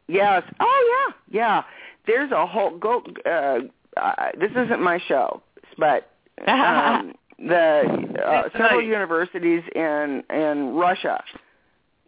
[0.06, 0.43] Yes.
[0.60, 1.62] Oh yeah, yeah.
[2.06, 3.02] There's a whole go.
[3.27, 3.60] Uh,
[4.01, 5.43] uh, this isn't my show,
[5.78, 6.10] but
[6.47, 11.22] um, the uh, several universities in in Russia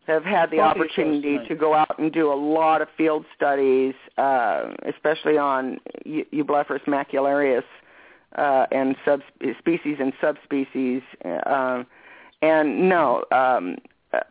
[0.07, 4.65] have had the opportunity to go out and do a lot of field studies, uh,
[4.87, 7.63] especially on Eu- Eublepharis macularius
[8.37, 11.03] uh, and subspecies and subspecies.
[11.25, 11.85] Uh,
[12.41, 13.77] and no, um,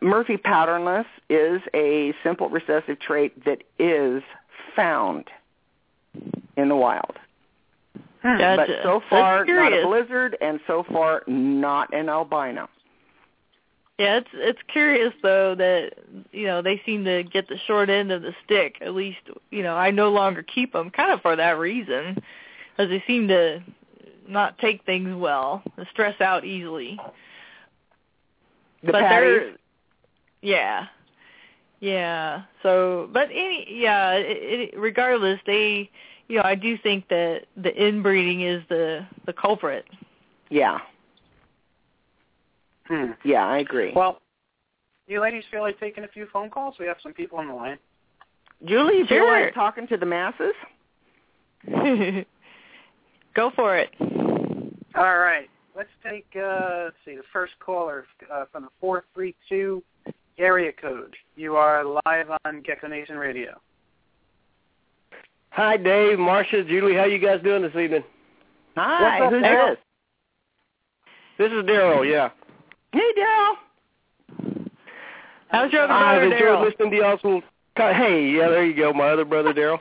[0.00, 4.22] Murphy patternless is a simple recessive trait that is
[4.76, 5.28] found
[6.56, 7.16] in the wild.
[8.22, 8.56] Gotcha.
[8.56, 12.68] But so far, not a blizzard, and so far, not an albino.
[13.98, 15.92] Yeah, it's it's curious though that
[16.32, 18.76] you know they seem to get the short end of the stick.
[18.80, 19.18] At least
[19.50, 22.22] you know I no longer keep them, kind of for that reason,
[22.76, 23.62] because they seem to
[24.32, 26.98] not take things well, stress out easily.
[28.82, 29.56] The but patties, they're
[30.42, 30.86] yeah,
[31.80, 32.42] yeah.
[32.62, 35.88] So, but any yeah, it, it, regardless, they
[36.28, 39.84] you know I do think that the inbreeding is the the culprit.
[40.50, 40.78] yeah,
[42.86, 43.12] Hmm.
[43.24, 43.92] yeah, I agree.
[43.94, 44.20] Well,
[45.06, 46.74] you ladies feel like taking a few phone calls?
[46.78, 47.78] We have some people on the line.
[48.64, 49.44] Julie, you feel Sure.
[49.44, 50.54] like talking to the masses?
[53.34, 53.90] Go for it.
[54.94, 55.48] All right.
[55.74, 59.82] Let's take, uh, let's see, the first caller uh, from the 432
[60.38, 61.14] area code.
[61.34, 63.58] You are live on Gecko Nation Radio.
[65.50, 66.94] Hi, Dave, Marcia, Julie.
[66.94, 68.04] How you guys doing this evening?
[68.76, 69.70] Hi, What's up, who's Daryl?
[69.70, 69.78] this?
[71.38, 72.10] This is Daryl.
[72.10, 72.30] Yeah.
[72.92, 73.54] Hey, Daryl.
[75.48, 76.64] How's your other brother, I've enjoyed Daryl?
[76.64, 77.42] listening to y'all's.
[77.76, 79.78] Hey, yeah, there you go, my other brother Daryl.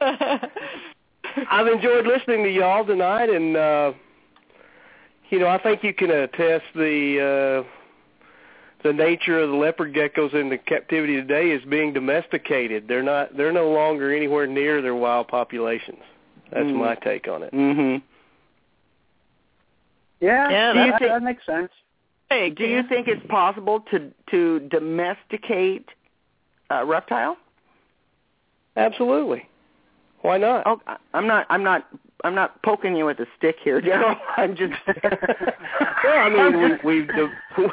[0.00, 3.92] I've enjoyed listening to y'all tonight, and uh,
[5.30, 7.68] you know, I think you can attest the uh,
[8.82, 12.86] the nature of the leopard geckos in the captivity today is being domesticated.
[12.88, 13.36] They're not.
[13.36, 15.98] They're no longer anywhere near their wild populations.
[16.50, 16.76] That's Mm.
[16.76, 17.52] my take on it.
[17.52, 17.96] Mm-hmm.
[20.20, 21.70] Yeah, Yeah, that, that's- that makes sense.
[22.30, 25.88] Hey, Do you think it's possible to to domesticate
[26.68, 27.38] a reptile?
[28.76, 29.48] Absolutely.
[30.20, 30.64] Why not?
[30.66, 30.80] Oh,
[31.14, 31.46] I'm not.
[31.48, 31.86] I'm not.
[32.24, 34.16] I'm not poking you with a stick here, Daryl.
[34.36, 34.72] I'm just.
[36.04, 37.28] well, I mean, we, we've do,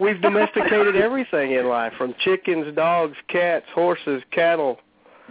[0.00, 4.78] we've domesticated everything in life, from chickens, dogs, cats, horses, cattle,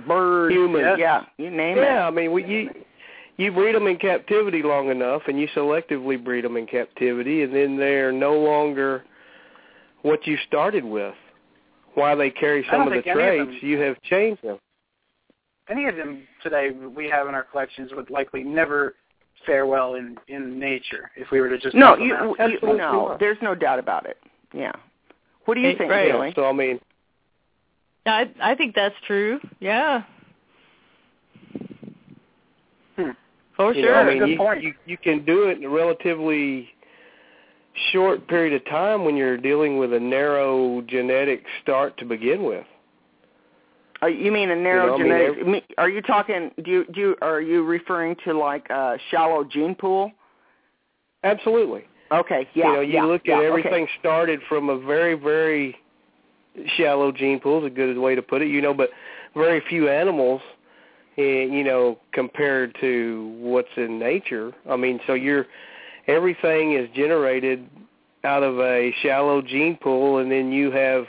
[0.08, 0.98] birds, humans.
[1.00, 1.86] Yeah, you name Yeah, it.
[1.86, 2.70] Yeah, I mean, we you
[3.38, 7.54] you breed them in captivity long enough, and you selectively breed them in captivity, and
[7.54, 9.04] then they're no longer
[10.02, 11.14] what you started with.
[11.94, 14.60] Why they carry some of the think any of traits, you have changed them.
[15.70, 18.96] Any of them today we have in our collections would likely never
[19.46, 22.78] fare well in in nature if we were to just No, dump you, you Absolutely
[22.80, 23.18] no.
[23.20, 24.18] There's no doubt about it.
[24.54, 24.72] Yeah.
[25.46, 26.12] What do you Hey, think, right.
[26.12, 26.34] Julie?
[26.36, 26.80] So I mean,
[28.06, 29.40] I I think that's true.
[29.60, 30.04] Yeah.
[32.96, 33.12] Hmm.
[33.56, 33.94] For you sure.
[33.94, 34.64] know, I a mean, good you, point.
[34.64, 36.70] you you can do it in a relatively
[37.92, 42.66] short period of time when you're dealing with a narrow genetic start to begin with.
[44.02, 45.76] Uh, you mean a narrow know, I mean, genetic?
[45.78, 46.52] Are you talking?
[46.64, 47.00] Do you do?
[47.00, 50.12] You, are you referring to like a shallow gene pool?
[51.24, 51.86] Absolutely.
[52.12, 52.48] Okay.
[52.54, 52.68] Yeah.
[52.68, 53.48] you know, you yeah, look yeah, at okay.
[53.48, 55.76] everything started from a very, very
[56.78, 58.90] shallow gene pool is a good way to put it, you know, but
[59.36, 60.42] very few animals
[61.18, 64.54] eh, you know, compared to what's in nature.
[64.70, 65.46] I mean, so you're
[66.08, 67.68] everything is generated
[68.24, 71.06] out of a shallow gene pool, and then you have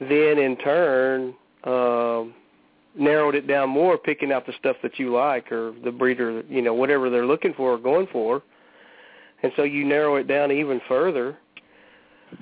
[0.00, 1.34] then in turn
[1.64, 2.34] um,
[2.98, 6.62] narrowed it down more, picking out the stuff that you like or the breeder, you
[6.62, 8.42] know, whatever they're looking for or going for.
[9.42, 11.36] And so you narrow it down even further.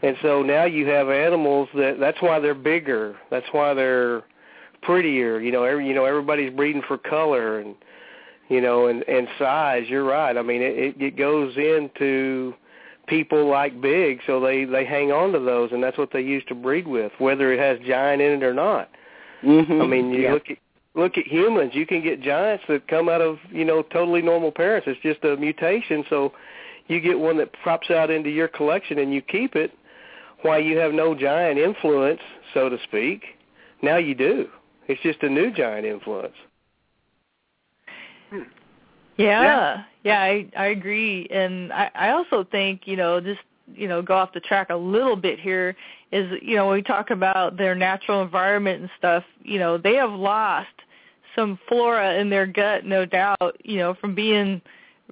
[0.03, 3.17] And so now you have animals that that's why they're bigger.
[3.31, 4.23] That's why they're
[4.83, 5.41] prettier.
[5.41, 7.75] You know, every you know everybody's breeding for color and
[8.49, 9.85] you know and and size.
[9.89, 10.37] You're right.
[10.37, 12.55] I mean, it it goes into
[13.09, 16.45] people like big, so they they hang on to those, and that's what they use
[16.49, 18.91] to breed with, whether it has giant in it or not.
[19.43, 19.83] Mm-hmm.
[19.83, 20.33] I mean, you yeah.
[20.33, 20.59] look at
[20.95, 21.73] look at humans.
[21.75, 24.87] You can get giants that come out of you know totally normal parents.
[24.89, 26.05] It's just a mutation.
[26.11, 26.33] So
[26.89, 29.73] you get one that pops out into your collection and you keep it.
[30.43, 32.21] Why you have no giant influence,
[32.55, 33.23] so to speak.
[33.83, 34.49] Now you do.
[34.89, 36.35] It's just a new giant influence.
[38.33, 38.45] Yeah,
[39.17, 39.85] Yeah.
[40.03, 43.41] yeah, I I agree, and I I also think you know just
[43.73, 45.77] you know go off the track a little bit here
[46.13, 49.95] is you know when we talk about their natural environment and stuff, you know they
[49.95, 50.69] have lost
[51.37, 54.61] some flora in their gut, no doubt, you know from being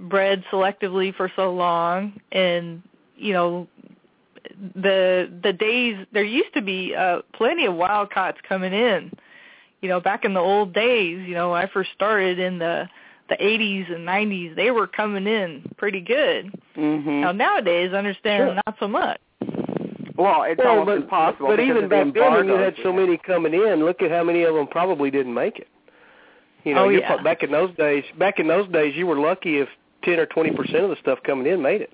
[0.02, 2.82] bred selectively for so long, and
[3.16, 3.68] you know
[4.74, 9.12] the the days there used to be uh plenty of wild caughts coming in
[9.80, 12.88] you know back in the old days you know when i first started in the
[13.28, 17.20] the 80s and 90s they were coming in pretty good Mhm.
[17.20, 18.54] now nowadays i understand Sure.
[18.66, 19.20] not so much
[20.18, 21.46] Well, it's well, almost but, impossible.
[21.48, 24.42] But even back then, when you had so many coming in, look at how many
[24.42, 25.68] of them probably didn't make it.
[26.64, 27.14] You know, Oh, yeah.
[27.14, 28.02] pro- back in those days.
[28.18, 29.68] Back in those days, you were lucky if
[30.02, 31.92] ten or twenty percent of the stuff coming in made it.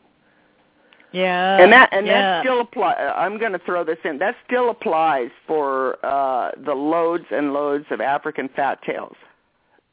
[1.13, 2.13] yeah and that and yeah.
[2.15, 2.95] that still apply.
[2.95, 4.19] I'm going to throw this in.
[4.19, 9.17] That still applies for uh the loads and loads of African fat tails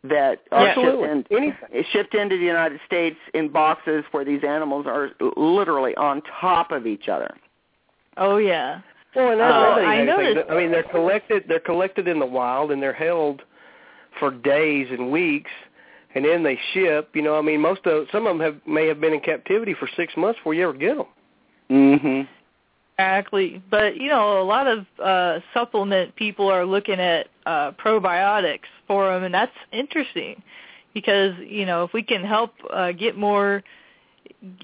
[0.04, 1.10] that are Absolutely.
[1.10, 1.84] shipped, in, Anything.
[1.92, 6.88] shipped into the United States in boxes where these animals are literally on top of
[6.88, 7.36] each other.
[8.18, 8.82] Oh yeah
[9.16, 10.06] Well, and that's Oh, another I thing.
[10.06, 11.44] noticed- I mean, they're collected.
[11.48, 13.42] They're collected in the wild, and they're held
[14.20, 15.52] for days and weeks,
[16.16, 17.10] and then they ship.
[17.14, 19.74] You know, I mean, most of some of them have may have been in captivity
[19.74, 21.08] for six months before you ever get them.
[21.70, 22.28] Mhm.
[22.98, 23.62] Exactly.
[23.70, 29.08] But you know, a lot of uh supplement people are looking at uh probiotics for
[29.12, 30.42] them and that's interesting
[30.94, 33.64] because, you know, if we can help uh get more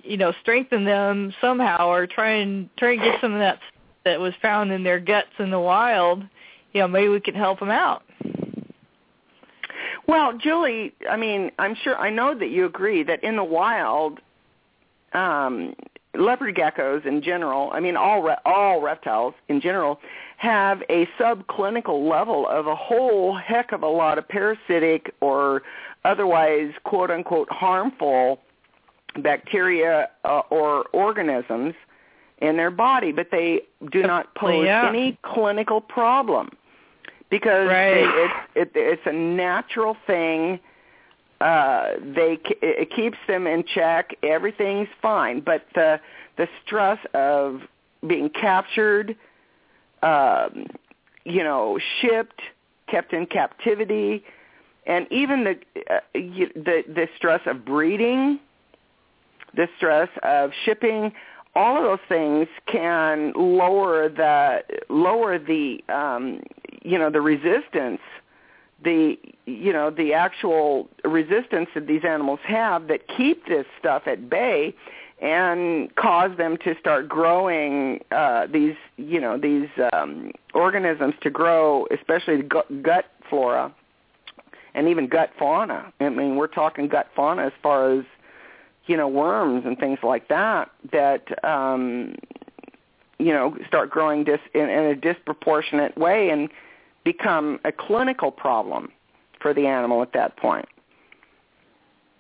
[0.04, 3.60] you know, strengthen them somehow or try and try and get some of that
[4.06, 6.24] that was found in their guts in the wild,
[6.74, 8.04] you know, maybe we can help them out.
[10.08, 14.20] Well, Julie, I mean, I'm sure I know that you agree that in the wild,
[15.14, 15.76] um,
[16.14, 20.00] leopard geckos in general, I mean all re- all reptiles in general,
[20.38, 25.64] have a subclinical level of a whole heck of a lot of parasitic or
[26.06, 28.40] otherwise quote unquote harmful
[29.16, 31.74] bacteria uh, or organisms
[32.40, 33.62] in their body, but they
[33.92, 34.88] do not pose Yeah.
[34.88, 36.50] any clinical problem
[37.30, 38.30] because Right.
[38.54, 40.60] they, it, it's a natural thing.
[41.42, 44.16] Uh, they it keeps them in check.
[44.24, 46.00] Everything's fine, but the
[46.38, 47.62] the stress of
[48.06, 49.16] being captured,
[50.02, 50.68] um,
[51.26, 52.42] you know, shipped,
[52.88, 54.24] kept in captivity,
[54.88, 55.60] and even the
[55.92, 58.40] uh, you, the the stress of breeding,
[59.56, 61.14] the stress of shipping,
[61.56, 66.42] all of those things can lower the lower the um,
[66.84, 68.02] you know the resistance
[68.84, 74.30] the you know the actual resistance that these animals have that keep this stuff at
[74.30, 74.74] bay
[75.20, 81.88] and cause them to start growing uh these you know these um organisms to grow
[81.92, 83.74] especially the gut, flora
[84.76, 85.92] and even gut fauna.
[86.00, 88.06] I mean we're talking gut fauna as far as
[88.88, 92.16] you know worms and things like that that um
[93.20, 96.50] you know start growing dis in, in a disproportionate way and
[97.04, 98.90] become a clinical problem
[99.42, 100.68] for the animal at that point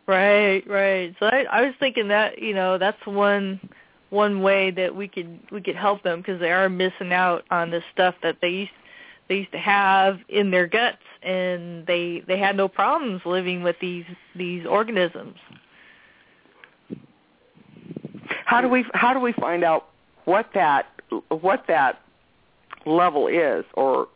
[0.07, 1.13] Right, right.
[1.19, 3.59] So I, I was thinking that you know that's one
[4.09, 7.71] one way that we could we could help them because they are missing out on
[7.71, 8.71] the stuff that they used
[9.27, 13.75] they used to have in their guts, and they they had no problems living with
[13.81, 15.35] these these organisms.
[18.47, 19.89] How do we how do we find out
[20.23, 20.85] what that
[21.27, 21.99] what that
[22.85, 24.07] level is or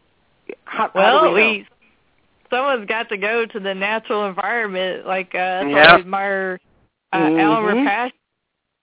[0.64, 1.50] how, Well, how do we, know?
[1.50, 1.68] we
[2.50, 5.06] someone's got to go to the natural environment.
[5.06, 5.96] Like uh, Yeah.
[5.96, 6.60] I admire
[7.12, 7.86] uh, Alan Mhm.
[7.86, 8.12] Rapace.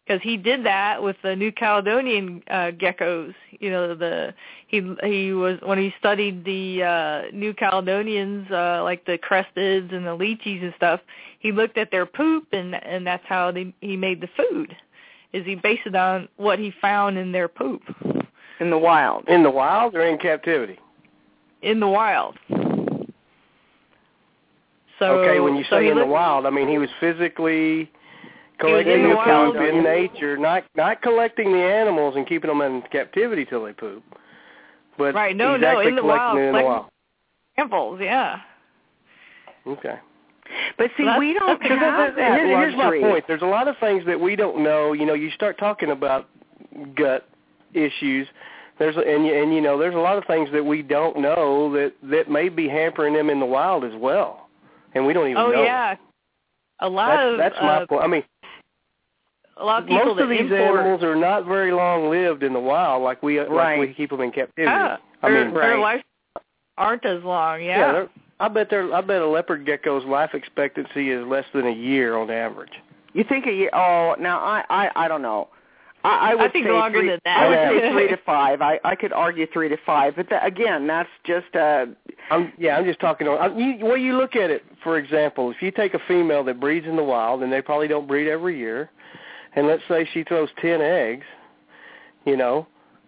[0.07, 3.35] because he did that with the New Caledonian uh, geckos.
[3.59, 4.35] You know, the
[4.67, 10.05] he he was when he studied the uh, New Caledonians, uh, like the cresteds and
[10.07, 11.01] the leachies and stuff.
[11.39, 14.77] He looked at their poop, and and that's how they, he made the food.
[15.33, 17.83] Is he based it on what he found in their poop
[18.61, 19.29] in the wild?
[19.29, 20.79] In the wild or in captivity?
[21.63, 22.37] In the wild.
[24.99, 27.91] So okay, when you so say he in the wild, I mean he was physically
[28.61, 32.15] He was collecting in the the wild, poop in nature, not not collecting the animals
[32.17, 34.03] and keeping them in captivity till they poop.
[34.97, 36.87] But Right, no, he's no, actually in the collecting wild, it in the wild.
[37.57, 38.41] samples, yeah.
[39.67, 39.95] Okay.
[40.77, 43.25] But see, Well, we don't that's- have that Here- here's my point.
[43.27, 44.93] There's a lot of things that we don't know.
[44.93, 46.29] You know, you start talking about
[46.95, 47.29] gut
[47.75, 48.27] issues.
[48.79, 51.19] There's a- and you, and you know, there's a lot of things that we don't
[51.19, 54.49] know that that may be hampering them in the wild as well,
[54.95, 55.63] and we don't even Oh know.
[55.63, 55.97] yeah.
[56.81, 58.05] A lot that's, of that's my uh, point.
[58.05, 58.23] I mean,
[59.57, 62.45] a lot of people most that of these import, animals are not very long lived
[62.45, 63.79] in the wild, like we Right.
[63.79, 64.63] like we keep them in captivity.
[64.71, 65.79] Yeah, I mean, their Right.
[65.81, 66.03] lives
[66.77, 67.61] aren't as long.
[67.61, 68.07] yeah, Yeah.
[68.39, 71.73] They're- I bet they're, I bet a leopard gecko's life expectancy is less than a
[71.73, 72.73] year on average.
[73.15, 73.71] You think a year?
[73.73, 75.49] Oh, now I I I don't know.
[76.05, 77.39] I, I would think say longer three, than that.
[77.39, 78.63] I would say three to five.
[78.63, 81.87] I I could argue three to five, but that, again, that's just uh
[82.31, 83.39] I'm yeah, I'm just talking on.
[83.39, 84.65] I'm, you, well, you look at it.
[84.85, 87.89] For example, if you take a female that breeds in the wild, and they probably
[87.89, 88.91] don't breed every year,
[89.57, 91.27] and let's say she throws ten eggs,
[92.25, 92.67] you know,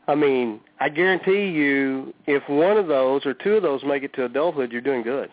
[0.08, 4.12] I mean, I guarantee you, if one of those or two of those make it
[4.14, 5.30] to adulthood, you're doing good.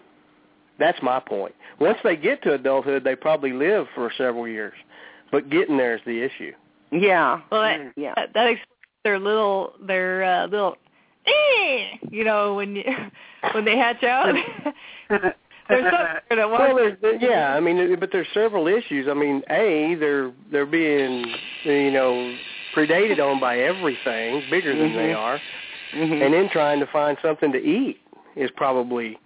[0.80, 1.56] That's my point.
[1.80, 4.74] Once they get to adulthood, they probably live for several years,
[5.32, 6.52] but getting there is the issue.
[6.92, 7.42] yeah.
[7.52, 8.14] Well, that, Mm, yeah.
[8.16, 8.68] that, that explains
[9.04, 10.76] their little their uh, little,
[11.26, 12.84] eh, you know, when you
[13.54, 14.36] when they hatch out.
[15.70, 19.08] There's something that Well, there's, yeah, I mean, but there's several issues.
[19.10, 21.26] I mean, a they're they're being
[21.66, 22.36] you know
[22.74, 25.18] predated on by everything bigger than they Mhm.
[25.18, 25.42] are,
[25.94, 26.22] Mhm.
[26.22, 28.00] and then trying to find something to eat
[28.36, 29.18] is probably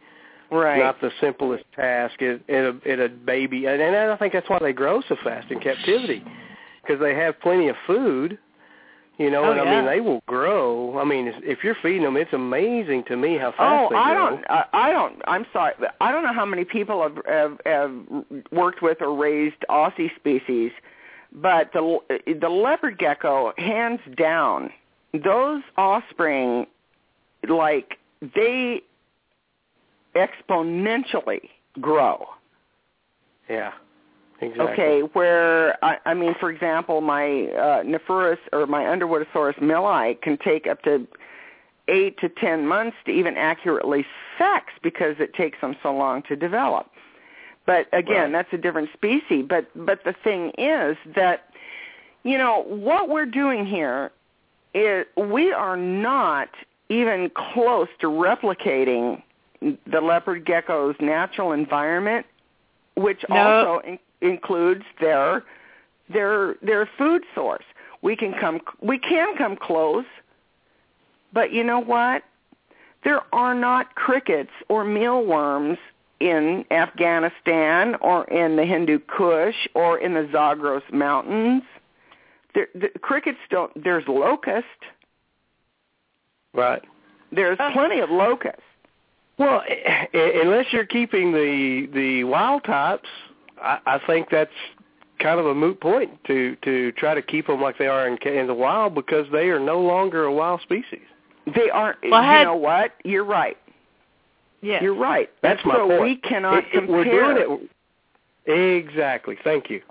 [0.50, 0.80] right.
[0.80, 3.66] not the simplest task in, at, a, at a baby.
[3.66, 6.24] And, and I think that's why they grow so fast in captivity
[6.82, 8.38] because they have plenty of food.
[9.18, 9.82] You know, Oh, and I yeah.
[9.82, 10.98] mean, they will grow.
[10.98, 14.14] I mean, if you're feeding them, it's amazing to me how fast Oh, they I
[14.14, 14.30] grow.
[14.30, 14.46] don't.
[14.50, 15.22] I, I don't.
[15.28, 15.74] I'm sorry.
[16.00, 17.92] I don't know how many people have, have have
[18.52, 20.72] worked with or raised Aussie species,
[21.34, 22.00] but the
[22.40, 24.70] the leopard gecko, hands down,
[25.24, 26.66] those offspring,
[27.48, 27.98] like
[28.36, 28.82] they
[30.16, 31.50] exponentially
[31.80, 32.26] grow.
[33.50, 33.72] Yeah,
[34.42, 34.74] exactly.
[34.74, 40.38] Okay, where I, I mean, for example, my uh, Nephurus or my Underwoodisaurus milii can
[40.44, 41.08] take up to
[41.88, 44.06] eight to ten months to even accurately
[44.38, 46.88] sex because it takes them so long to develop.
[47.72, 48.32] But again, Right.
[48.34, 49.46] that's a different species.
[49.48, 51.46] But but the thing is that
[52.24, 54.12] you know what we're doing here
[54.74, 56.50] is we are not
[56.90, 59.24] even close to replicating
[59.62, 62.26] the leopard gecko's natural environment,
[62.96, 65.46] which also in, includes their
[66.10, 67.64] their their food source.
[68.02, 70.06] We can come we can come close,
[71.32, 72.24] but you know what?
[73.06, 75.78] There are not crickets or mealworms
[76.30, 81.64] in Afghanistan or in the Hindu Kush or in the Zagros Mountains.
[82.54, 83.72] There, the crickets don't.
[83.82, 84.66] There's locust.
[86.54, 86.82] Right.
[87.32, 87.72] There's Uh.
[87.72, 88.60] plenty of locust.
[89.38, 93.08] Well, i- i- unless you're keeping the the wild types,
[93.62, 94.52] I, I think that's
[95.20, 98.18] kind of a moot point to to try to keep them like they are in,
[98.18, 101.06] ca- in the wild because they are no longer a wild species.
[101.56, 101.98] They aren't.
[102.04, 102.92] Well, you had- know what?
[103.04, 103.58] You're right.
[104.62, 104.82] Yes.
[104.82, 105.30] You're right.
[105.42, 106.02] That's my so point.
[106.02, 106.96] we cannot It- it- compare.
[106.96, 107.04] We're
[107.44, 107.70] doing
[108.46, 109.38] it exactly.
[109.44, 109.82] Thank you.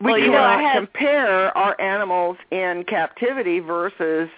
[0.00, 4.28] we Well, you know, cannot I had- compare our animals in captivity versus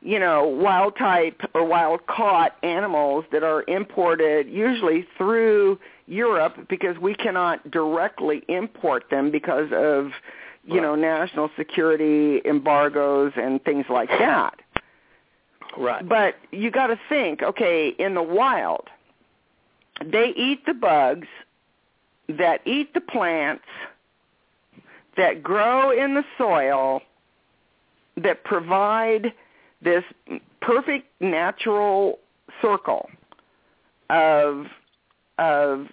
[0.00, 6.96] you know wild type or wild caught animals that are imported usually through Europe because
[6.98, 10.12] we cannot directly import them because of
[10.64, 10.82] you Right.
[10.82, 14.60] know national security embargoes and things like that.
[15.78, 16.06] Right.
[16.06, 18.88] But you got to think, okay, in the wild,
[20.04, 21.28] they eat the bugs
[22.28, 23.64] that eat the plants
[25.16, 27.00] that grow in the soil
[28.16, 29.32] that provide
[29.80, 30.04] this
[30.60, 32.18] perfect natural
[32.60, 33.08] circle
[34.10, 34.66] of
[35.38, 35.86] of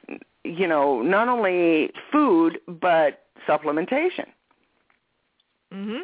[0.44, 4.26] you know not only food but supplementation.
[5.72, 6.02] Mhm.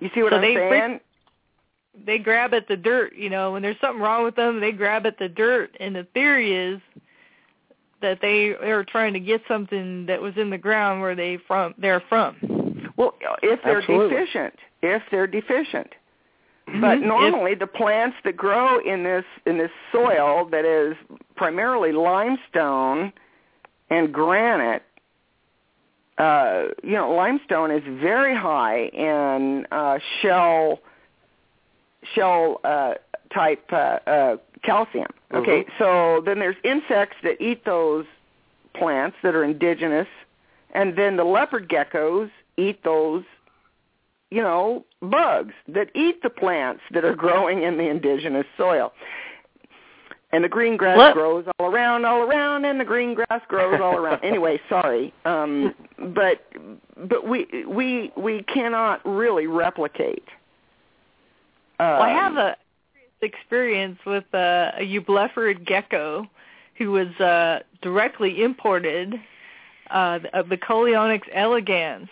[0.00, 1.00] You see what So I'm saying?
[2.06, 5.06] They grab at the dirt, you know, when there's something wrong with them, they grab
[5.06, 6.80] at the dirt and the theory is
[8.00, 11.74] that they are trying to get something that was in the ground where they from
[11.78, 12.36] they're from.
[12.96, 14.16] Well, if they're Absolutely.
[14.16, 15.94] deficient, if they're deficient.
[16.66, 17.00] But Mhm.
[17.00, 20.96] If- normally the plants that grow in this in this soil that is
[21.36, 23.12] primarily limestone
[23.90, 24.82] and granite
[26.18, 30.80] uh you know limestone is very high in uh shell
[32.14, 32.94] shell uh
[33.32, 35.08] type uh, uh calcium.
[35.34, 38.04] Okay, so then there's insects that eat those
[38.74, 40.06] plants that are indigenous
[40.72, 43.22] and then the leopard geckos eat those
[44.30, 48.92] you know bugs that eat the plants that are growing in the indigenous soil
[50.32, 51.14] and the green grass What?
[51.14, 55.74] grows all around all around and the green grass grows all around anyway sorry um
[56.14, 56.46] but
[57.08, 60.24] but we we we cannot really replicate
[61.82, 62.56] um, Well, I have a
[63.22, 66.26] experience with uh, a eublepharid gecko
[66.76, 69.14] who was uh, directly imported
[69.90, 72.08] uh, of the Coleonyx elegans,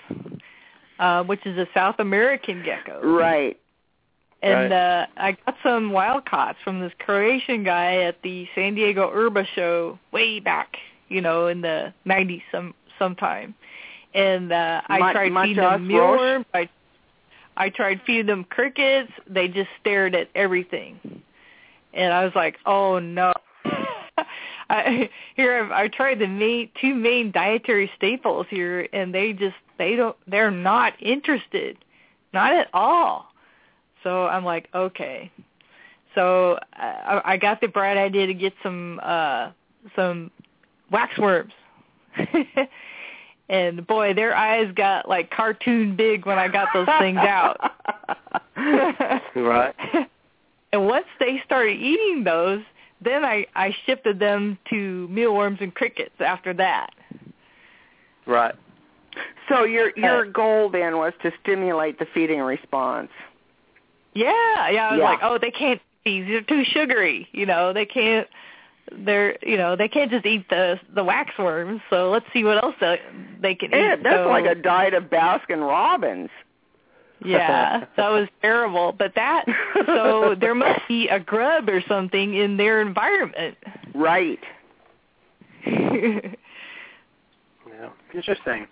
[0.99, 3.01] uh, which is a South American gecko.
[3.03, 3.59] right
[4.43, 4.73] And Right.
[4.73, 9.45] uh, I got some wild caughts from this Croatian guy at the San Diego Herba
[9.55, 10.77] show way back,
[11.09, 13.55] you know, in the 90s some sometime.
[14.15, 16.47] And uh, I Ma- tried feeding Matthias them mealworms.
[16.55, 16.69] I
[17.61, 19.13] I tried feeding them crickets.
[19.29, 21.23] They just stared at everything,
[21.93, 23.35] and I was like, "Oh no!"
[24.71, 29.57] I, here I've, I tried the main two main dietary staples here, and they just
[29.77, 31.77] they don't they're not interested,
[32.33, 33.27] not at all.
[34.05, 35.31] So I'm like, okay.
[36.15, 39.51] So I, I got the bright idea to get some uh
[39.95, 40.31] some
[40.91, 41.53] waxworms.
[43.51, 47.59] and boy, their eyes got like cartoon big when I got those things out.
[49.35, 49.75] Right.
[50.73, 52.61] and once they started eating those,
[53.03, 56.91] then I I shifted them to mealworms and crickets after that.
[58.27, 58.55] Right.
[59.49, 63.11] so your your Uh, goal then was to stimulate the feeding response
[64.13, 64.89] Yeah, yeah.
[64.89, 65.05] I was Yeah.
[65.11, 65.81] like, oh, they can't.
[66.05, 67.29] These are too sugary.
[67.33, 68.29] You know, they can't.
[68.93, 72.63] They're you know they can't just eat the the wax worms So let's see what
[72.63, 72.99] else they,
[73.41, 74.03] they can Yeah, eat.
[74.03, 76.31] that's so, like a diet of Baskin Robbins.
[77.25, 77.85] yeah.
[77.97, 78.93] That was terrible.
[78.93, 79.45] But that
[79.87, 83.57] so there must be a grub or something in their environment.
[83.95, 84.41] Right.
[87.69, 87.91] Yeah.
[88.15, 88.67] Interesting.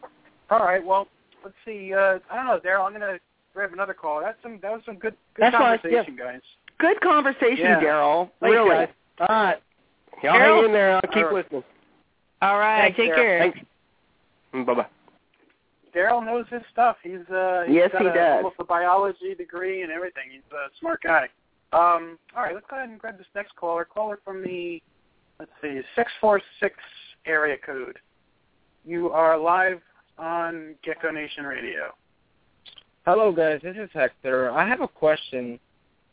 [0.51, 0.85] All right.
[0.85, 1.09] Well,
[1.45, 1.93] let's see.
[1.95, 2.85] Uh, I don't know, Daryl.
[2.87, 3.19] I'm gonna
[3.55, 4.21] grab another call.
[4.21, 4.59] That's some.
[4.63, 6.41] That was some good, good That's fine, conversation, guys.
[6.79, 7.81] Good conversation, Yeah.
[7.81, 8.31] Daryl.
[8.41, 8.71] Thanks, really.
[8.71, 8.89] guys.
[9.21, 9.63] All right.
[10.23, 10.57] Y'all Carol?
[10.57, 10.95] hang in there.
[10.97, 11.35] I'll keep All right.
[11.35, 11.65] listening.
[12.43, 12.81] All right.
[12.83, 13.17] Thanks, take Sarah.
[13.17, 13.39] care.
[14.53, 14.67] Thanks.
[14.67, 14.87] Bye bye.
[15.95, 16.97] Daryl knows his stuff.
[17.03, 18.37] He's uh, he's Yes, got he a, does.
[18.39, 20.25] almost a biology degree and everything.
[20.31, 21.29] He's a smart guy.
[21.73, 23.85] Um, all right, let's go ahead and grab this next caller.
[23.85, 24.83] Caller from the
[25.39, 26.75] let's see, six four six
[27.27, 27.99] area code.
[28.85, 29.81] You are live
[30.19, 31.95] on Gecko Nation Radio.
[33.07, 33.61] Hello, guys.
[33.63, 34.51] This is Hector.
[34.51, 35.59] I have a question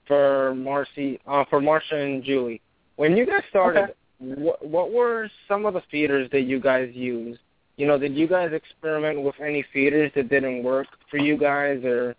[0.08, 2.62] for Marcy, uh, for Marcia and Julie.
[2.96, 7.40] When you guys started, what, what were some of the feeders that you guys used?
[7.78, 11.84] You know, did you guys experiment with any feeders that didn't work for you guys,
[11.84, 12.16] or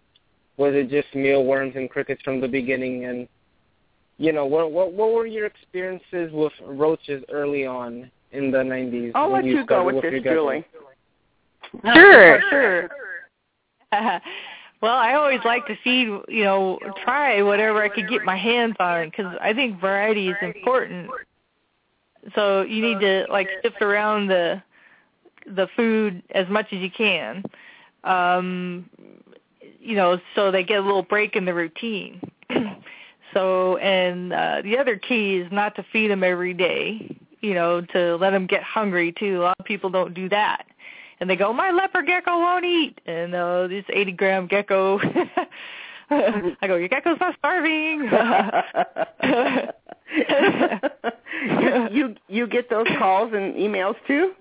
[0.59, 3.07] was it just mealworms and crickets from the beginning?
[3.07, 3.27] And
[4.19, 9.12] you know, what what what were your experiences with roaches early on in the '90s?
[9.15, 10.35] I'll when let you go started with your this, geckos?
[10.35, 11.94] Julie.
[11.94, 12.90] Sure, sure.
[14.81, 18.77] well, I always like to feed, you know, try whatever I could get my hands
[18.78, 21.11] on because I think variety is important.
[22.35, 24.62] So you need to like shift around the
[25.47, 27.44] the food as much as you can.
[28.05, 28.90] Um
[29.81, 32.20] you know, so they get a little break in the routine.
[33.32, 37.16] so, and uh, the other key is not to feed them every day.
[37.40, 39.40] You know, to let them get hungry too.
[39.40, 40.66] A lot of people don't do that
[41.20, 44.98] and they go, my leopard gecko won't eat, and uh, this 80 gram gecko.
[46.10, 48.09] I go, your gecko's not starving.
[51.60, 54.32] you, you you get those calls and emails too?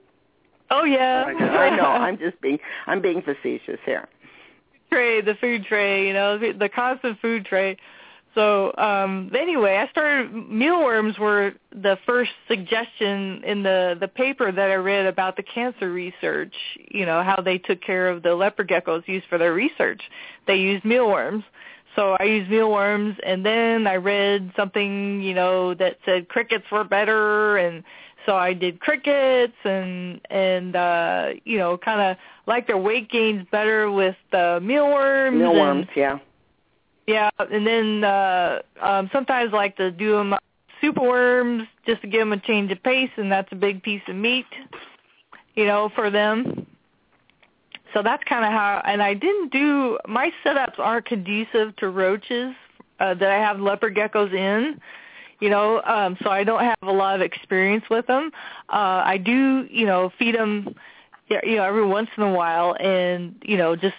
[0.72, 1.86] oh yeah, I know.
[1.86, 4.08] I'm just being I'm being facetious here.
[4.92, 7.78] tray, the food tray, you know, the, the constant food tray.
[8.36, 14.70] So um anyway, I started mealworms were the first suggestion in the the paper that
[14.70, 16.54] I read about the cancer research,
[16.92, 20.02] you know, how they took care of the leopard geckos used for their research.
[20.46, 21.46] They used mealworms.
[21.96, 26.84] So I used mealworms and then I read something, you know, that said crickets were
[26.84, 27.84] better and
[28.26, 32.18] so I did crickets and and uh you know, kind of
[32.48, 36.20] like their weight gains better with the mealworms Mealworms, and yeah.
[37.08, 40.36] Yeah, and then uh um sometimes I like to do them
[40.82, 44.16] superworms just to give them a change of pace, and that's a big piece of
[44.16, 44.46] meat,
[45.56, 46.66] you know, for them.
[47.94, 48.82] So that's kind of how.
[48.86, 52.54] And I didn't do my setups aren't conducive to roaches
[53.00, 54.80] uh, that I have leopard geckos in.
[55.40, 58.32] You know, um, so I don't have a lot of experience with them.
[58.70, 60.76] Uh, I do, you know, feed them,
[61.28, 63.96] you know, every once in a while, and you know, just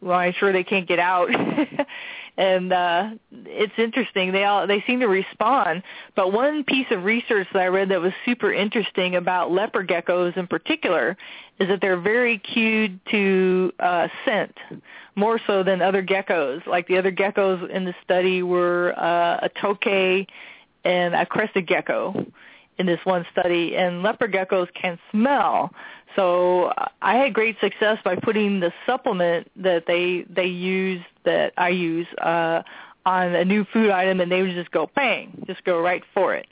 [0.00, 1.28] well, I'm sure they can't get out.
[2.40, 4.32] and uh it's interesting.
[4.32, 5.82] They all they seem to respond
[6.16, 10.36] but one piece of research that i read that was super interesting about leopard geckos
[10.36, 11.16] in particular
[11.58, 14.56] is that they're very cued to uh scent
[15.16, 16.66] more so than other geckos.
[16.66, 20.26] Like the other geckos in the study were uh a tokay
[20.84, 22.26] and a crested gecko
[22.78, 25.70] in this one study and leopard geckos can smell
[26.16, 26.72] so
[27.02, 32.06] I had great success by putting the supplement that they they use that I use
[32.18, 32.62] uh,
[33.06, 36.34] on a new food item, and they would just go bang, just go right for
[36.34, 36.46] it.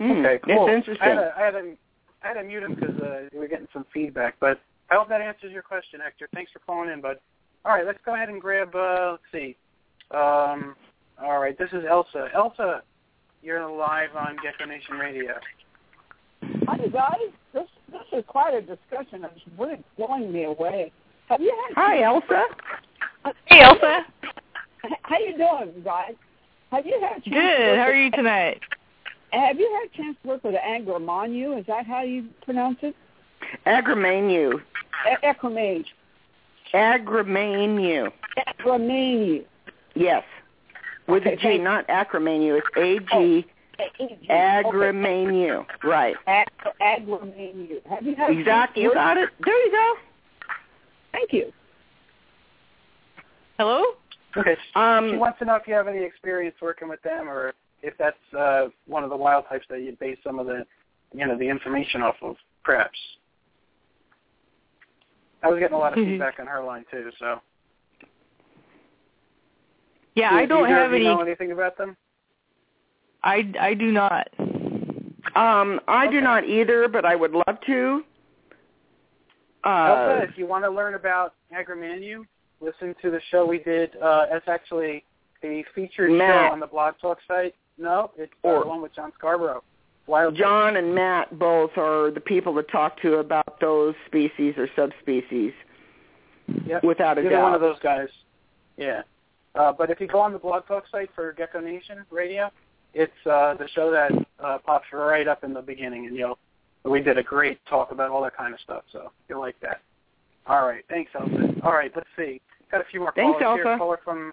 [0.00, 0.66] Okay, cool.
[0.66, 0.98] It's interesting.
[1.02, 1.76] I had to, I had to,
[2.22, 4.60] I had to mute him because uh, we're getting some feedback, but
[4.90, 6.28] I hope that answers your question, Hector.
[6.32, 7.18] Thanks for calling in, bud.
[7.64, 8.74] All right, let's go ahead and grab.
[8.74, 9.56] Uh, let's see.
[10.10, 10.74] Um,
[11.22, 12.28] all right, this is Elsa.
[12.34, 12.82] Elsa,
[13.42, 15.34] you're live on Gecko Nation Radio.
[16.42, 17.16] Hi guys,
[17.52, 19.24] this this is quite a discussion.
[19.24, 20.92] It's really blowing me away.
[21.28, 21.74] Have you had?
[21.74, 22.44] Hi, Elsa.
[23.46, 24.00] Hey, Elsa.
[25.02, 26.14] How you doing, guys?
[26.72, 27.18] Have you had?
[27.18, 27.78] a chance Good.
[27.78, 28.60] How are you tonight?
[29.32, 31.58] Have you had a chance to work with Agramanu?
[31.60, 32.96] Is that how you pronounce it?
[33.66, 34.60] Agramanu.
[35.06, 35.86] A- Acromage.
[36.74, 38.10] Agramanu.
[38.38, 39.44] Acromanu.
[39.94, 40.24] Yes.
[41.06, 42.58] With Okay, a G, thank- not acromanu.
[42.58, 43.50] It's A G oh.
[44.30, 45.64] Agramanu.
[45.84, 46.16] Right.
[46.26, 46.48] Ag-
[46.80, 47.84] Agramanu.
[47.88, 48.30] Have you had?
[48.30, 48.82] Exactly.
[48.82, 49.28] You got it.
[49.44, 49.92] There you go.
[51.12, 51.52] Thank you.
[53.58, 53.82] Hello.
[54.36, 54.56] Okay.
[54.74, 57.52] Um, she wants to know if you have any experience working with them, or
[57.82, 60.64] if that's uh, one of the wild types that you base some of the,
[61.12, 62.98] you know, the information off of, perhaps.
[65.42, 66.12] I was getting a lot of Mhm.
[66.12, 67.10] feedback on her line too.
[67.18, 67.40] So.
[70.14, 71.04] Yeah, Do I don't either have any.
[71.04, 71.96] know anything about them?
[73.22, 74.28] I I do not.
[75.36, 78.02] Um, I do not either, but I would love to.
[79.64, 82.24] Uh, Elsa, if you want to learn about Agramanu,
[82.60, 83.94] listen to the show we did.
[84.02, 85.04] Uh, it's actually
[85.44, 86.48] a featured Matt.
[86.48, 87.54] show on the Blog Talk site.
[87.78, 89.62] No, it's Or- the one with John Scarborough.
[90.06, 94.68] Wild John and Matt both are the people to talk to about those species or
[94.74, 95.52] subspecies,
[96.66, 96.82] Yep.
[96.82, 97.42] without a Either doubt.
[97.42, 98.08] one of those guys.
[98.76, 99.02] Yeah.
[99.54, 102.50] Uh, but if you go on the Blog Talk site for Gecko Nation Radio,
[102.94, 104.12] it's uh, the show that
[104.42, 106.38] uh, pops right up in the beginning, and you'll
[106.84, 108.84] we did a great talk about all that kind of stuff.
[108.92, 109.80] So you'll like that.
[110.46, 110.84] All right.
[110.88, 111.54] Thanks, Elsa.
[111.62, 111.92] All right.
[111.94, 112.40] Let's see.
[112.70, 113.76] Got a few more Thanks, callers here.
[113.76, 114.32] Caller from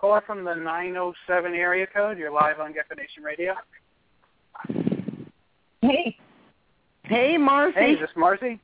[0.00, 2.18] caller from the 907 area code.
[2.18, 3.54] You're live on Gecko Nation Radio.
[5.82, 6.16] Hey,
[7.10, 7.74] Hey, Marcy.
[7.80, 8.60] Hey, is this Marcy?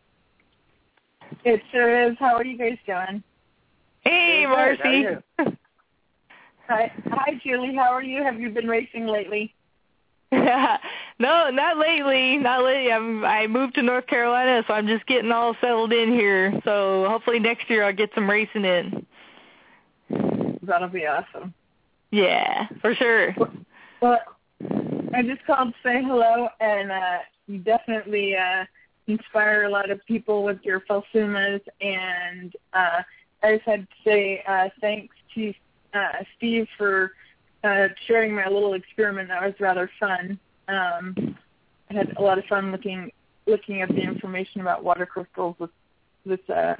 [1.44, 2.16] It sure is.
[2.20, 3.20] How are you guys doing?
[4.02, 4.54] Hey, Doing.
[4.54, 4.76] How are
[5.38, 5.56] Marcy.
[6.68, 7.74] Hi, hi, Julie.
[7.74, 8.22] How are you?
[8.24, 9.54] Have you been racing lately?
[10.32, 10.78] no,
[11.18, 12.38] not lately.
[12.38, 12.92] Not lately.
[12.92, 16.60] I'm, I moved to North Carolina, so I'm just getting all settled in here.
[16.64, 19.06] So hopefully next year I'll get some racing in.
[20.62, 21.54] That'll be awesome.
[22.10, 23.36] Yeah, for sure.
[24.00, 24.18] Well,
[25.14, 28.64] I just called to say hello, and uh, you definitely uh,
[29.06, 31.60] inspire a lot of people with your Phelsumas.
[31.80, 33.02] And uh,
[33.44, 35.54] I just had to say uh, thanks to
[35.96, 37.12] uh, Steve for
[37.64, 39.28] uh, sharing my little experiment.
[39.28, 40.38] That was rather fun.
[40.68, 41.36] Um,
[41.90, 43.10] I had a lot of fun looking
[43.46, 45.70] looking at the information about water crystals this
[46.24, 46.74] this uh,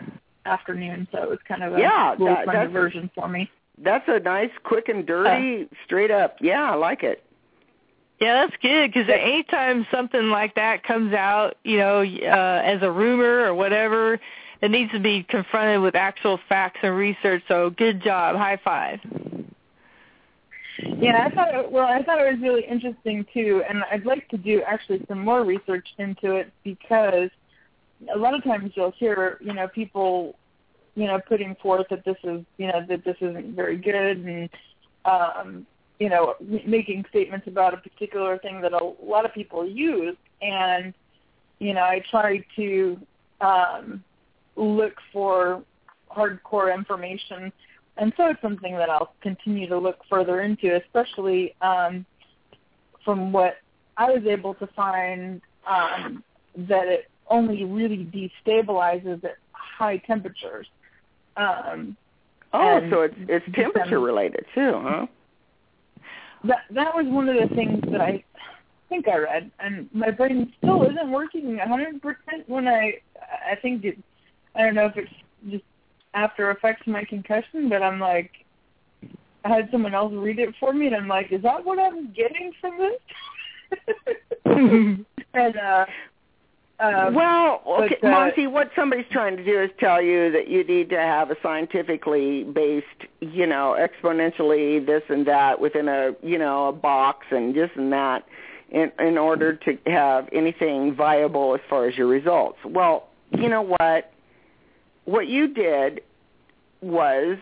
[0.45, 1.07] afternoon.
[1.13, 3.51] So it was kind of a Yeah, little that- fun that's- diversion for me.
[3.79, 6.37] That's a nice, quick and dirty, straight up.
[6.41, 7.23] Yeah, I like it.
[8.19, 12.91] Yeah, that's good because anytime something like that comes out, you know, uh, as a
[12.91, 14.19] rumor or whatever,
[14.63, 17.43] it needs to be confronted with actual facts and research.
[17.49, 19.01] So good job, high five.
[20.79, 24.29] Yeah, I thought it, well, I thought it was really interesting too, and I'd like
[24.29, 27.31] to do actually some more research into it because
[28.15, 30.37] a lot of times you'll hear, you know, people,
[30.95, 34.51] you know, putting forth that this is, you know, that this isn't very good, and
[35.05, 35.67] um,
[35.99, 36.35] you know,
[36.67, 40.93] making statements about a particular thing that a lot of people use, and
[41.59, 43.01] you know, I try to
[43.41, 44.05] um,
[44.57, 45.63] look for
[46.11, 47.53] hardcore information
[47.99, 52.05] and so it's something that I'll continue to look further into, especially um,
[53.05, 53.59] from what
[53.97, 56.23] I was able to find um,
[56.57, 58.05] that it only really
[58.47, 60.67] destabilizes at high temperatures.
[61.37, 61.97] Um,
[62.53, 65.07] Oh, so it's it's temperature related too, huh?
[66.45, 68.25] that that was one of the things that I
[68.89, 73.01] think I read, and my brain still isn't working hundred percent when I
[73.51, 73.99] I think it
[74.57, 75.13] I don't know if it's
[75.51, 75.65] just
[76.15, 78.31] after effects of my concussion, but I'm like
[79.45, 82.13] I had someone else read it for me, and I'm like, is that what I'm
[82.13, 83.01] getting from this?
[85.35, 85.87] and uh,
[86.79, 90.49] uh, well, okay, but, uh, Monty, what somebody's trying to do is tell you that
[90.49, 92.87] you need to have a scientifically based,
[93.21, 97.93] you know, exponentially this and that within a, you know, a box and this and
[97.93, 98.25] that
[98.71, 102.59] in in order to have anything viable as far as your results.
[102.65, 104.13] Well, you know what?
[105.07, 106.03] What you did
[106.81, 107.39] was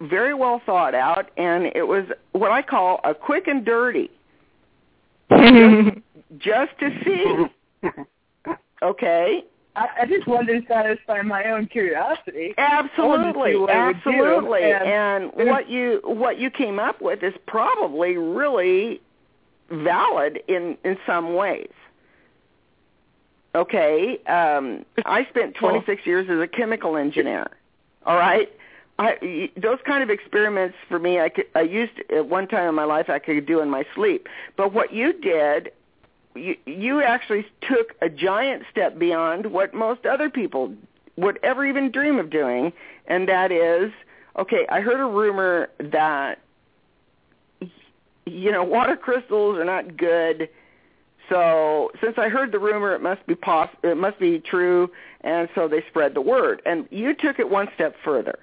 [0.00, 4.10] very well thought out and it was what I call a quick and dirty.
[5.30, 5.98] just,
[6.38, 7.80] just to see.
[8.82, 9.44] Okay.
[9.76, 12.54] I, I just wanted to satisfy my own curiosity.
[12.58, 14.62] Absolutely, what absolutely.
[14.62, 19.00] And, and what you what you came up with is probably really
[19.70, 21.72] valid in in some ways.
[23.54, 27.46] Okay, um, I spent 26 years as a chemical engineer.
[28.06, 28.52] All right,
[28.98, 32.74] I, those kind of experiments for me, I could I used at one time in
[32.74, 34.28] my life I could do in my sleep.
[34.56, 35.72] But what you did,
[36.34, 40.74] you you actually took a giant step beyond what most other people
[41.16, 42.72] would ever even dream of doing,
[43.06, 43.92] and that is,
[44.36, 46.40] okay, I heard a rumor that
[48.26, 50.48] you know water crystals are not good.
[51.28, 54.90] So since I heard the rumor, it must be poss- it must be true,
[55.22, 56.60] and so they spread the word.
[56.66, 58.38] And you took it one step further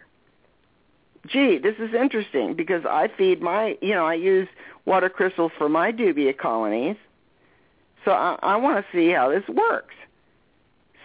[1.28, 4.48] gee, this is interesting because I feed my, you know, I use
[4.86, 6.98] water crystals for my dubia colonies.
[8.06, 9.96] So I, I want to see how this works.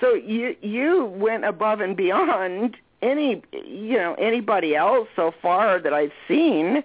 [0.01, 5.93] So you you went above and beyond any, you know, anybody else so far that
[5.93, 6.83] I've seen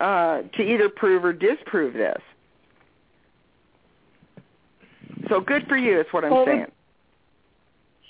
[0.00, 2.20] uh, to either prove or disprove this.
[5.28, 6.66] So good for you is what I'm Well, saying.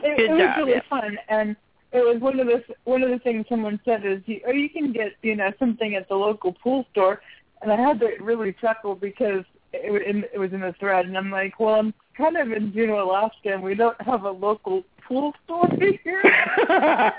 [0.00, 0.80] It, Good it was really yeah.
[0.90, 1.56] fun, and
[1.92, 4.68] it was one of the one of the things someone said is, you, oh, you
[4.68, 7.20] can get you know something at the local pool store,
[7.62, 11.16] and I had to really chuckle because it, wa- it was in the thread, and
[11.16, 14.82] I'm like, well, I'm kind of in Juneau, Alaska, and we don't have a local
[15.06, 16.22] pool store here.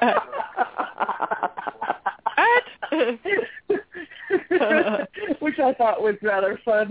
[5.40, 6.88] Which I thought was rather fun.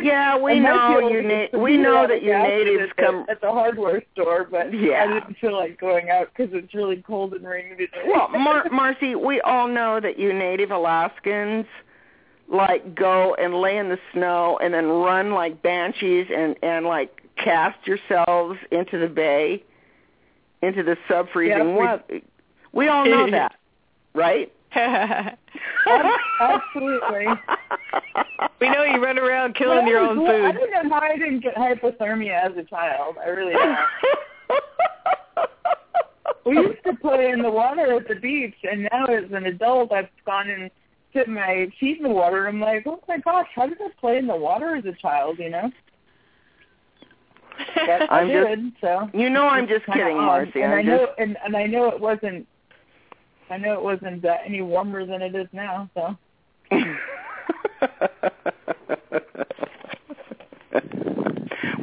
[0.00, 3.50] Yeah, we know you na- we know that your natives at the- come- at the
[3.50, 5.04] hardware store, but Yeah.
[5.04, 8.02] I didn't feel like going out because it's really cold and rainy today.
[8.06, 11.66] Well, Mar- Marcy, we all know that you native Alaskans
[12.48, 17.22] like go and lay in the snow and then run like banshees and and like
[17.36, 19.62] cast yourselves into the bay,
[20.62, 22.22] into the sub freezing Yeah, we-
[22.72, 23.54] We all know that,
[24.14, 24.52] right?
[26.40, 27.26] Absolutely.
[28.60, 30.58] We know you run around killing But your I own was- I food.
[30.72, 33.16] don't know how I didn't get hypothermia as a child.
[33.22, 33.76] I really don't.
[36.46, 39.92] we used to play in the water at the beach, and now as an adult,
[39.92, 40.70] I've gone and
[41.12, 42.48] put my feet in the water.
[42.48, 45.38] I'm like, oh my gosh, how did I play in the water as a child?
[45.38, 45.70] You know.
[47.74, 48.72] But I I'm just- did.
[48.80, 50.16] so You know I'm just kidding.
[50.16, 50.62] Marcy.
[50.62, 52.46] And I'm I know, just and, and I know it wasn't.
[53.50, 55.88] I know it wasn't uh, any warmer than it is now.
[55.94, 56.16] So.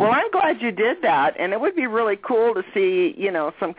[0.03, 3.31] Well, I'm glad you did that, and it would be really cool to see, you
[3.31, 3.73] know, some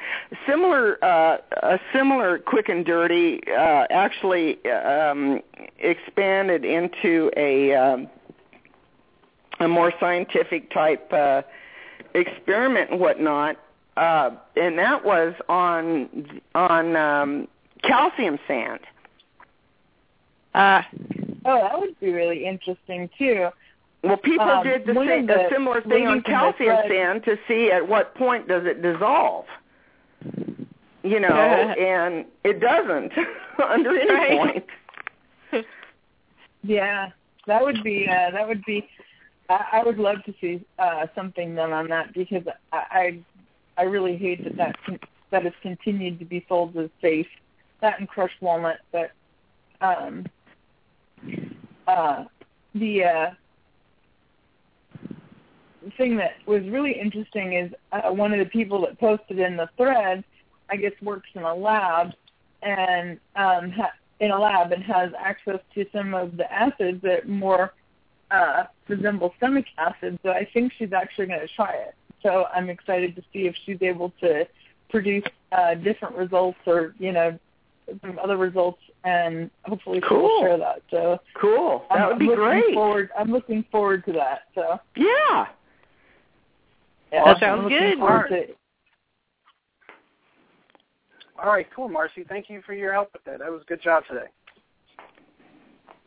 [0.48, 5.43] similar, uh, a similar quick and dirty, uh, actually um,
[5.78, 8.09] expanded into a um,
[9.61, 11.43] a more scientific type uh,
[12.15, 13.56] experiment and whatnot,
[13.98, 17.48] uh, and that was on on um,
[17.86, 18.81] calcium sand.
[20.55, 20.82] Uh,
[21.44, 23.48] oh, that would be really interesting too.
[24.02, 26.77] Well, people Um, did the same, the a similar thing on ladies in the calcium
[26.89, 29.47] sand to see at what point does it dissolve.
[31.02, 31.28] You know,
[31.78, 33.12] and it doesn't
[33.62, 34.39] under any Right.
[35.52, 35.65] point.
[36.62, 37.11] Yeah,
[37.47, 38.89] that would be uh, that would be.
[39.48, 42.43] I, I would love to see uh, something done on that because
[42.73, 43.20] I
[43.77, 45.01] I, I really hate that that con-
[45.31, 47.27] that has continued to be sold as safe.
[47.85, 49.11] That and crushed walnut, but
[49.82, 50.24] um,
[51.86, 52.24] uh,
[52.74, 53.31] the uh,
[55.98, 59.69] thing that was really interesting is uh, one of the people that posted in the
[59.77, 60.24] thread,
[60.70, 62.15] I guess, works in a lab
[62.62, 67.28] and um, ha- in a lab and has access to some of the acids that
[67.28, 67.74] more
[68.31, 70.19] uh, resemble stomach acid.
[70.23, 71.94] So I think she's actually going to try it.
[72.23, 74.48] So I'm excited to see if she's able to
[74.89, 77.39] produce uh, different results or you know
[78.01, 80.23] some other results, and hopefully she Cool.
[80.23, 80.82] will share that.
[80.90, 81.85] So Cool.
[81.90, 82.74] That I'm, would be I'm looking great.
[82.74, 84.43] Forward, I'm looking forward to that.
[84.55, 85.47] So Yeah.
[87.12, 87.81] yeah, That sounds good.
[87.82, 88.59] looking forward to it.
[91.43, 92.24] All right, cool, Marcy.
[92.28, 93.40] Thank you for your help with that.
[93.40, 94.27] That was a good job today.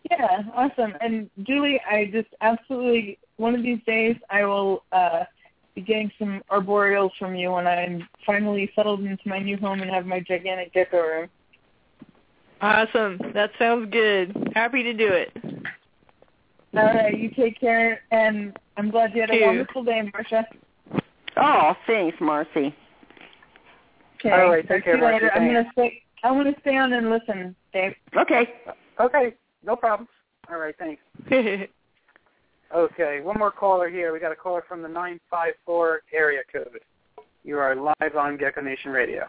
[0.10, 0.94] Yeah, awesome.
[1.02, 5.26] And Julie, I just absolutely one of these days I will uh
[5.76, 9.92] be getting some arboreals from you when I'm finally settled into my new home and
[9.92, 11.30] have my gigantic gecko room.
[12.62, 13.20] Awesome.
[13.34, 14.52] That sounds good.
[14.56, 15.32] Happy to do it.
[16.76, 19.46] All right, you take care, and I'm glad you had a You.
[19.46, 20.46] wonderful day, Marcia.
[21.38, 22.76] Oh, thanks, Marcy.
[24.20, 25.14] Okay, All right, talk take to you care, Marcy.
[25.26, 25.32] later.
[25.34, 26.02] I'm gonna stay.
[26.24, 27.94] I'm gonna stay on and listen, Dave.
[28.18, 28.54] Okay.
[29.00, 30.08] Okay, no problem.
[30.50, 31.02] All right, thanks.
[32.76, 34.12] Okay, one more caller here.
[34.12, 36.82] We got a caller from the 954 area code.
[37.46, 39.26] You are live on Gecko Nation Radio.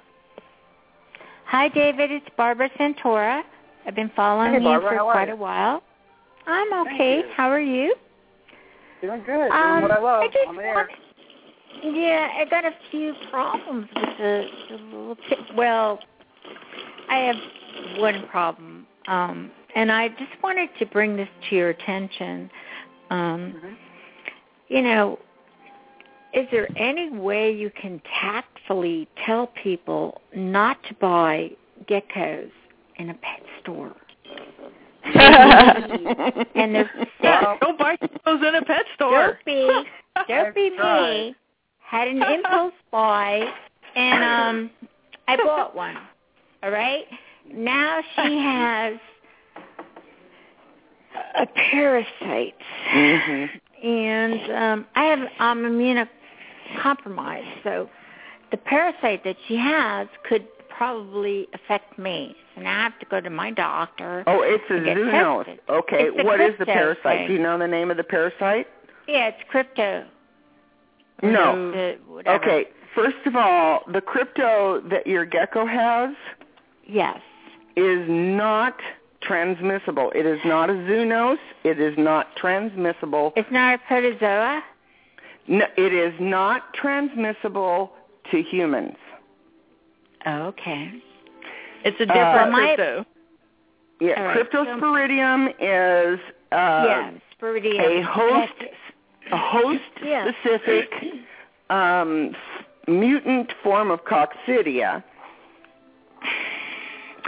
[1.48, 2.10] Hi, David.
[2.10, 3.42] It's Barbara Santora.
[3.86, 5.32] I've been following Hey, you for quite you?
[5.34, 5.82] a while.
[6.46, 7.22] I'm okay.
[7.34, 7.94] How are you?
[9.00, 9.50] Doing good.
[9.50, 10.90] Um, Doing what I love I just on the air.
[11.82, 15.38] Yeah, I got a few problems with the, the little tip.
[15.56, 15.98] Well,
[17.08, 22.50] I have one problem, um, and I just wanted to bring this to your attention.
[23.08, 23.74] Um, Mm-hmm.
[24.70, 25.18] You know,
[26.34, 31.50] is there any way you can tactfully tell people not to buy
[31.88, 32.50] geckos
[32.96, 33.94] in a pet store?
[35.04, 36.90] and they're
[37.20, 37.60] sick.
[37.60, 37.96] Don't buy
[38.26, 39.38] those in a pet store.
[39.44, 39.84] Don't be,
[40.28, 41.34] don't be me.
[41.78, 43.50] Had an impulse buy,
[43.96, 44.70] and um,
[45.26, 45.96] I bought one.
[46.62, 47.06] All right.
[47.50, 48.98] Now she has
[51.38, 52.54] a parasite,
[52.92, 53.86] Mm-hmm.
[53.86, 55.64] and um, I have I'm
[56.76, 57.88] immunocompromised, so
[58.50, 62.36] the parasite that she has could probably affect me.
[62.54, 64.22] So now I have to go to my doctor.
[64.26, 65.58] Oh, it's a zoonosis.
[65.68, 67.02] Okay, It's what is the parasite?
[67.20, 67.26] thing.
[67.28, 68.68] Do you know the name of the parasite?
[69.06, 70.04] Yeah, it's crypto.
[71.22, 71.72] No.
[71.72, 71.98] The-
[72.30, 76.14] Okay, first of all, the crypto that your gecko has
[76.86, 77.20] Yes.
[77.76, 78.78] is not
[79.20, 80.12] transmissible.
[80.14, 81.38] It is not a zoonose.
[81.64, 83.32] It is not transmissible.
[83.36, 84.62] It's not a protozoa.
[85.48, 87.92] No, it is not transmissible
[88.30, 88.96] to humans.
[90.26, 90.92] Okay.
[91.84, 93.06] It's a Uh, different my- crypto.
[94.00, 96.20] Yeah, right, cryptosporidium is
[96.52, 96.54] uh,
[96.86, 97.10] yeah,
[97.40, 98.52] a host
[99.32, 100.30] a host Yeah.
[100.40, 100.88] specific
[101.70, 102.34] um,
[102.86, 105.02] mutant form of coccidia.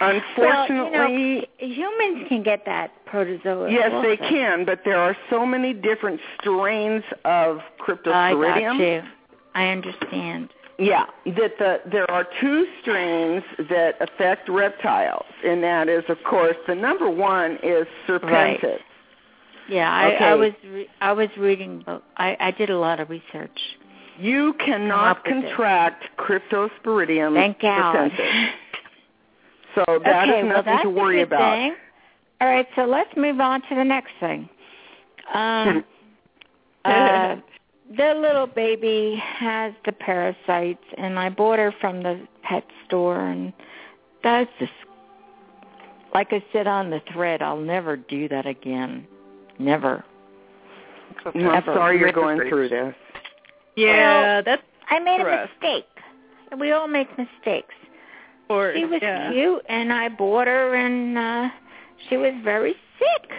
[0.01, 3.71] Unfortunately, well, you know, humans can get that protozoa.
[3.71, 8.53] yes, they can, but there are so many different strains of cryptosporidium.
[8.53, 9.03] I got you.
[9.55, 10.51] I understand.
[10.79, 16.57] Yeah, that the there are two strains that affect reptiles, and that is, of course,
[16.67, 18.79] the number one is serpentis.
[19.69, 20.25] Yeah, I, Okay.
[20.25, 21.85] I was re- I was reading,
[22.17, 23.59] I, I did a lot of research.
[24.19, 25.29] You cannot up it.
[25.29, 28.11] contract cryptosporidium Thank God.
[28.11, 28.51] serpentis.
[29.75, 31.57] So that is okay, well, nothing that's to worry about.
[31.57, 31.75] Thing.
[32.41, 34.49] All right, so let's move on to the next thing.
[35.35, 35.85] Um,
[36.85, 37.37] uh,
[37.97, 43.53] the little baby has the parasites, and I bought her from the pet store, and
[44.23, 44.73] that's just
[46.15, 47.43] like I said on the thread.
[47.43, 49.07] I'll never do that again.
[49.59, 50.05] Never.
[51.27, 52.95] I'm sorry you're going through this.
[53.77, 55.51] Yeah, Well, that's I made rough.
[55.51, 55.87] a mistake.
[56.59, 57.75] We all make mistakes.
[58.49, 59.31] or She was yeah.
[59.31, 61.49] cute, and I bought her, and uh
[62.09, 63.31] she was very sick.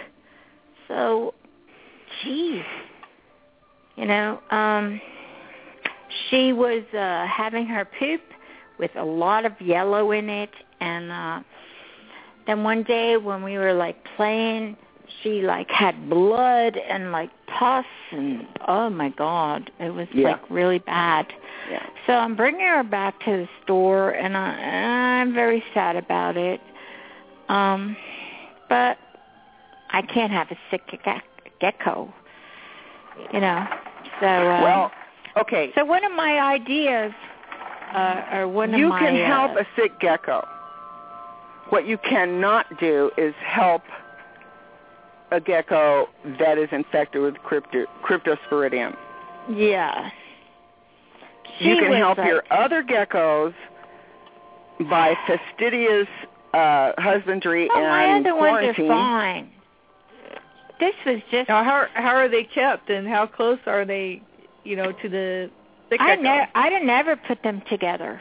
[0.88, 1.34] So,
[2.22, 2.62] geez,
[3.96, 5.00] you know, um,
[6.30, 8.20] she was uh having her poop
[8.78, 11.40] with a lot of yellow in it, and uh
[12.46, 14.76] then one day when we were like playing,
[15.22, 20.32] she like had blood and like pus, and oh my god, it was Yeah.
[20.32, 21.26] like really bad.
[21.70, 21.86] Yeah.
[22.06, 26.60] So I'm bringing her back to the store, and I, I'm very sad about it.
[27.48, 27.96] Um,
[28.72, 28.96] but
[29.90, 32.12] I can't have a sick ge- gecko,
[33.34, 33.66] you know.
[34.18, 34.90] So, uh, Well,
[35.36, 35.70] okay.
[35.74, 37.12] so one of my ideas,
[37.94, 40.48] uh, or one you of my can help uh, a sick gecko.
[41.68, 43.82] What you cannot do is help
[45.32, 46.08] a gecko
[46.38, 48.96] that is infected with crypto, cryptosporidium.
[49.54, 50.10] yeah.
[51.58, 53.52] you can help like- your other geckos
[54.90, 56.08] by fastidious
[56.52, 58.90] uh, husbandry Oh, my and other ones quarantine.
[58.90, 59.50] are fine.
[60.80, 61.48] This was just.
[61.48, 64.20] Now, how how are they kept, and how close are they,
[64.64, 65.50] you know, to the
[65.90, 66.22] sick I gecko?
[66.22, 68.20] never, I didn't never put them together.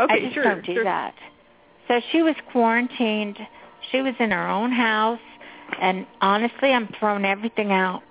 [0.00, 0.84] okay, I just sure, don't do sure.
[0.84, 1.14] that.
[1.88, 3.38] So she was quarantined.
[3.92, 5.20] She was in her own house,
[5.80, 8.02] and honestly, I'm throwing everything out.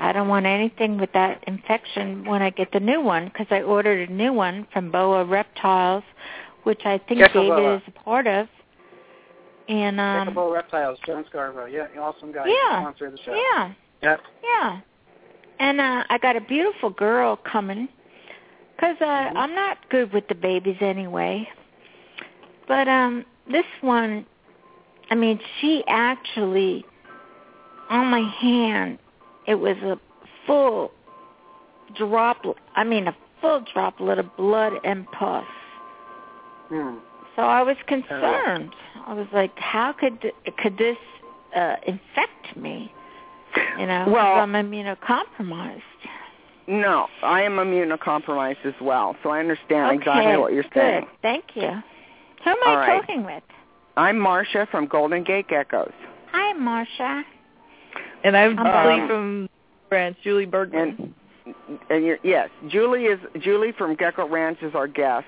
[0.00, 3.62] I don't want anything with that infection when I get the new one because I
[3.62, 6.02] ordered a new one from Boa Reptiles,
[6.64, 8.46] which I think David is a part of.
[9.68, 11.66] And um Pickable Reptiles, John Scarborough.
[11.66, 12.46] Yeah, awesome guy.
[12.46, 12.80] Yeah.
[12.80, 13.34] Sponsor of the show.
[13.34, 13.72] yeah,
[14.02, 14.20] Yep.
[14.42, 14.80] yeah.
[15.60, 17.88] And uh I got a beautiful girl coming
[18.78, 21.48] cuz uh I'm not good with the babies anyway.
[22.66, 24.26] But um this one
[25.10, 26.84] I mean, she actually
[27.88, 28.98] on my hand
[29.46, 29.98] it was a
[30.46, 30.90] full
[31.94, 35.44] droplet I mean a full droplet of blood and pus.
[37.36, 38.74] So I was concerned.
[39.06, 40.96] I was like, how could could this
[41.54, 42.92] uh infect me?
[43.78, 45.82] You know, Well- I'm immunocompromised.
[46.68, 50.72] No, I am immunocompromised as well, so I understand okay, exactly what you're good.
[50.74, 51.06] saying.
[51.20, 51.70] Thank you.
[52.44, 53.00] Who am All I right.
[53.00, 53.42] talking with?
[53.96, 55.92] I'm Marcia from Golden Gate Geckos.
[56.30, 57.24] Hi, Marcia.
[58.24, 59.48] And I'm Um, Julie from
[59.90, 61.14] Branch, Julie Bergman.
[61.46, 65.26] And and you're, yes, Julie is Julie from Gecko Ranch is our guest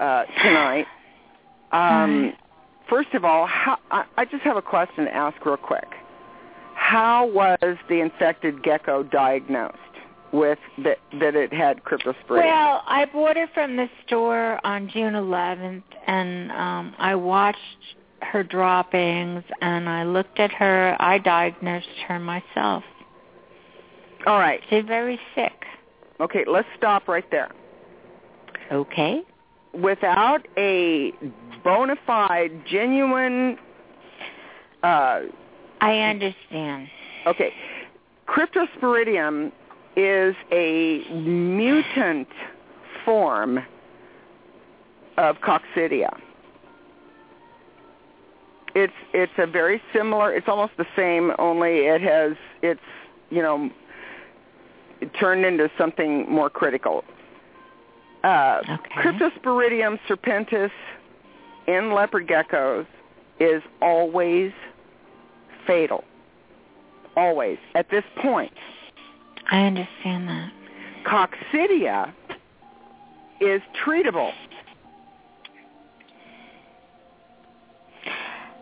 [0.00, 0.86] uh, tonight.
[1.72, 2.32] Um,
[2.88, 5.86] first of all, how, I, I just have a question to ask real quick.
[6.74, 9.76] How was the infected gecko diagnosed
[10.32, 12.44] with that that it had cryptosporidium?
[12.44, 17.58] Well, I bought it from the store on June 11th, and um I watched
[18.22, 20.96] her droppings, and I looked at her.
[20.98, 22.82] I diagnosed her myself.
[24.26, 24.60] all right.
[24.70, 25.52] She's very sick.
[26.20, 27.50] Okay, let's stop right there.
[28.72, 29.22] Okay.
[29.72, 31.12] Without a
[31.62, 33.56] bona fide, genuine
[34.82, 35.20] uh,
[35.80, 36.88] I understand.
[37.26, 37.52] Okay.
[38.28, 39.52] Cryptosporidium
[39.96, 42.28] is a mutant
[43.04, 43.58] form
[45.16, 46.16] of coccidia.
[48.74, 50.32] It's it's a very similar.
[50.32, 52.80] It's almost the same, only it has it's
[53.30, 53.70] you know
[55.18, 57.04] turned into something more critical.
[58.22, 58.60] Uh,
[58.96, 60.70] Cryptosporidium serpentis
[61.66, 62.86] in leopard geckos
[63.38, 64.52] is always
[65.66, 66.04] fatal.
[67.16, 67.58] Always.
[67.74, 68.52] At this point.
[69.50, 70.52] I understand that.
[71.04, 72.12] Coccidia
[73.40, 74.32] is treatable.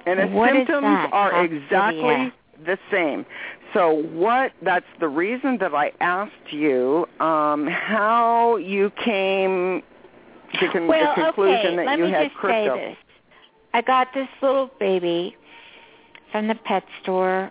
[0.07, 1.63] And the What symptoms are coccidia?
[1.65, 2.33] exactly
[2.65, 3.27] the same.
[3.74, 9.82] So what that's the reason that I asked you um how you came
[10.55, 12.77] to con- well, the conclusion okay, that let you me had just crypto.
[12.77, 12.97] say this.
[13.74, 15.36] I got this little baby
[16.32, 17.51] from the pet store,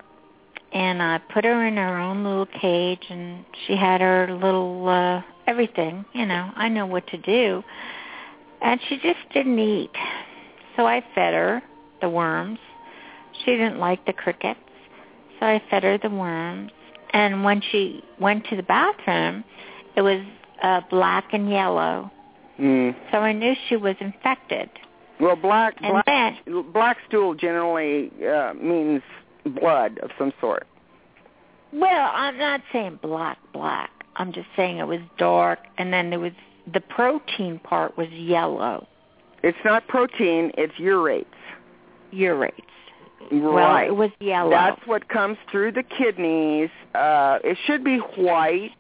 [0.74, 5.22] and I put her in her own little cage, and she had her little uh
[5.46, 6.06] everything.
[6.14, 7.64] You know, I know what to do,
[8.62, 9.96] and she just didn't eat.
[10.76, 11.62] So I fed her
[12.02, 12.60] the worms.
[13.44, 14.60] She didn't like the crickets,
[15.40, 16.72] so I fed her the worms.
[17.12, 19.44] And when she went to the bathroom,
[19.96, 20.22] it was
[20.62, 22.12] uh, black and yellow.
[22.60, 22.96] Mm.
[23.12, 24.70] So I knew she was infected.
[25.20, 29.02] Well, black And black, black stool generally uh, means
[29.60, 30.68] blood of some sort.
[31.74, 33.92] Well, I'm not saying black, black.
[34.16, 36.34] I'm just saying it was dark, and then there was
[36.72, 38.88] the protein part was yellow.
[39.44, 41.26] It's not protein; it's urates.
[42.12, 42.62] Urates.
[43.32, 43.88] Well, Right.
[43.88, 44.50] it was yellow.
[44.52, 46.70] That's what comes through the kidneys.
[46.96, 48.72] Uh, it should be white.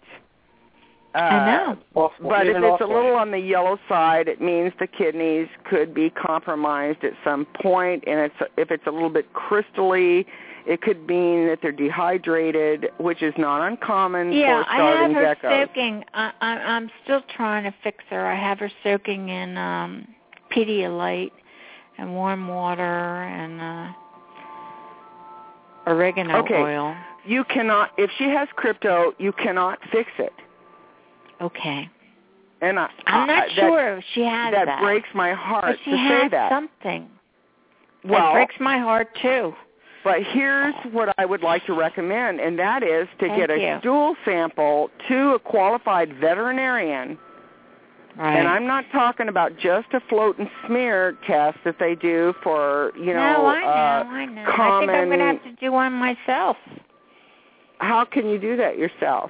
[1.16, 1.78] Uh, I know.
[1.94, 5.94] But if even it's a little on the yellow side, it means the kidneys could
[5.94, 10.26] be compromised at some point, and it's if it's a little bit crystally,
[10.68, 15.36] it could mean that they're dehydrated, which is not uncommon yeah, for I have her
[15.36, 15.68] geckos.
[15.68, 16.04] soaking.
[16.14, 18.28] I, I, I'm still trying to fix her.
[18.28, 20.08] I have her soaking in um
[20.56, 21.32] Pedialyte
[21.98, 23.94] and warm water and uh
[25.88, 26.56] oregano Okay.
[26.56, 26.96] oil.
[27.26, 30.34] You cannot, if she has crypto, you cannot fix it.
[31.42, 31.90] Okay.
[32.62, 34.82] And I, I'm not I- that- sure if she has that that.
[34.82, 36.52] breaks my heart to say that.
[36.52, 37.10] something.
[38.04, 39.54] Well, that breaks my heart too.
[40.04, 43.60] But here's what I would like to recommend, and that is to Thank get a
[43.60, 43.78] you.
[43.82, 47.18] stool sample to a qualified veterinarian.
[48.18, 48.36] Right.
[48.38, 52.92] And I'm not talking about just a float and smear test that they do for,
[52.98, 54.42] you know, no, I know, uh, I know.
[54.42, 56.58] I think I'm going to have to do one myself.
[57.78, 59.30] How can you do that yourself?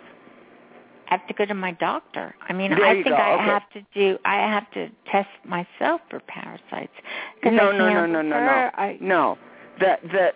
[1.09, 2.33] I have to go to my doctor.
[2.47, 3.43] I mean, There I think go, I okay.
[3.43, 4.17] have to do.
[4.23, 6.93] I have to test myself for parasites.
[7.43, 8.71] No, no, no, no, no, no.
[8.73, 9.37] I, No,
[9.81, 10.35] that that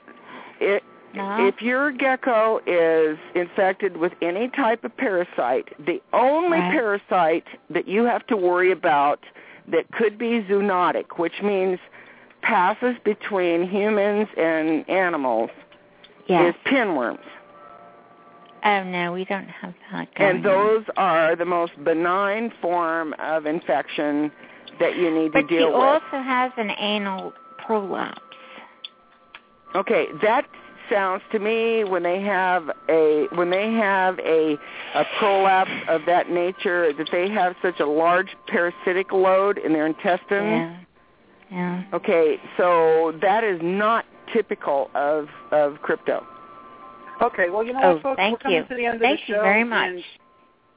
[0.59, 0.83] it.
[1.13, 1.45] No?
[1.47, 6.71] If your gecko is infected with any type of parasite, the only Right.
[6.71, 9.19] parasite that you have to worry about
[9.67, 11.79] that could be zoonotic, which means
[12.41, 15.49] passes between humans and animals,
[16.27, 16.55] Yes.
[16.55, 17.19] is pinworms.
[18.63, 23.45] Oh no, we don't have that going And those are the most benign form of
[23.45, 24.31] infection
[24.79, 25.73] that you need But to deal with.
[25.73, 28.21] But she also has an anal prolapse.
[29.75, 30.45] Okay, that
[30.91, 34.57] sounds to me when they have a when they have a
[34.95, 39.85] a prolapse of that nature that they have such a large parasitic load in their
[39.87, 40.29] intestines.
[40.31, 40.77] Yeah.
[41.51, 41.83] Yeah.
[41.93, 46.25] Okay, so that is not typical of of crypto.
[47.21, 48.17] Okay, well, you know Oh, what, folks?
[48.17, 48.63] thank We're coming you.
[48.65, 49.89] to the end of Thank the you very much.
[49.89, 50.03] And,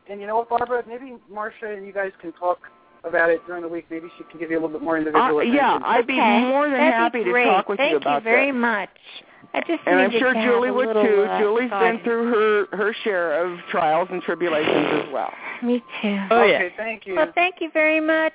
[0.09, 0.83] and you know what, Barbara?
[0.87, 2.59] Maybe Marcia and you guys can talk
[3.07, 3.87] about it during the week.
[3.91, 5.55] Maybe she can give you a little bit more individual Uh, attention.
[5.55, 8.25] yeah, I'd be Okay, more than that'd happy to talk with Thank you about that.
[8.25, 8.59] Thank you very that.
[8.59, 9.25] much.
[9.53, 11.23] I just And I'm sure Julie would little, too.
[11.25, 15.33] uh, Julie's been through her her share of trials and tribulations as well.
[15.63, 16.19] Me too.
[16.31, 17.15] Oh, okay, thank you.
[17.15, 18.33] Well, thank you very much.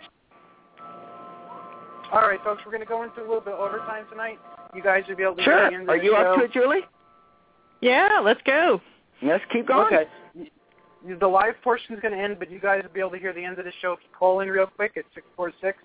[2.12, 4.40] All right, folks, we're going to go into a little bit of overtime tonight.
[4.74, 5.70] You guys will be able to hear Sure.
[5.70, 6.18] the end of Are the you show.
[6.18, 6.86] up to it, Julie?
[7.82, 8.82] Yeah, let's go.
[9.22, 9.88] Let's keep going.
[9.94, 10.06] Okay.
[11.08, 13.34] The live portion is going to end, but you guys will be able to hear
[13.34, 15.78] the end of the show if you call in real quick at six four six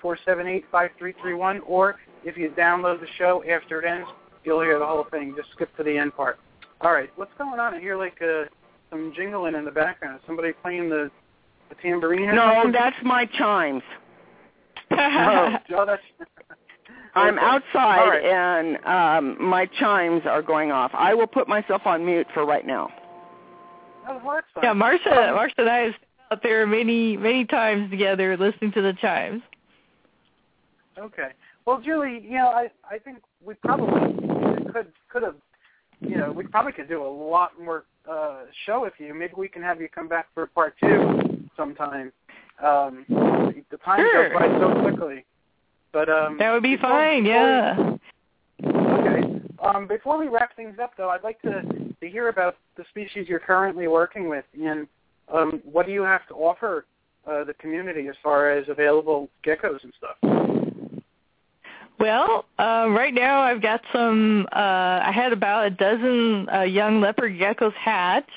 [0.00, 3.86] four seven eight five three three one, or if you download the show after it
[3.86, 4.08] ends,
[4.44, 5.34] you'll hear the whole thing.
[5.36, 6.38] Just skip to the end part.
[6.80, 7.74] All right, what's going on?
[7.74, 8.44] I hear like uh,
[8.90, 10.20] some jingling in the background.
[10.26, 11.10] Somebody playing the,
[11.68, 12.34] the tambourine?
[12.34, 13.82] No, that's my chimes.
[14.90, 16.02] no, Joe, that's.
[17.14, 18.24] I'm outside right.
[18.24, 20.92] and um my chimes are going off.
[20.94, 22.88] I will put myself on mute for right now.
[24.06, 25.94] Yeah, Marcia, Um, Marcia and I have
[26.30, 29.42] out there many, many times together listening to the chimes.
[30.98, 31.30] Okay.
[31.64, 34.12] Well, Julie, you know, I I think we probably
[34.72, 35.36] could could have,
[36.00, 39.14] you know, we probably could do a lot more uh show with you.
[39.14, 42.12] Maybe we can have you come back for part two sometime.
[42.62, 44.28] Um, the time Sure.
[44.28, 45.24] goes by so quickly.
[45.92, 47.98] But um, That would be before- fine, before we-
[48.64, 48.98] yeah.
[48.98, 49.40] Okay.
[49.62, 51.62] Um, before we wrap things up, though, I'd like to,
[52.02, 54.88] to hear about the species you're currently working with, and
[55.32, 56.84] um, what do you have to offer
[57.26, 60.16] uh, the community as far as available geckos and stuff?
[62.00, 64.48] Well, uh, right now I've got some.
[64.50, 68.28] Uh, I had about a dozen uh, young leopard geckos hatch,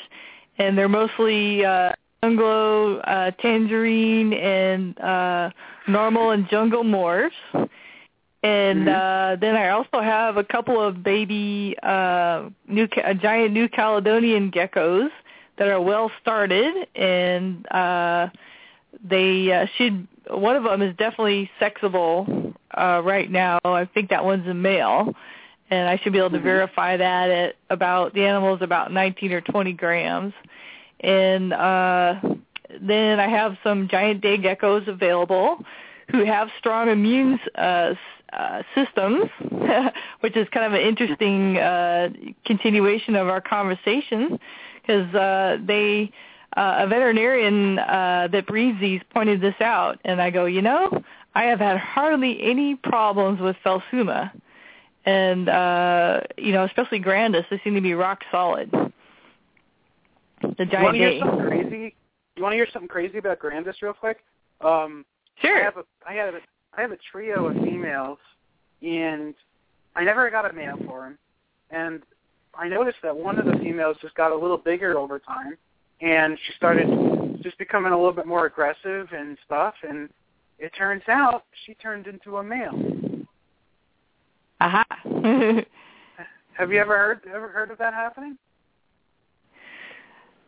[0.59, 5.49] and they're mostly uh, uh, tangerine, and uh,
[5.87, 7.31] normal and jungle morphs.
[8.45, 13.53] And uh, then I also have a couple of baby uh, new Ca- uh, giant
[13.53, 15.09] New Caledonian geckos
[15.57, 18.29] that are well started, and uh,
[19.03, 20.07] they uh, should.
[20.29, 23.57] One of them is definitely sexable uh, right now.
[23.63, 25.15] I think that one's a male,
[25.71, 26.43] and I should be able to Mhm.
[26.43, 30.33] verify that at about the animal's about 19 or 20 grams.
[30.99, 32.15] And uh,
[32.79, 35.63] then I have some giant day geckos available
[36.11, 37.95] who have strong immune uh,
[38.35, 39.25] uh, systems,
[40.21, 42.09] which is kind of an interesting uh,
[42.45, 44.39] continuation of our conversation
[44.81, 46.11] because uh, they
[46.55, 51.03] uh, a veterinarian uh, that breeds these pointed this out, and I go, you know,
[51.33, 54.31] I have had hardly any problems with Phelsuma,
[55.05, 58.71] and uh, you know, especially Grandis, they seem to be rock solid.
[60.41, 60.71] The giant.
[60.71, 61.95] You want to hear something crazy?
[62.35, 64.19] You want to hear something crazy about Grandis real quick?
[64.61, 65.05] Um,
[65.41, 65.61] Sure.
[65.61, 66.39] I have a I have a
[66.77, 68.17] I have a trio of females,
[68.81, 69.33] and
[69.95, 71.17] I never got a male for them.
[71.71, 72.01] And
[72.53, 75.57] I noticed that one of the females just got a little bigger over time,
[76.01, 79.73] and she started just becoming a little bit more aggressive and stuff.
[79.87, 80.09] And
[80.59, 83.25] it turns out she turned into a male.
[84.61, 84.85] Aha.
[86.53, 88.37] Have you ever heard ever heard of that happening?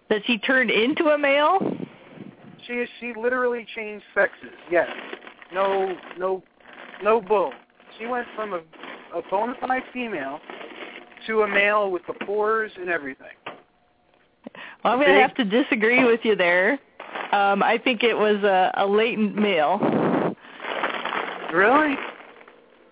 [0.09, 1.59] that she turned into a male?
[2.65, 4.49] She she literally changed sexes.
[4.71, 4.89] Yes.
[5.53, 6.43] No no
[7.03, 7.51] no bull.
[7.97, 8.61] She went from a
[9.15, 10.39] a bona fide female
[11.25, 13.27] to a male with the pores and everything.
[14.83, 16.73] Well, I'm going to have to disagree with you there.
[17.31, 19.79] Um, I think it was a, a latent male.
[21.53, 21.95] Really?
[21.95, 21.99] Must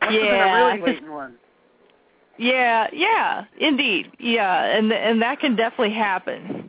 [0.01, 1.35] have been Yeah, a really latent one.
[2.37, 6.64] Yeah, yeah, indeed, yeah, and and that can definitely happen.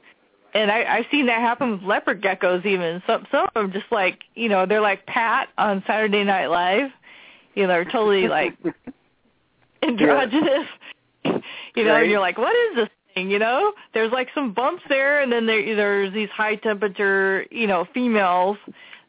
[0.57, 2.65] And I, I've seen that happen with leopard geckos.
[2.65, 6.47] Even some some of them just like you know they're like Pat on Saturday Night
[6.47, 6.91] Live.
[7.55, 8.55] You know they're totally like
[9.83, 10.67] androgynous.
[11.25, 12.03] You know, Right.
[12.03, 13.31] and you're like, what is this thing?
[13.31, 17.67] You know, there's like some bumps there, and then there there's these high temperature you
[17.67, 18.57] know females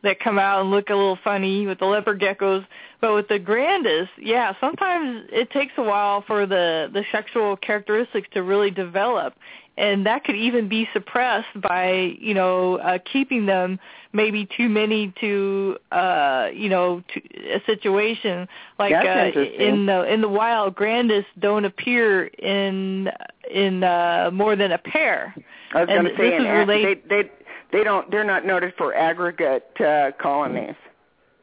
[0.04, 2.66] that come out and look a little funny with the leopard geckos.
[3.00, 8.28] But with the grandis, yeah, sometimes it takes a while for the the sexual characteristics
[8.34, 9.34] to really develop,
[9.78, 13.80] and that could even be suppressed by you know uh, keeping them
[14.14, 17.22] maybe too many to uh you know to
[17.54, 18.48] a situation
[18.80, 23.10] like uh, in the in the wild grandis don't appear in
[23.52, 25.34] in uh more than a pair
[25.74, 27.30] I was going to say, this in is ag- relate- they they
[27.72, 30.76] they don't they're not noted for aggregate uh, colonies.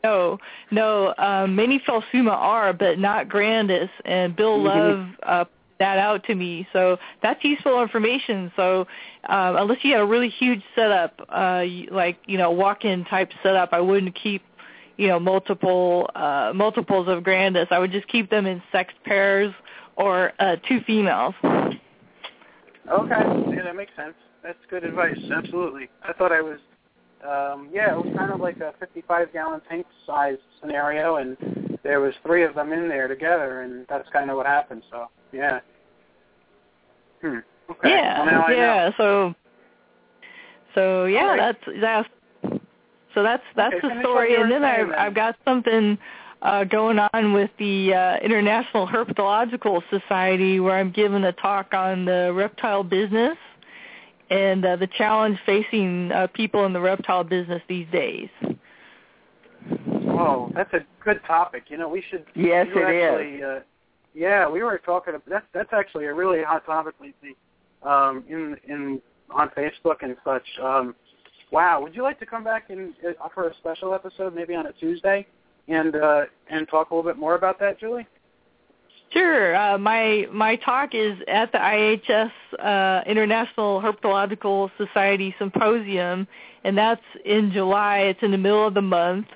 [0.02, 0.38] No,
[0.70, 1.14] no.
[1.16, 3.88] Um, many Phelsuma are, but not Grandis.
[4.04, 4.64] And Bill Mhm.
[4.64, 5.44] Love uh,
[5.78, 8.52] that out to me, so that's useful information.
[8.56, 8.86] So
[9.28, 13.70] um, unless you had a really huge setup, uh, like you know walk-in type setup,
[13.72, 14.42] I wouldn't keep
[14.96, 17.68] you know multiple uh, multiples of Grandis.
[17.70, 19.52] I would just keep them in sex pairs
[19.96, 21.34] or uh, two females.
[21.42, 23.14] Okay,
[23.56, 24.14] yeah, that makes sense.
[24.42, 25.16] That's good advice.
[25.34, 25.88] Absolutely.
[26.02, 26.58] I thought I was,
[27.26, 32.00] um, yeah, it was kind of like a 55 gallon tank size scenario, and there
[32.00, 34.82] was three of them in there together, and that's kind of what happened.
[34.90, 35.60] So, yeah.
[37.20, 37.38] Hmm.
[37.70, 37.90] Okay.
[37.90, 38.56] Yeah, Well, now I know.
[38.56, 38.90] yeah.
[38.96, 39.34] So,
[40.74, 41.56] so yeah, right.
[41.64, 42.08] that's that's
[43.14, 44.34] so that's that's Okay, the story.
[44.34, 44.98] And then I've then.
[44.98, 45.96] I've got something
[46.42, 52.04] uh, going on with the uh, International Herpetological Society where I'm giving a talk on
[52.04, 53.36] the reptile business
[54.30, 58.28] and uh, the challenge facing uh, people in the reptile business these days.
[60.18, 61.64] Oh, that's a good topic.
[61.68, 62.24] You know, we should.
[62.34, 63.36] Yes, we were it is.
[63.38, 63.60] actually, Uh,
[64.14, 65.14] yeah, we were talking.
[65.28, 67.36] That's that's actually a really hot topic lately,
[67.82, 69.00] um, in in
[69.30, 70.46] on Facebook and such.
[70.62, 70.94] Um,
[71.50, 74.66] wow, would you like to come back and uh, offer a special episode, maybe on
[74.66, 75.26] a Tuesday,
[75.68, 78.06] and uh, and talk a little bit more about that, Julie?
[79.10, 79.54] Sure.
[79.54, 86.26] Uh, my my talk is at the IHS uh, International Herpetological Society Symposium,
[86.64, 87.98] and that's in July.
[88.00, 89.26] It's in the middle of the month,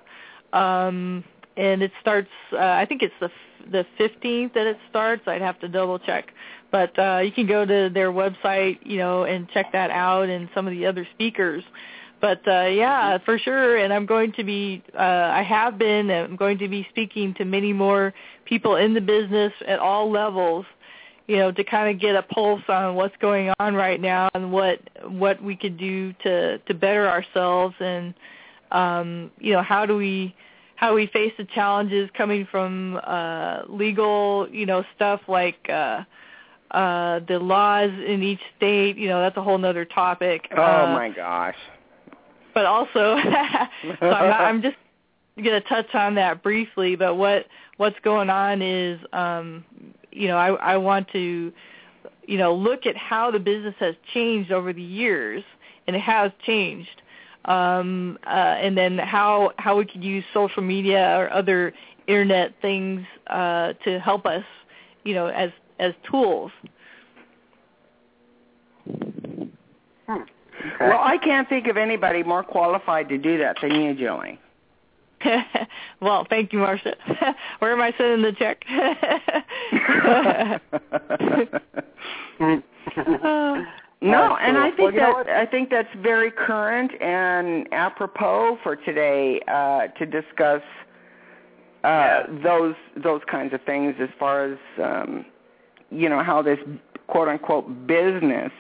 [0.52, 1.24] um,
[1.56, 2.30] and it starts.
[2.52, 3.30] Uh, I think it's the
[3.70, 5.22] the 15th that it starts.
[5.26, 6.32] I'd have to double check,
[6.70, 10.48] but uh, you can go to their website, you know, and check that out, and
[10.54, 11.62] some of the other speakers.
[12.20, 13.76] But uh, yeah, for sure.
[13.76, 17.44] And I'm going to be, uh, I have been, I'm going to be speaking to
[17.44, 18.12] many more
[18.44, 20.66] people in the business at all levels,
[21.26, 24.50] you know, to kind of get a pulse on what's going on right now and
[24.50, 28.14] what what we could do to to better ourselves and
[28.70, 30.34] um, you know how do we
[30.76, 36.02] how we face the challenges coming from uh, legal you know stuff like uh,
[36.70, 38.96] uh, the laws in each state.
[38.96, 40.48] You know, that's a whole nother topic.
[40.56, 41.56] Oh uh, my gosh.
[42.54, 42.90] but also
[44.00, 44.76] so I'm, not, I'm just
[45.36, 47.46] going to touch on that briefly but what
[47.76, 49.64] what's going on is um
[50.10, 51.52] you know I I want to
[52.26, 55.44] you know look at how the business has changed over the years
[55.86, 57.02] and it has changed
[57.44, 61.72] um uh and then how how we could use social media or other
[62.06, 64.44] internet things uh to help us
[65.04, 66.50] you know as as tools
[70.80, 74.40] Well, I can't think of anybody more qualified to do that than you, Julie.
[76.00, 76.94] well, thank you, Marcia.
[77.58, 78.64] Where am I sending the check?
[84.00, 85.36] No, and I think Well, you know that?
[85.36, 90.62] I think that's very current and apropos for today uh, to discuss
[91.82, 95.24] uh, those those kinds of things as far as um,
[95.90, 96.58] you know how this
[97.08, 98.52] quote unquote business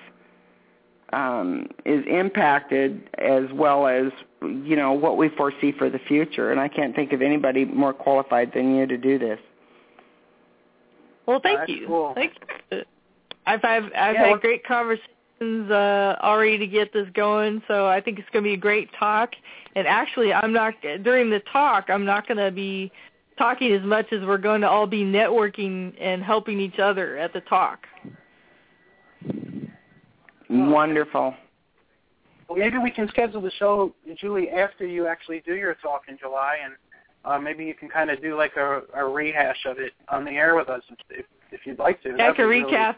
[1.12, 4.06] um, is impacted as well as
[4.42, 6.50] you know what we foresee for the future.
[6.50, 9.38] And I can't think of anybody more qualified than you to do this.
[11.26, 11.86] Well, thank that's you.
[11.86, 12.12] cool.
[12.14, 12.32] Thank
[12.72, 12.82] you.
[13.46, 17.86] I've I've, I've Yeah, well- had great conversations uh, already to get this going, so
[17.86, 19.30] I think it's going to be a great talk.
[19.76, 21.86] And actually, I'm not during the talk.
[21.88, 22.90] I'm not going to be
[23.38, 27.32] talking as much as we're going to all be networking and helping each other at
[27.32, 27.86] the talk.
[30.50, 31.34] Wonderful.
[32.48, 36.16] Well, maybe we can schedule the show, Julie, after you actually do your talk in
[36.18, 36.74] July, and
[37.24, 40.30] uh, maybe you can kind of do like a, a rehash of it on the
[40.30, 42.10] air with us if if you'd like to.
[42.10, 42.96] Yeah, I That'd really- recap.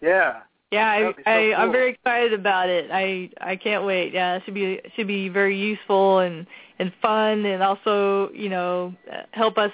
[0.00, 0.40] yeah.
[0.70, 1.54] Yeah, I, so I cool.
[1.56, 2.90] I'm very excited about it.
[2.92, 4.12] I I can't wait.
[4.12, 6.46] Yeah, it should be it should be very useful and
[6.78, 8.94] and fun, and also you know
[9.32, 9.72] help us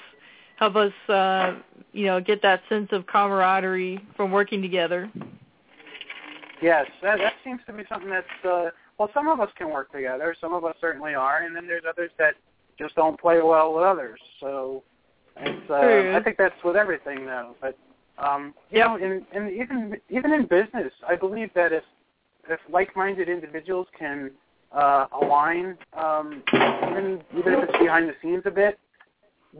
[0.56, 1.56] help us uh,
[1.92, 5.10] you know get that sense of camaraderie from working together.
[6.62, 9.90] Yes, that that seems to be something that's uh well some of us can work
[9.90, 12.34] together, some of us certainly are, and then there's others that
[12.78, 14.20] just don't play well with others.
[14.38, 14.84] So
[15.36, 16.16] it's uh True.
[16.16, 17.56] I think that's with everything though.
[17.60, 17.76] But
[18.18, 21.84] um you know, in, in even even in business, I believe that if
[22.48, 24.30] if like minded individuals can
[24.72, 28.78] uh, align, um, even even if it's behind the scenes a bit,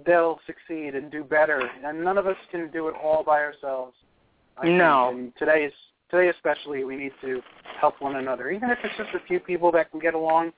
[0.06, 1.62] they'll succeed and do better.
[1.84, 3.94] And none of us can do it all by ourselves.
[4.58, 5.08] I No.
[5.10, 5.20] Think.
[5.20, 5.72] And today is
[6.10, 7.42] today especially, we need to
[7.80, 8.50] help one another.
[8.50, 10.52] Even if it's just a few people that can get along,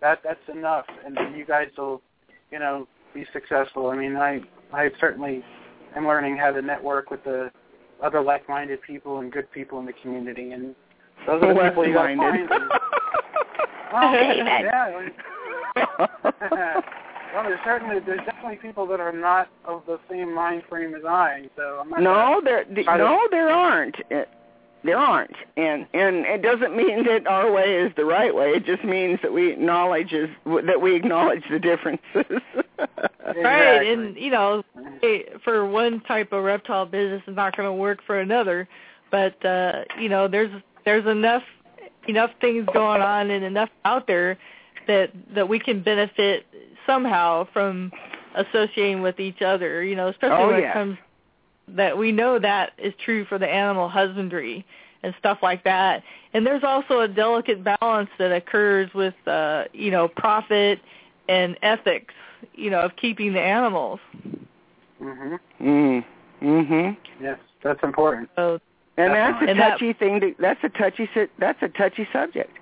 [0.00, 0.86] that that's enough.
[1.04, 2.02] And you guys will,
[2.50, 3.88] you know, be successful.
[3.88, 4.40] I mean, I
[4.72, 5.44] I certainly
[5.96, 7.50] am learning how to network with the
[8.02, 10.74] other like-minded people and good people in the community, and
[11.26, 12.48] those are the people you got to Like-minded.
[12.48, 12.62] find.
[12.62, 12.70] And,
[13.92, 15.10] well, yeah.
[15.76, 16.82] I-
[17.34, 21.04] well, there's certainly there's definitely people that are not of the same mind frame as
[21.04, 21.48] I.
[21.56, 23.96] So I'm not No, there th- try to- no there aren't.
[24.12, 24.24] Uh,
[24.82, 28.52] There aren't, and and it doesn't mean that our way is the right way.
[28.52, 32.40] It just means that we acknowledge is that we acknowledge the differences.
[33.36, 34.62] Right, and you know,
[35.44, 38.68] for one type of reptile business, it's not going to work for another.
[39.10, 40.50] But uh, you know, there's
[40.84, 41.42] there's enough
[42.08, 44.38] enough things going on and enough out there
[44.86, 46.46] that that we can benefit
[46.86, 47.92] somehow from
[48.34, 49.82] associating with each other.
[49.82, 50.70] You know, especially Oh, when yeah.
[50.70, 50.98] it comes
[51.76, 54.64] that we know that is true for the animal husbandry
[55.02, 56.02] and stuff like that.
[56.34, 60.80] And there's also a delicate balance that occurs with uh, you know, profit
[61.28, 62.14] and ethics,
[62.54, 64.00] you know, of keeping the animals.
[65.00, 65.38] Mhm.
[65.60, 66.04] mm.
[66.42, 66.96] Mhm.
[67.20, 68.28] Yes, that's important.
[68.36, 68.60] So
[68.96, 70.20] And that's a And that- touchy thing.
[70.20, 71.08] To, that's a touchy.
[71.38, 72.56] That's a touchy subject.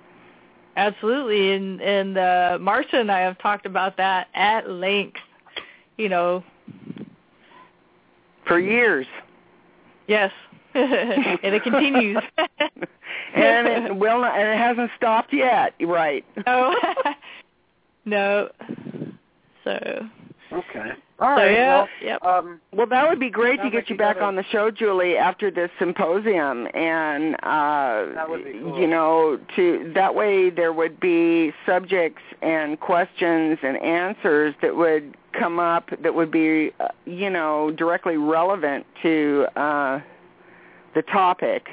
[0.77, 5.19] Absolutely, and and uh, Marcia and I have talked about that at length.
[5.97, 6.43] You know,
[8.45, 9.05] For years,
[10.07, 10.31] yes,
[10.73, 12.23] and it continues.
[13.35, 14.21] and it will.
[14.21, 15.73] not- And it hasn't stopped yet.
[15.81, 16.23] Right.
[16.47, 16.73] no,
[18.05, 18.49] no.
[19.69, 20.09] So,
[20.51, 20.89] Okay.
[21.19, 21.51] All so right.
[21.51, 22.23] yeah, well, yep.
[22.25, 24.43] um, Well, that would be great to get like you you back gotta- on the
[24.51, 28.79] show, Julie, after this symposium, and uh, That would be cool.
[28.79, 35.15] you know, to that way there would be subjects and questions and answers that would
[35.33, 39.99] come up that would be, uh, you know, directly relevant to uh,
[40.95, 41.67] the topic.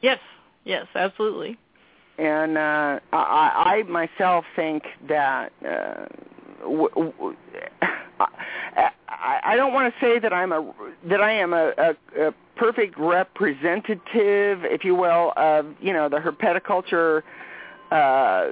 [0.00, 0.20] yes,
[0.64, 1.58] yes, absolutely.
[2.18, 6.06] And uh, I, I myself think that uh,
[6.64, 7.36] w- w-
[7.80, 10.72] I, I don't want to say that I'm a
[11.08, 16.18] that I am a, a, a perfect representative, if you will, of you know the
[16.18, 17.22] herpetoculture,
[17.90, 18.50] uh,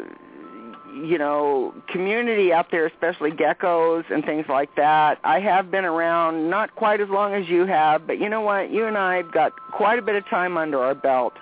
[0.94, 5.18] you know, community out there, especially geckos and things like that.
[5.24, 8.70] I have been around not quite as long as you have, but you know what?
[8.70, 11.34] You and I've got quite a bit of time under our belt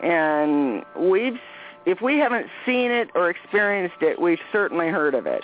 [0.00, 1.38] and we've
[1.86, 5.42] if we haven't seen it or experienced it, we've certainly heard of it.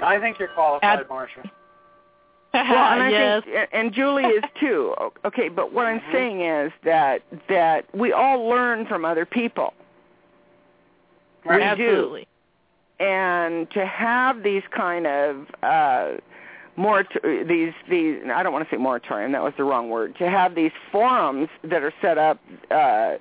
[0.00, 1.42] I think you're qualified, Ab- Marcia.
[2.54, 4.94] Well, and I yes, think and Julie is too.
[5.24, 9.74] Okay, but what I'm saying is that that we all learn from other people.
[11.48, 12.24] We do.
[12.98, 16.12] and to have these kind of uh
[16.76, 20.28] morat- these these I don't want to say moratorium that was the wrong word to
[20.28, 22.38] have these forums that are set up
[22.70, 23.16] uh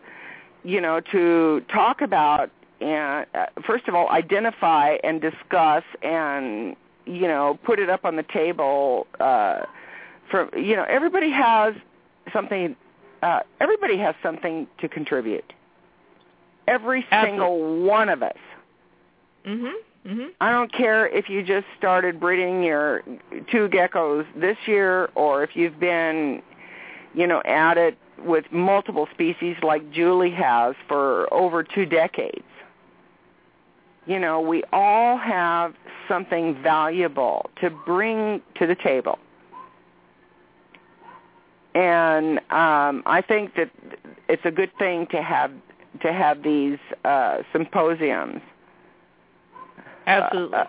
[0.63, 2.49] you know to talk about
[2.81, 6.75] and uh, first of all identify and discuss and
[7.05, 9.61] you know put it up on the table uh
[10.29, 11.73] for you know everybody has
[12.33, 12.75] something
[13.23, 15.53] uh everybody has something to contribute
[16.67, 18.37] every single one of us
[19.45, 19.71] Mhm.
[20.05, 20.31] Mhm.
[20.41, 23.01] I don't care if you just started breeding your
[23.49, 26.41] two geckos this year or if you've been,
[27.13, 32.46] you know, at it with multiple species like Julie has for over two decades.
[34.07, 35.73] You know, we all have
[36.07, 39.19] something valuable to bring to the table.
[41.75, 43.69] And um I think that
[44.29, 45.51] it's a good thing to have
[46.01, 48.41] to have these uh symposiums.
[50.07, 50.57] Absolutely.
[50.57, 50.67] Uh, uh,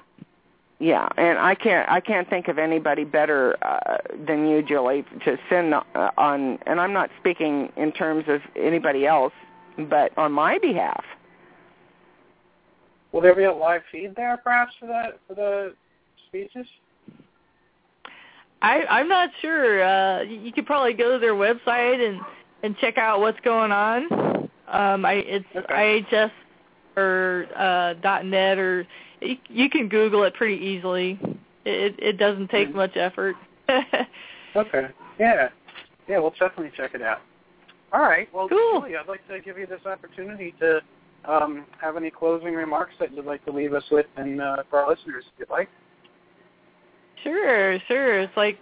[0.80, 5.36] yeah, and I can't I can't think of anybody better uh, than you, Julie, to
[5.48, 5.82] send uh,
[6.16, 6.58] on.
[6.66, 9.32] And I'm not speaking in terms of anybody else,
[9.76, 11.04] but on my behalf.
[13.12, 15.74] Will there be a live feed there, perhaps, for that for the
[16.28, 16.66] speeches?
[18.60, 19.82] I I'm not sure.
[19.84, 22.20] Uh you you could probably go to their website and
[22.62, 24.50] and check out what's going on.
[24.66, 26.30] Um I it's IHS
[26.96, 28.86] or uh dot net or
[29.20, 31.18] you, you can google it pretty easily.
[31.64, 33.36] It it doesn't take much effort.
[34.56, 34.88] Okay.
[35.18, 35.48] Yeah.
[36.08, 37.20] Yeah, we'll definitely check it out.
[37.92, 38.32] All right.
[38.32, 38.80] Well, Cool.
[38.80, 40.80] Julie, I'd like to give you this opportunity to
[41.24, 44.80] um, have any closing remarks that you'd like to leave us with, and uh, for
[44.80, 45.68] our listeners, if you'd like.
[47.22, 48.20] Sure, sure.
[48.20, 48.58] It's like,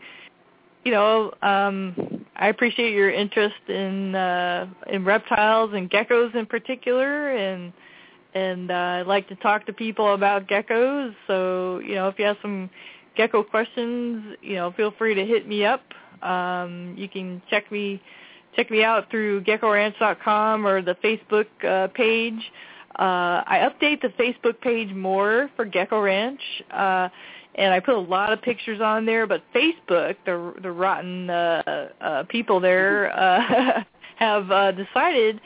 [0.85, 7.37] you know, um, I appreciate your interest in uh, in reptiles and geckos in particular,
[7.37, 7.73] and
[8.35, 11.15] and uh, I like to talk to people about geckos.
[11.27, 12.71] So you know, if you have some
[13.17, 15.83] gecko questions, you know, feel free to hit me up.
[16.23, 18.01] Um, you can check me
[18.57, 22.41] check me out through geckoranch.com or the Facebook uh, page.
[22.99, 27.09] Uh, I update the Facebook page more for Gecko Ranch, uh,
[27.57, 29.27] and I put a lot of pictures on there.
[29.27, 33.83] But Facebook, the the rotten uh, uh, people there, uh,
[34.17, 35.41] have uh, decided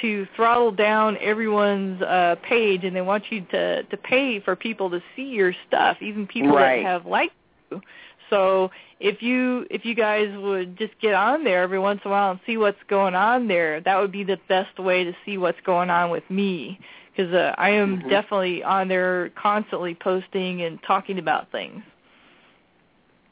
[0.00, 4.88] to throttle down everyone's uh, page, and they want you to to pay for people
[4.88, 6.82] to see your stuff, even people Right.
[6.82, 7.34] that have liked
[7.70, 7.82] you.
[8.30, 8.70] So
[9.00, 12.30] if you if you guys would just get on there every once in a while
[12.32, 15.60] and see what's going on there, that would be the best way to see what's
[15.64, 16.78] going on with me
[17.14, 18.10] because uh, I am Mhm.
[18.10, 21.82] definitely on there constantly posting and talking about things.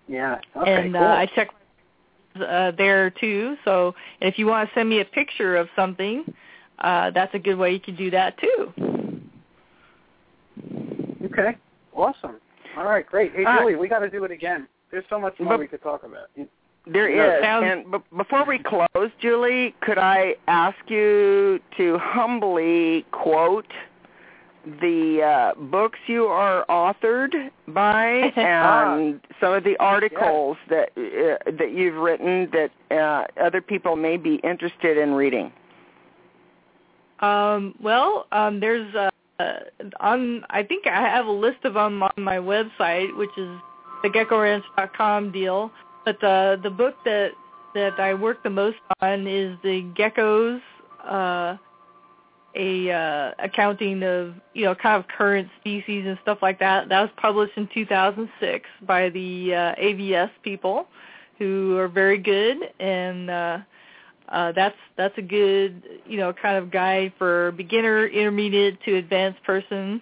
[0.08, 0.38] Yeah.
[0.56, 0.84] Okay.
[0.86, 1.02] and cool.
[1.02, 1.48] uh, I check
[2.36, 3.56] uh, there too.
[3.64, 6.24] So if you want to send me a picture of something,
[6.78, 8.72] uh, that's a good way you can do that too.
[11.24, 11.56] Okay.
[11.94, 12.40] Awesome.
[12.76, 13.06] All right.
[13.06, 13.32] Great.
[13.32, 14.66] Hey, Uh, Julie, we got to do it again.
[14.94, 16.28] There's so much more but- we could talk about.
[16.86, 17.16] There is.
[17.16, 23.72] No, sounds- And b- before we close, Julie, could I ask you to humbly quote
[24.80, 25.20] the
[25.56, 31.96] uh, books you are authored by and some of the articles that uh, that you've
[31.96, 35.52] written that uh, other people may be interested in reading?
[37.18, 39.10] Um, well, um, there's uh,
[39.40, 39.54] uh,
[39.98, 40.44] on.
[40.50, 43.50] I think I have a list of them on my website, which is
[44.04, 45.72] the geckoranch.com deal.
[46.04, 47.32] But uh, the book that
[47.74, 50.60] that I work the most on is the geckos.
[51.02, 51.56] Uh,
[52.56, 56.88] a uh, accounting of you know kind of current species and stuff like that.
[56.88, 60.86] That was published in 2006 by the uh, AVS people,
[61.38, 63.58] who are very good, and uh,
[64.28, 69.42] uh, that's that's a good you know kind of guide for beginner, intermediate to advanced
[69.42, 70.00] person.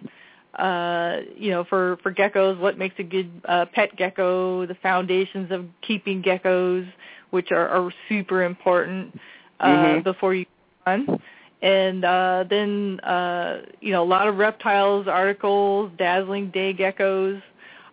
[0.59, 5.51] Uh, you know, for for geckos, what makes a good uh, pet gecko, the foundations
[5.51, 6.87] of keeping geckos,
[7.31, 9.19] which are, are super important
[9.61, 10.05] uh, Mhm.
[10.05, 10.45] before you
[10.87, 11.21] on.
[11.63, 17.41] And uh, then uh, you know a lot of reptiles articles, dazzling day geckos.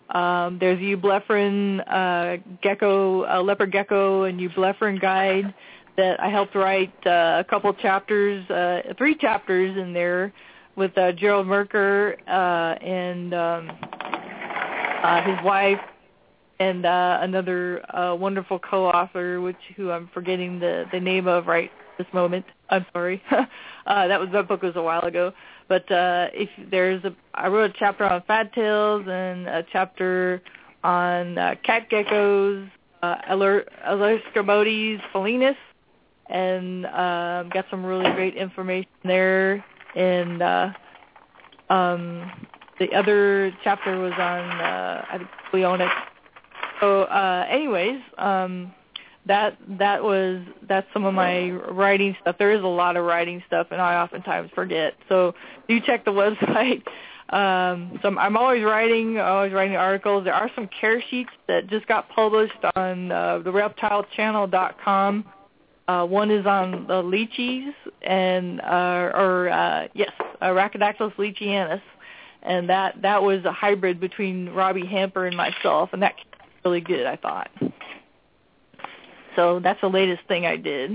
[0.10, 5.53] Um, there's eublepharin uh, gecko, uh, leopard gecko, and eublepharin guide
[5.98, 10.34] that I helped write uh, a couple chapters, uh, three chapters in there
[10.75, 13.71] with uh, Gerold Merker uh, and um,
[15.03, 15.79] uh, his wife
[16.59, 21.71] and uh, another uh, wonderful co-author, which who I'm forgetting the the name of right
[21.97, 22.45] this moment.
[22.69, 23.21] I'm sorry.
[23.31, 25.33] uh, that was that book was a while ago.
[25.68, 30.41] But uh, if there's a, I wrote a chapter on fat tails and a chapter
[30.84, 32.69] on uh, cat geckos,
[33.03, 35.55] uh, Aeluroscalabotes felinus,
[36.27, 39.63] and um, got some really great information there.
[39.95, 40.69] And uh,
[41.69, 42.47] um,
[42.79, 45.91] the other chapter was on uh, I think Coleonyx.
[46.79, 48.73] So, uh, anyways, um,
[49.26, 52.37] that that was that's some of my writing stuff.
[52.39, 54.95] There is a lot of writing stuff, and I oftentimes forget.
[55.09, 55.35] So
[55.68, 56.84] do check the website.
[57.29, 60.23] Um, so I'm, always writing, always writing articles.
[60.23, 65.26] There are some care sheets that just got published on uh, the ReptileChannel.com.
[65.89, 71.81] Uh, one is on the leachies and uh, or uh, yes, uh, Rhacodactylus leachianus,
[72.43, 76.13] and that that was a hybrid between Robbie Hamper and myself, and that
[76.63, 77.49] really good, I thought.
[79.35, 80.91] So that's the latest thing I did.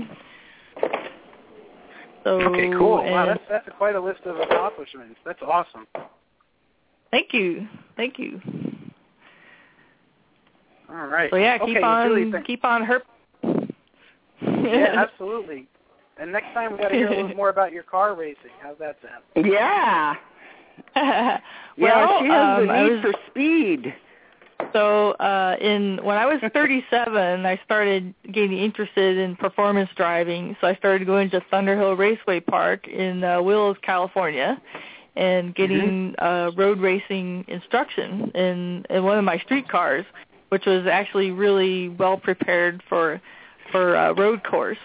[2.23, 3.03] So Okay, cool.
[3.03, 5.19] Wow, that's that's quite a list of accomplishments.
[5.25, 5.87] That's awesome.
[7.11, 7.67] thank you,
[7.97, 8.39] thank you.
[10.89, 11.29] All right.
[11.31, 13.01] So yeah, okay, keep on keep on her.
[14.73, 15.67] yeah, absolutely.
[16.17, 18.51] And next time we got to hear a little more about your car racing.
[18.61, 19.45] How's that sound?
[19.45, 20.15] Yeah.
[20.95, 21.41] well,
[21.77, 23.95] yeah, she has um, the I need was- for speed.
[24.71, 30.55] So uh in when I was 37, I started getting interested in performance driving.
[30.61, 34.61] So I started going to Thunderhill Raceway Park in uh, Willows, California,
[35.17, 40.05] and getting uh road racing instruction in in one of my street cars,
[40.49, 43.21] which was actually really well prepared for
[43.71, 44.77] for uh, road course.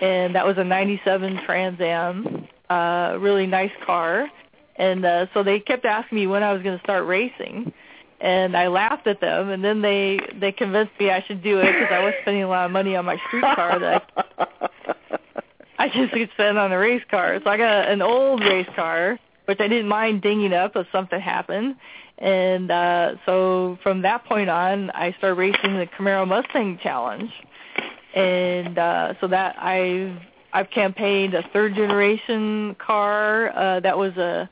[0.00, 4.28] And that was a 97 Trans Am, uh really nice car.
[4.76, 7.72] And uh so they kept asking me when I was going to start racing
[8.20, 11.72] and I laughed at them, and then they they convinced me I should do it
[11.72, 14.68] because I was spending a lot of money on my street car that I,
[15.78, 17.38] I just could spend on a race car.
[17.44, 21.20] So I got an old race car, which I didn't mind dinging up if something
[21.20, 21.76] happened.
[22.18, 27.30] And uh so from that point on, I started racing the Camaro Mustang Challenge,
[28.16, 30.16] and uh so that I've
[30.52, 34.48] I've campaigned a third generation car uh, that was a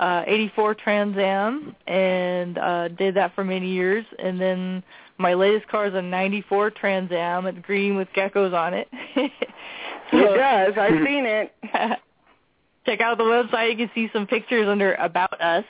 [0.00, 4.04] uh, 84 Trans Am, and uh, did that for many years.
[4.18, 4.82] And then
[5.18, 7.46] my latest car is a 94 Trans Am.
[7.46, 8.88] It's green with geckos on it.
[9.14, 10.74] so, it does.
[10.76, 11.52] I've seen it.
[12.86, 13.70] check out the website.
[13.70, 15.64] You can see some pictures under About Us.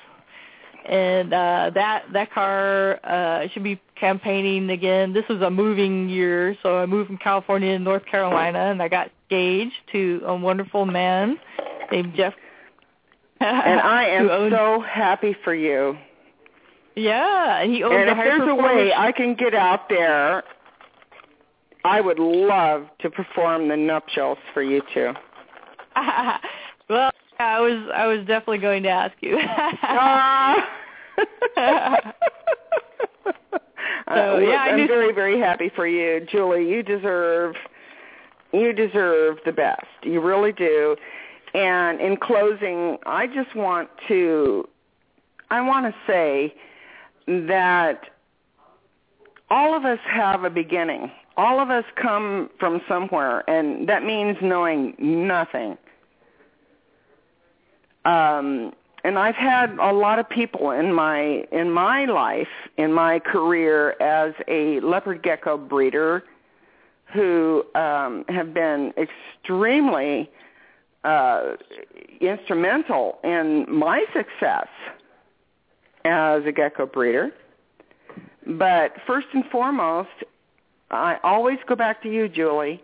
[0.89, 5.13] And uh that that car uh should be campaigning again.
[5.13, 8.89] This was a moving year, so I moved from California to North Carolina and I
[8.89, 11.39] got engaged to a wonderful man
[11.91, 12.35] named Jeff
[13.41, 15.97] and I am so happy for you.
[16.95, 20.45] Yeah, and he owns And if there's a way I can get out there,
[21.85, 25.13] I would love to perform the nuptials for you two.
[26.89, 27.11] well,
[27.43, 29.39] I was I was definitely going to ask you.
[34.09, 36.69] Uh, yeah, I'm very, very happy for you, Julie.
[36.69, 37.55] You deserve,
[38.53, 39.87] you deserve the best.
[40.03, 40.97] You really do.
[41.55, 44.69] And in closing, I just want to,
[45.51, 46.55] I want to say
[47.27, 48.01] that
[49.51, 51.11] all of us have a beginning.
[51.37, 55.79] All of us come from somewhere, and that means knowing nothing.
[58.05, 58.73] Um,
[59.05, 63.97] and I've had a lot of people in my in my life, in my career
[64.01, 66.25] as a leopard gecko breeder,
[67.13, 70.31] who um, have been extremely
[71.05, 71.57] uh,
[72.21, 74.69] instrumental in my success
[76.05, 77.33] as a gecko breeder.
[78.47, 80.11] But first and foremost,
[80.91, 82.83] I always go back to you, Julie.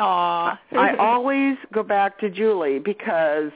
[0.00, 0.58] Aw.
[0.72, 3.52] I always go back to Julie because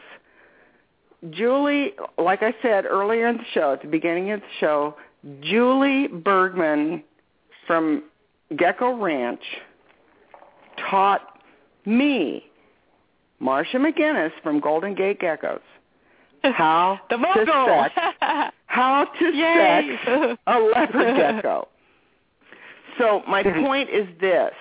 [1.30, 4.96] Julie, like I said earlier in the show, at the beginning of the show,
[5.40, 7.02] Julie Bergman
[7.66, 8.04] from
[8.56, 9.42] Gecko Ranch
[10.88, 11.40] taught
[11.84, 12.44] me,
[13.40, 15.60] Marcia McGuinness from Golden Gate Geckos,
[16.42, 17.94] how the to sex,
[18.66, 19.96] how to Yay.
[20.04, 21.68] sex a leopard gecko.
[22.98, 24.52] So my point is this: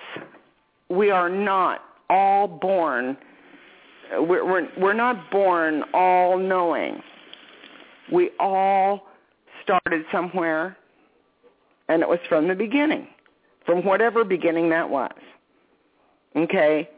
[0.88, 3.16] we are not all born.
[4.12, 7.02] We're we're, we're not born all knowing.
[8.12, 9.06] We all
[9.62, 10.76] started somewhere,
[11.88, 13.08] and it was from the beginning,
[13.66, 15.12] from whatever beginning that was.
[16.36, 16.88] Okay,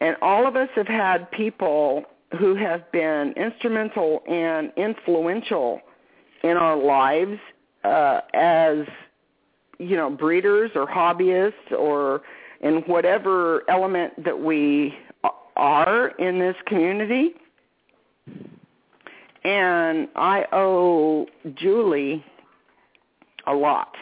[0.00, 2.04] and all of us have had people
[2.38, 5.80] who have been instrumental and influential
[6.42, 7.38] in our lives
[7.84, 8.78] uh, as
[9.78, 12.22] you know breeders or hobbyists or
[12.60, 14.94] in whatever element that we
[15.56, 17.34] are in this community.
[19.44, 22.24] And I owe Julie
[23.46, 23.94] a lot.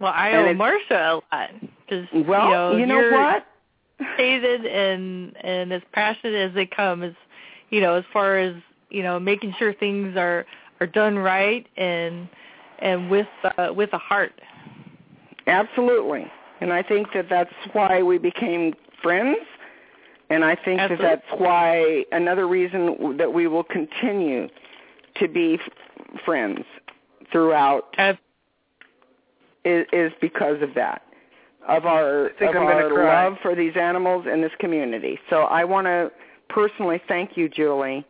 [0.00, 1.50] Well, I owe Marcia a lot
[1.88, 3.46] because Well, you know, you know what?
[3.98, 7.14] Educated and and as passionate as they come as
[7.70, 8.54] you know as far as
[8.90, 10.44] you know making sure things are
[10.80, 12.28] are done right and
[12.80, 13.26] and with
[13.56, 14.38] uh, with a heart.
[15.46, 16.30] Absolutely.
[16.60, 19.38] And I think that that's why we became friends.
[20.30, 24.48] And I think that that's why another reason that we will continue
[25.20, 26.60] to be f- friends
[27.30, 27.94] throughout
[29.64, 31.02] is, is because of that,
[31.68, 33.24] of our think of I'm gonna our cry.
[33.28, 35.18] love for these animals in this community.
[35.30, 36.10] So I want to
[36.48, 38.04] personally thank you, Julie,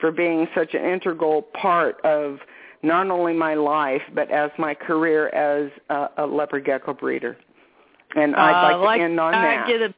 [0.00, 2.38] for being such an integral part of
[2.82, 7.36] not only my life but as my career as a, a leopard gecko breeder.
[8.14, 9.66] And I'd Uh, like to end on I that.
[9.66, 9.94] get a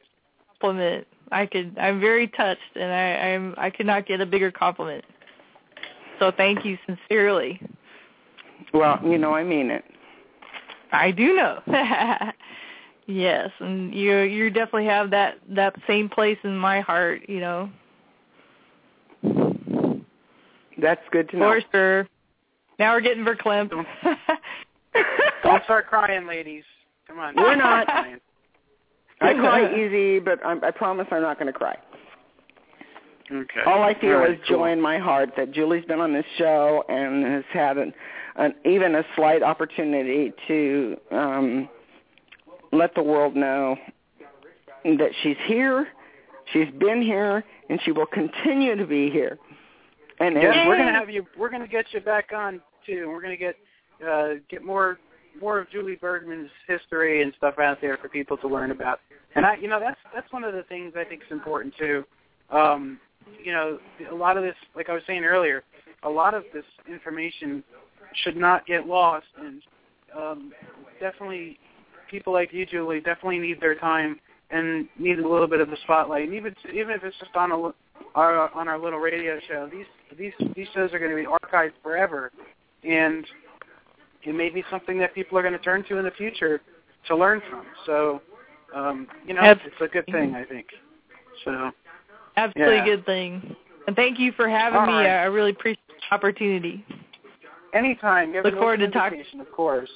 [0.59, 1.07] compliment.
[1.31, 1.77] I could.
[1.79, 3.55] I'm very touched, and I, I'm.
[3.57, 5.03] I could not get a bigger compliment.
[6.19, 7.61] So thank you sincerely.
[8.73, 9.83] Well, you know I mean it.
[10.91, 11.61] I do know.
[13.07, 17.21] yes, and you you definitely have that that same place in my heart.
[17.27, 17.69] You know,
[20.81, 21.51] That's good to know.
[21.51, 22.07] for sure.
[22.79, 23.71] Now we're getting verklempt.
[25.43, 26.63] Don't start crying, ladies.
[27.07, 27.35] Come on.
[27.37, 27.87] We're not.
[29.19, 29.39] Crying.
[29.39, 31.77] I cry easy, but I, I promise I'm not going to cry.
[33.31, 33.61] Okay.
[33.65, 36.25] All I feel All right, is joy in my heart that Julie's been on this
[36.37, 37.93] show and has had an,
[38.37, 41.69] an even a slight opportunity to um,
[42.71, 43.77] let the world know
[44.83, 45.87] that she's here,
[46.53, 49.37] she's been here, and she will continue to be here.
[50.19, 51.25] And Yes, and we're gonna have you.
[51.37, 53.07] We're gonna get you back on too.
[53.07, 53.55] We're gonna get
[54.05, 54.99] uh, get more
[55.39, 58.99] more of Julie Bergman's history and stuff out there for people to learn about.
[59.35, 62.03] And I, you know, that's that's one of the things I think is important too.
[62.49, 62.99] Um,
[63.43, 63.77] you know,
[64.11, 65.63] a lot of this, like I was saying earlier,
[66.03, 67.63] a lot of this information
[68.23, 69.61] should not get lost, and
[70.17, 70.51] um,
[70.99, 71.59] definitely
[72.09, 74.19] people like you, Julie, definitely need their time
[74.51, 76.23] and need a little bit of the spotlight.
[76.23, 77.71] And even even if it's just on a
[78.15, 79.85] our on our little radio show, these
[80.17, 82.31] these these shows are going to be archived forever,
[82.83, 83.25] and
[84.23, 86.61] it may be something that people are going to turn to in the future
[87.07, 87.65] to learn from.
[87.85, 88.21] So,
[88.75, 90.67] um, you know, Abs- it's a good thing, I think.
[91.45, 91.71] So,
[92.37, 92.85] Absolutely Yeah.
[92.85, 93.55] good thing.
[93.87, 94.93] And thank you for having All me.
[94.93, 95.07] right.
[95.07, 96.85] I really appreciate the opportunity.
[97.73, 99.89] anytime, Look forward to talk- invitation, of course.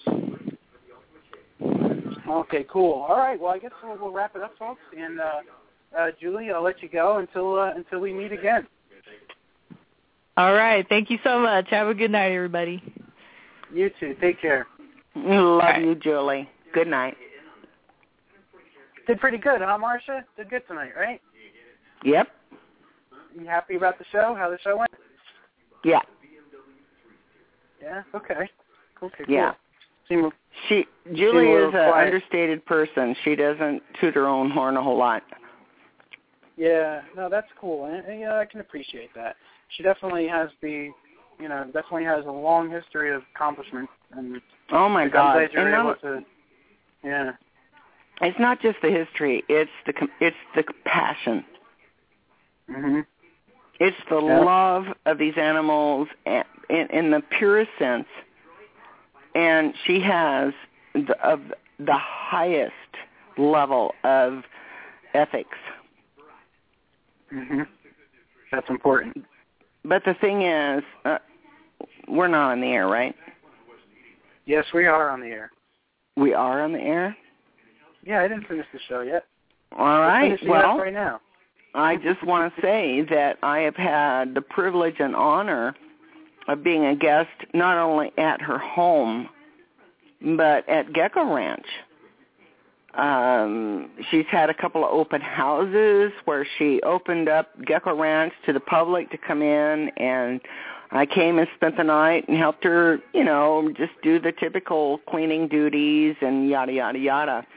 [2.28, 3.02] Okay, cool.
[3.04, 4.82] All right, well, I guess we'll, we'll wrap it up, folks.
[4.98, 5.42] And uh,
[5.98, 8.68] uh, Julie, I'll let you go until uh, until we meet again.
[10.38, 10.88] All right.
[10.90, 11.68] Thank you so much.
[11.70, 12.82] Have a good night, everybody.
[13.74, 14.16] You too.
[14.22, 14.68] Take care.
[15.16, 16.50] Love you, Julie.
[16.74, 17.16] Good night.
[19.08, 20.24] Did pretty good, huh, Marcia?
[20.38, 21.22] Did good tonight, right?
[22.06, 22.28] Yep.
[23.38, 24.36] You happy about the show?
[24.38, 24.92] How the show went?
[25.84, 26.00] Yeah.
[27.82, 28.04] Yeah.
[28.16, 28.50] Okay.
[29.02, 29.24] Okay.
[29.26, 29.36] Cool.
[29.36, 29.54] Yeah.
[30.08, 30.30] Seem
[30.70, 33.16] She Julie is an understated person.
[33.24, 35.24] She doesn't toot her own horn a whole lot.
[36.56, 39.36] Yeah, no, that's cool, and, and yeah, I can appreciate that.
[39.76, 40.92] She definitely has the,
[41.44, 44.42] you know, definitely has a long history of accomplishment, and
[44.72, 45.34] Oh my I'm God!
[45.34, 46.26] glad you're And able to.
[47.04, 47.32] Yeah,
[48.22, 51.44] it's not just the history; it's the it's the passion.
[52.70, 53.02] hmm
[53.82, 54.40] It's the Yeah.
[54.40, 58.08] love of these animals in, in the purest sense,
[59.36, 60.54] and she has
[60.94, 61.42] the, of
[61.78, 62.72] the highest
[63.38, 64.44] level of
[65.14, 65.58] ethics.
[67.30, 67.64] hmm
[68.50, 69.26] that's important.
[69.84, 71.18] But the thing is, uh,
[72.08, 73.16] we're not on the air, right?
[74.46, 75.52] Yes, we are on the air.
[76.18, 77.16] We are on the air.
[78.06, 79.26] Yeah, I didn't finish the show yet.
[79.78, 80.28] All right.
[80.28, 81.22] finishing it up Well, right now.
[81.76, 85.76] I just want to say that I have had the privilege and honor
[86.48, 89.30] of being a guest not only at her home,
[90.38, 91.66] but at Gecko Ranch.
[92.94, 98.54] Um, she's had a couple of open houses where she opened up Gecko Ranch to
[98.54, 100.40] the public to come in and
[100.94, 105.00] I came and spent the night and helped her, you know, just do the typical
[105.10, 107.48] cleaning duties and yada yada yada.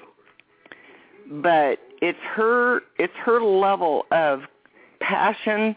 [1.31, 4.41] But it's her it's her level of
[5.01, 5.77] passion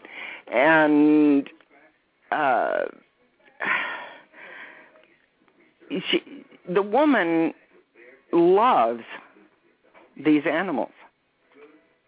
[0.50, 1.50] and
[2.32, 2.84] uh
[5.90, 6.22] she
[6.66, 7.52] the woman
[8.32, 9.02] loves
[10.16, 10.92] these animals.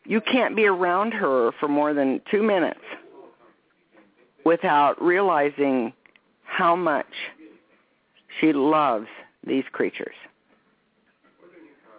[0.04, 2.80] You can't be around her for more than 2 minutes
[4.44, 5.92] without realizing
[6.44, 7.06] how much
[8.40, 9.06] she loves
[9.46, 10.14] these creatures.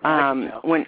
[0.03, 0.85] Um, when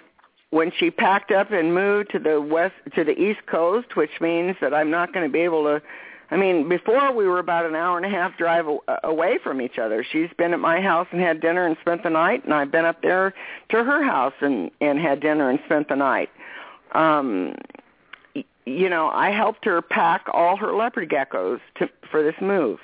[0.50, 4.56] when she packed up and moved to the west to the east coast, which means
[4.60, 5.82] that I'm not going to be able to.
[6.30, 8.66] I mean, before we were about an hour and a half drive
[9.04, 10.04] away from each other.
[10.10, 12.84] She's been at my house and had dinner and spent the night, and I've been
[12.84, 13.32] up there
[13.70, 16.30] to her house and and had dinner and spent the night.
[16.92, 17.54] Um,
[18.66, 22.80] you know, I helped her pack all her leopard geckos to, for this move.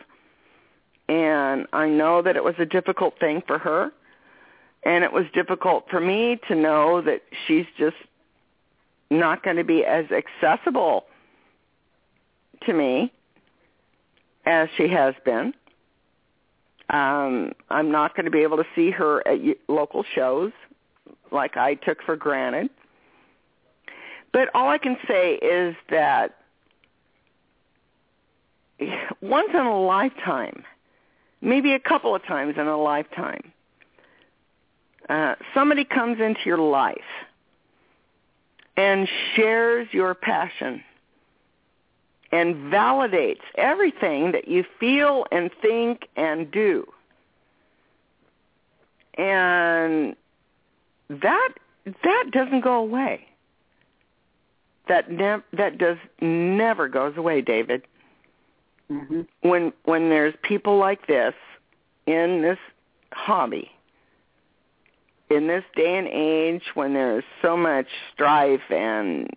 [1.09, 3.93] And I know that it was a difficult thing for her.
[4.85, 7.97] And it was difficult for me to know that she's just
[9.11, 11.05] not going to be as accessible
[12.67, 13.13] to me
[14.47, 15.53] as she has been.
[16.91, 19.39] Um, I'm not going to be able to see her at
[19.69, 20.53] local shows
[21.31, 22.71] like I took for granted.
[24.33, 26.37] But all I can say is that
[29.21, 30.65] once in a lifetime,
[31.41, 33.53] maybe a couple of times in a lifetime,
[35.09, 36.99] uh, somebody comes into your life
[38.77, 40.83] and shares your passion
[42.31, 46.87] and validates everything that you feel and think and do.
[49.19, 50.17] And
[51.11, 51.51] that
[52.05, 53.27] that doesn't go away.
[54.89, 57.83] That nev- that does never goes away, David.
[58.89, 61.35] hmm When when there's people like this
[62.07, 62.59] in this
[63.13, 63.71] hobby,
[65.31, 69.29] in this day and age when there's so much strife and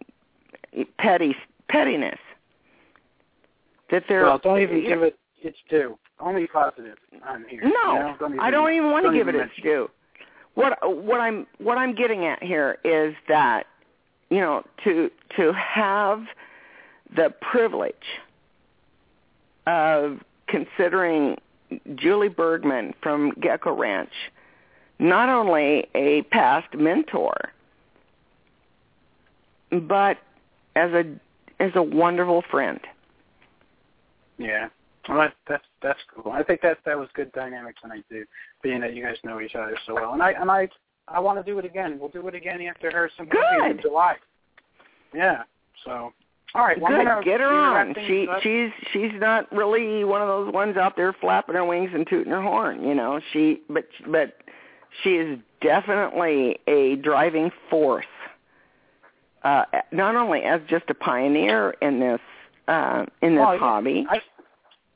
[0.97, 1.35] petty
[1.69, 2.19] pettiness,
[3.91, 5.97] that there Well, don't even give it its due.
[6.19, 7.61] Only positive on here.
[7.61, 8.15] No, you know?
[8.19, 9.89] don't even, I don't even want to give it its due.
[10.55, 13.67] What what I'm what I'm getting at here is that
[14.35, 16.25] you know to to have
[17.15, 17.95] the privilege
[19.65, 21.37] of considering
[21.95, 24.11] Julie Bergman from Gecko Ranch
[24.99, 27.33] not only a past mentor
[29.71, 30.17] but
[30.75, 31.05] as a
[31.61, 32.81] as a wonderful friend.
[34.37, 34.67] Yeah.
[35.07, 36.33] Well, that, that's that's cool.
[36.33, 38.25] I think that that was good dynamic tonight too,
[38.61, 40.11] being that you guys know each other so well.
[40.11, 40.67] And I and I
[41.07, 41.97] I want to do it again.
[41.99, 44.15] We'll do it again after her symposium in July.
[45.13, 45.43] Yeah.
[45.83, 46.13] So,
[46.53, 46.79] all right.
[46.79, 47.25] Well, I'm Good.
[47.25, 48.07] Get her I'm gonna wrap on.
[48.07, 48.41] She up.
[48.41, 52.31] she's she's not really one of those ones out there flapping her wings and tooting
[52.31, 52.83] her horn.
[52.83, 54.37] You know, she but but
[55.03, 58.05] she is definitely a driving force.
[59.43, 62.19] Uh, not only as just a pioneer in this
[62.67, 64.05] uh, in this Well, hobby.
[64.09, 64.19] I,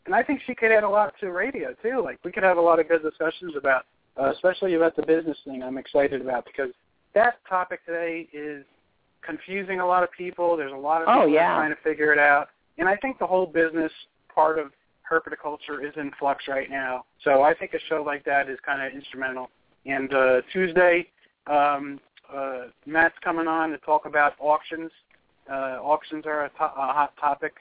[0.05, 2.01] and I think she could add a lot to radio too.
[2.03, 3.85] Like we could have a lot of good discussions about,
[4.19, 5.63] uh, especially about the business thing.
[5.63, 6.71] I'm excited about because
[7.15, 8.65] that topic today is
[9.21, 10.55] confusing a lot of people.
[10.57, 11.55] There's a lot of Oh, people that yeah.
[11.55, 13.91] trying to figure it out, and I think the whole business
[14.33, 14.71] part of
[15.09, 17.03] herpetoculture is in flux right now.
[17.23, 19.49] So I think a show like that is kind of instrumental.
[19.85, 21.07] And uh, Tuesday,
[21.47, 21.99] um,
[22.33, 24.91] uh, Matt's coming on to talk about auctions.
[25.51, 27.53] Uh, auctions are a, to- a hot topic.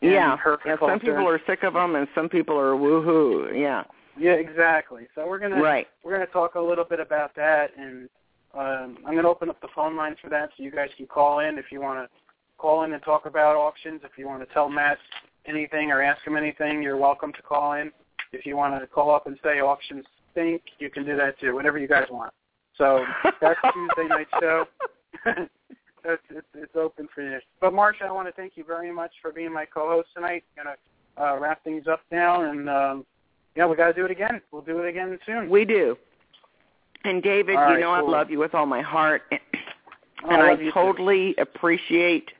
[0.00, 0.36] Yeah.
[0.80, 3.58] some people are sick of them, and some people are woohoo.
[3.58, 3.84] Yeah,
[4.18, 5.06] Yeah, exactly.
[5.14, 5.88] So we're gonna Right.
[6.02, 8.08] we're gonna talk a little bit about that, and
[8.54, 11.40] um, I'm gonna open up the phone lines for that, so you guys can call
[11.40, 12.18] in if you want to
[12.58, 14.00] call in and talk about auctions.
[14.04, 14.98] If you want to tell Matt
[15.46, 17.92] anything or ask him anything, you're welcome to call in.
[18.32, 21.54] If you want to call up and say auctions stink, you can do that too.
[21.54, 22.32] Whatever you guys want.
[22.76, 23.04] So
[23.40, 24.66] that's Tuesday night show.
[26.04, 27.38] it's, it's, it's open for you.
[27.60, 30.44] But Marcia, I want to thank you very much for being my co-host tonight.
[30.58, 30.76] I'm Gonna
[31.32, 33.06] uh, wrap things up now, and um,
[33.58, 34.40] yeah, we got to do it again.
[34.52, 35.50] We'll do it again soon.
[35.50, 35.98] we do.
[37.04, 39.40] And David, All you right, know I love you with all my heart, and,
[40.24, 40.70] Oh, and I I you too.
[40.72, 42.30] totally appreciate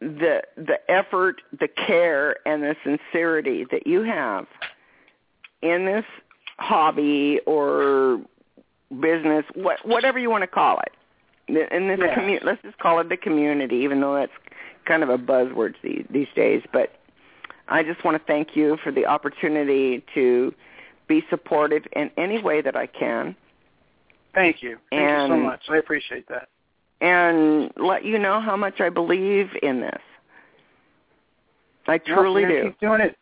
[0.00, 4.46] the the effort, the care, and the sincerity that you have
[5.62, 6.04] in this
[6.58, 8.20] hobby or
[9.00, 10.92] business, what, whatever you want to call it.
[11.48, 12.14] In this Yeah.
[12.14, 14.32] commu- let's just call it the community, even though that's
[14.84, 16.62] kind of a buzzword these, these days.
[16.72, 16.92] But
[17.70, 20.52] I just want to thank you for the opportunity to
[21.08, 23.36] be supportive in any way that I can
[24.34, 24.78] Thank you.
[24.90, 25.62] Thank you so much.
[25.68, 26.48] I appreciate that.
[27.00, 30.00] and let you know how much I believe in this.
[31.86, 32.64] I truly do.
[32.64, 33.16] Keep doing it.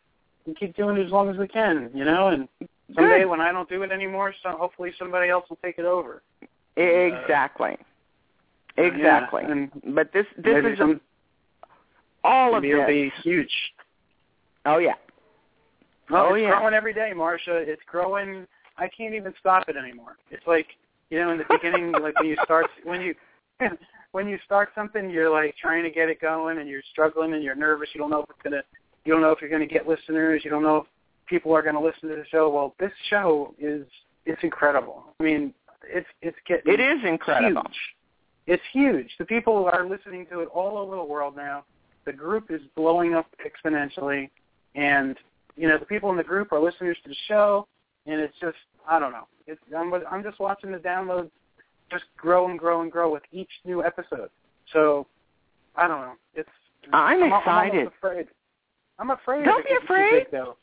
[0.47, 2.29] We keep doing it as long as we can, you know.
[2.29, 2.49] And
[2.95, 3.29] someday Good.
[3.29, 6.23] when I don't do it anymore, so hopefully somebody else will take it over.
[6.77, 7.77] Exactly.
[8.77, 9.45] Uh, exactly.
[9.49, 10.79] Yeah, but this this is
[12.25, 13.53] all of maybe it'll be huge.
[14.75, 14.95] Oh yeah.
[16.11, 16.51] No, Oh, it's yeah.
[16.59, 17.57] growing every day, Marcia.
[17.57, 18.47] It's growing.
[18.77, 20.17] I can't even stop it anymore.
[20.31, 20.67] It's like
[21.11, 23.15] you know, in the beginning, like when you start when you
[24.13, 27.43] when you start something, you're like trying to get it going, and you're struggling, and
[27.43, 27.89] you're nervous.
[27.95, 28.63] You don't know if it's gonna.
[29.05, 30.43] You don't know if you're gonna get listeners.
[30.45, 30.87] You don't know if
[31.27, 32.49] people are gonna listen to the show.
[32.51, 33.87] Well, this show is
[34.27, 35.05] it's incredible.
[35.21, 37.63] I mean, it's it's getting It is incredible.
[37.63, 37.79] huge.
[38.47, 39.11] It's huge.
[39.19, 41.65] The people are listening to it all over the world now.
[42.07, 44.31] The group is blowing up exponentially,
[44.75, 45.17] and
[45.57, 47.67] you know the people in the group are listeners to the show,
[48.07, 48.57] and it's just
[48.89, 49.27] I don't know.
[49.47, 51.31] It's I'm I'm just watching the downloads
[51.91, 54.31] just grow and grow and grow with each new episode.
[54.73, 55.07] So
[55.77, 56.13] I don't know.
[56.35, 56.49] It's
[56.93, 57.81] I'm I'm, excited.
[57.81, 58.27] I'm afraid.
[58.99, 59.45] I'm afraid.
[59.45, 60.25] Don't be afraid.
[60.25, 60.57] big, though.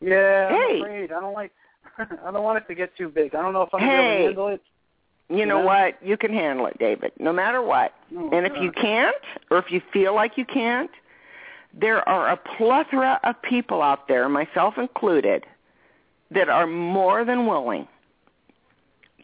[0.00, 0.76] Yeah, Hey.
[0.76, 1.12] I'm afraid.
[1.12, 1.52] I don't like.
[1.98, 3.34] I don't want it to get too big.
[3.34, 4.18] I don't know if I'm gonna be able Hey.
[4.18, 4.62] to handle it.
[5.30, 5.64] You know Yeah.
[5.64, 6.02] what?
[6.02, 7.94] You can handle it, David, no matter what.
[8.16, 9.16] Oh, And if you can't,
[9.50, 10.90] or if you feel like you can't,
[11.78, 15.44] there are a plethora of people out there, myself included,
[16.30, 17.88] that are more than willing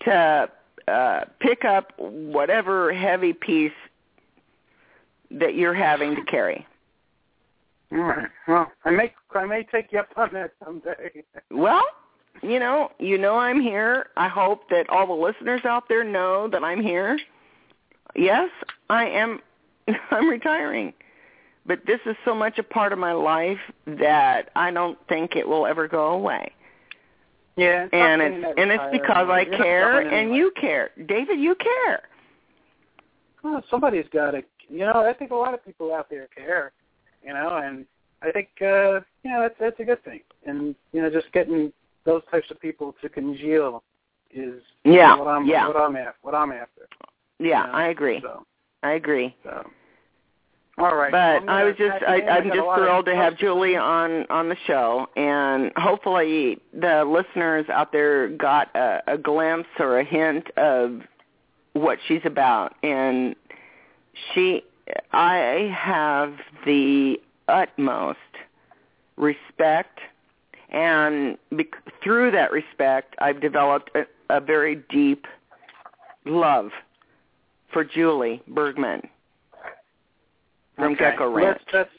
[0.05, 0.49] to
[0.89, 3.73] uh, pick up whatever heavy piece
[5.31, 6.67] that you're having to carry.
[7.93, 8.29] All right.
[8.47, 11.25] Well, I may I may take you up on that someday.
[11.51, 11.85] Well,
[12.43, 14.07] you know, you know I'm here.
[14.17, 17.19] I hope that all the listeners out there know that I'm here.
[18.15, 18.51] Yes,
[18.89, 19.41] I am
[20.11, 20.93] I'm retiring.
[21.71, 25.47] But this is so much a part of my life that I don't think it
[25.47, 26.53] will ever go away.
[27.57, 27.85] Yeah.
[27.85, 30.91] It's And it's and it's because I You're care and you care.
[31.07, 32.03] David, you care.
[33.45, 34.43] Well, somebody's got to.
[34.69, 36.73] You know, I think a lot of people out there care.
[37.25, 37.87] You know, and
[38.21, 40.23] I think uh, you know that's that's a good thing.
[40.45, 41.73] And you know, just getting
[42.05, 43.85] those types of people to congeal
[44.35, 45.69] is Yeah, what I'm yeah.
[45.69, 46.19] what I'm after.
[46.23, 46.89] What I'm after.
[47.39, 48.19] Yeah, Yeah, I agree.
[48.23, 48.45] So,
[48.83, 49.37] I agree.
[49.45, 49.71] so.
[50.81, 51.13] All right.
[51.13, 52.29] But I was just I, it in.
[52.29, 53.37] I I'm just thrilled to have.
[53.37, 59.69] Julie on on the show, and hopefully the listeners out there got a, a glimpse
[59.79, 61.03] or a hint of
[61.75, 62.75] what she's about.
[62.83, 63.35] And
[64.33, 64.63] she,
[65.13, 66.35] I have
[66.65, 68.19] the utmost
[69.17, 70.01] respect,
[70.71, 75.27] and bec- through that respect, I've developed a, a very deep
[76.25, 76.71] love
[77.73, 79.03] for Julie Bergman
[80.81, 81.11] from Okay.
[81.11, 81.61] Gecko Ranch.
[81.73, 81.91] That's that's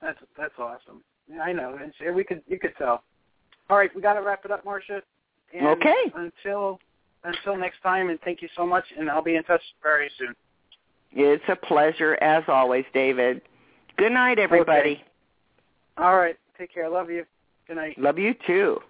[0.00, 1.02] that's that's awesome.
[1.30, 1.78] Yeah, I know.
[1.78, 3.02] and we could you could tell.
[3.70, 5.02] All right, we got to wrap it up, Marcia.
[5.54, 6.12] And Okay.
[6.14, 6.78] Until
[7.24, 10.34] until next time, and thank you so much, and I'll be in touch very soon.
[11.12, 13.42] It's a pleasure as always, David.
[13.96, 14.92] Good night, everybody.
[14.92, 15.04] Okay.
[15.98, 16.36] All right.
[16.58, 16.86] Take care.
[16.86, 17.24] I love you.
[17.68, 17.98] Good night.
[17.98, 18.80] Love you too.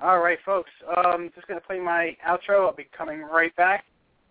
[0.00, 0.70] All right, folks.
[0.96, 2.66] Um, just going to play my outro.
[2.66, 3.84] I'll be coming right back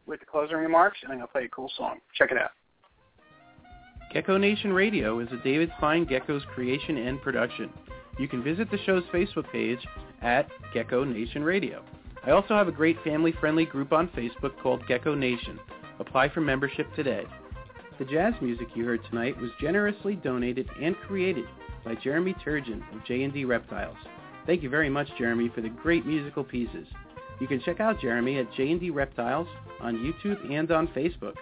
[0.05, 1.97] with the closing remarks, and I'm going to play a cool song.
[2.15, 2.51] Check it out.
[4.15, 7.69] Gecko Nation Radio is a David Fine Geckos creation and production.
[8.17, 9.85] You can visit the show's Facebook page
[10.21, 11.83] at Gecko Nation Radio.
[12.25, 15.59] I also have a great family-friendly group on Facebook called Gecko Nation.
[15.99, 17.25] Apply for membership today.
[17.99, 21.43] The jazz music you heard tonight was generously donated and created
[21.83, 23.97] by Jeremy Turgeon of J&D Reptiles.
[24.45, 26.87] Thank you very much, Jeremy, for the great musical pieces.
[27.41, 29.49] You can check out Jeremy at J&D Reptiles
[29.81, 31.33] on YouTube and on Facebook.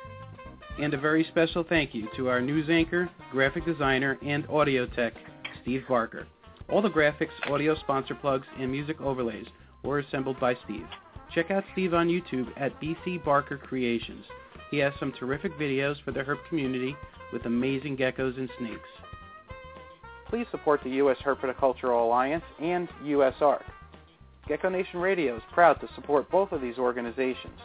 [0.79, 5.13] And a very special thank you to our news anchor, graphic designer, and audio tech,
[5.61, 6.25] Steve Barker.
[6.67, 9.45] All the graphics, audio sponsor plugs, and music overlays
[9.83, 10.87] were assembled by Steve.
[11.33, 14.25] Check out Steve on YouTube at BC Barker Creations.
[14.71, 16.95] He has some terrific videos for the herp community
[17.31, 18.89] with amazing geckos and snakes.
[20.27, 21.17] Please support the U.S.
[21.23, 23.61] Herpetocultural Alliance and USARK.
[24.47, 27.59] Gecko Nation Radio is proud to support both of these organizations.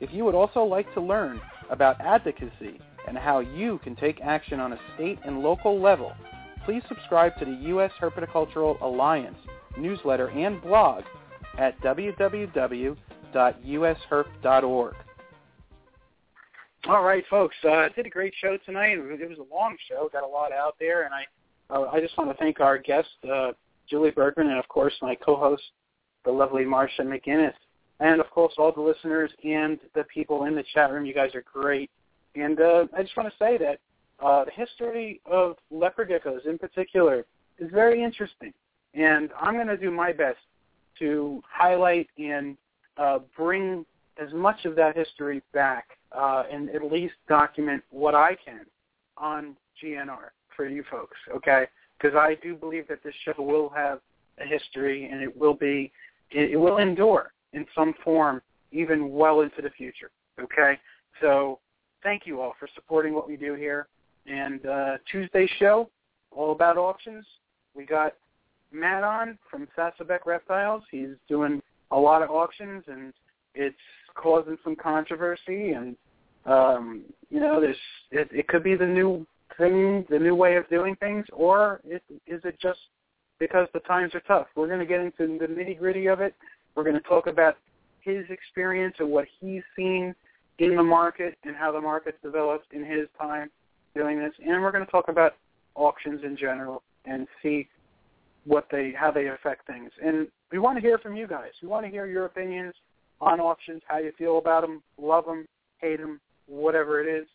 [0.00, 4.60] If you would also like to learn about advocacy and how you can take action
[4.60, 6.12] on a state and local level,
[6.64, 7.90] please subscribe to the U.S.
[8.00, 9.38] Herpetocultural Alliance
[9.76, 11.02] newsletter and blog
[11.58, 12.96] at www.usherp.org.
[16.90, 17.54] All right, folks.
[17.62, 18.98] Uh, did a great show tonight.
[18.98, 20.10] It was a long show.
[20.12, 21.24] Got a lot out there, and I
[21.72, 23.52] uh, I just want to thank our guest, uh,
[23.88, 25.62] Julie Bergman, and of course my co-host,
[26.24, 27.54] the lovely Marcia McGuinness,
[28.00, 31.06] and of course all the listeners and the people in the chat room.
[31.06, 31.92] You guys are great,
[32.34, 33.78] and uh, I just want to say that
[34.18, 37.24] uh, the history of leopard geckos in particular
[37.60, 38.52] is very interesting,
[38.94, 40.40] and I'm going to do my best
[40.98, 42.56] to highlight and
[42.96, 43.86] uh, bring
[44.20, 48.66] as much of that history back uh, and at least document what I can
[49.16, 51.66] on GNR for you folks, okay?
[51.98, 54.00] Because I do believe that this show will have
[54.38, 55.92] a history and it will be,
[56.30, 58.40] it, it will endure in some form
[58.72, 60.78] even well into the future, okay?
[61.20, 61.58] So
[62.02, 63.88] thank you all for supporting what we do here.
[64.26, 65.90] And uh, Tuesday's show,
[66.30, 67.26] all about auctions.
[67.74, 68.14] We got
[68.72, 70.82] Matt on from Sassabeck Reptiles.
[70.90, 73.12] He's doing a lot of auctions and
[73.54, 73.76] it's
[74.14, 75.96] causing some controversy and
[76.46, 77.76] um you know there's
[78.10, 79.26] it, it could be the new
[79.58, 82.78] thing the new way of doing things or it, is it just
[83.40, 84.46] because the times are tough?
[84.54, 86.34] We're going to get into the nitty gritty of it.
[86.76, 87.56] We're going to talk about
[88.02, 90.14] his experience and what he's seen
[90.58, 93.50] in the market and how the market's developed in his time
[93.96, 94.32] doing this.
[94.46, 95.32] And we're going to talk about
[95.74, 97.66] auctions in general and see
[98.44, 99.90] what they how they affect things.
[100.02, 101.50] And we want to hear from you guys.
[101.62, 102.74] We want to hear your opinions
[103.20, 105.46] on auctions, how you feel about them, love them,
[105.78, 107.26] hate them, whatever it is.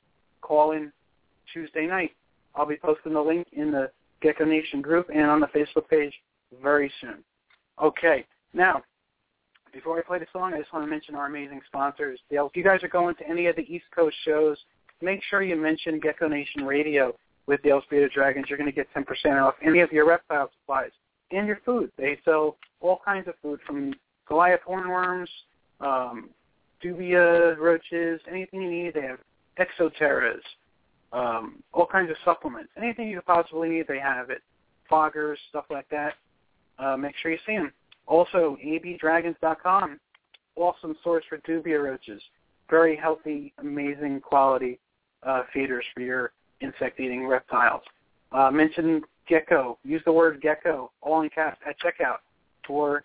[0.41, 0.91] Call in
[1.53, 2.11] Tuesday night.
[2.55, 3.91] I'll be posting the link in the
[4.21, 6.13] Gecko Nation group and on the Facebook page
[6.61, 7.23] very soon.
[7.81, 8.81] Okay, now,
[9.73, 12.19] before I play the song, I just want to mention our amazing sponsors.
[12.29, 14.57] Dale, if you guys are going to any of the East Coast shows,
[15.01, 17.13] make sure you mention Gecko Nation Radio
[17.47, 18.45] with Dale's Bearded Dragons.
[18.49, 20.91] You're going to get 10% off any of your reptile supplies
[21.31, 21.91] and your food.
[21.97, 23.93] They sell all kinds of food from
[24.27, 25.27] Goliath hornworms,
[25.81, 26.29] um,
[26.83, 28.93] dubia roaches, anything you need.
[28.93, 29.19] They have
[29.59, 30.43] Exo Terras,
[31.13, 32.71] um, all kinds of supplements.
[32.77, 34.41] Anything you could possibly need, they have it.
[34.91, 36.13] Foggers, stuff like that.
[36.77, 37.71] Uh, make sure you see them.
[38.07, 39.99] Also, abdragons.com,
[40.55, 42.21] awesome source for dubia roaches.
[42.69, 44.79] Very healthy, amazing quality
[45.23, 46.31] uh, feeders for your
[46.61, 47.81] insect-eating reptiles.
[48.31, 49.77] Uh, mention gecko.
[49.83, 52.17] Use the word gecko, all in caps, at checkout
[52.67, 53.03] for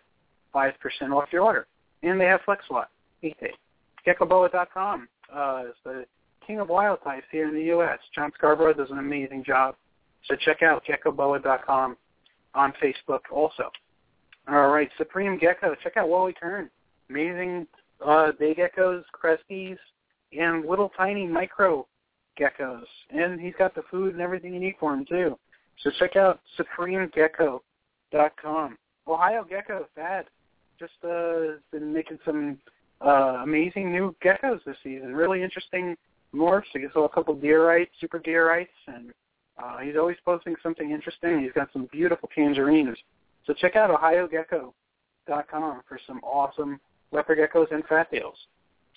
[0.55, 0.73] 5%
[1.13, 1.67] off your order
[2.03, 2.87] and they have FlexWatt.
[4.07, 6.05] GeckoBoa.com uh, is the
[6.47, 7.99] king of wild types here in the U.S.
[8.15, 9.75] John Scarborough does an amazing job.
[10.27, 11.97] So check out GeckoBoa.com
[12.55, 13.71] on Facebook also.
[14.49, 15.75] All right, Supreme Gecko.
[15.83, 16.71] Check out Wally Kern.
[17.09, 17.67] Amazing
[18.05, 19.77] uh, big geckos, cresties,
[20.33, 21.87] and little tiny micro
[22.39, 22.85] geckos.
[23.11, 25.39] And he's got the food and everything you need for him too.
[25.83, 28.79] So check out SupremeGecko.com.
[29.07, 30.27] Ohio Gecko, Thad
[30.81, 32.59] just uh, been making some
[33.05, 35.15] uh, amazing new geckos this season.
[35.15, 35.97] Really interesting
[36.35, 36.65] morphs.
[36.73, 39.13] He saw a couple deerites, super deerites, and
[39.63, 41.41] uh, he's always posting something interesting.
[41.41, 42.97] He's got some beautiful tangerines.
[43.47, 46.81] So check out OhioGecko.com for some awesome
[47.13, 48.37] leopard geckos, and fat tails.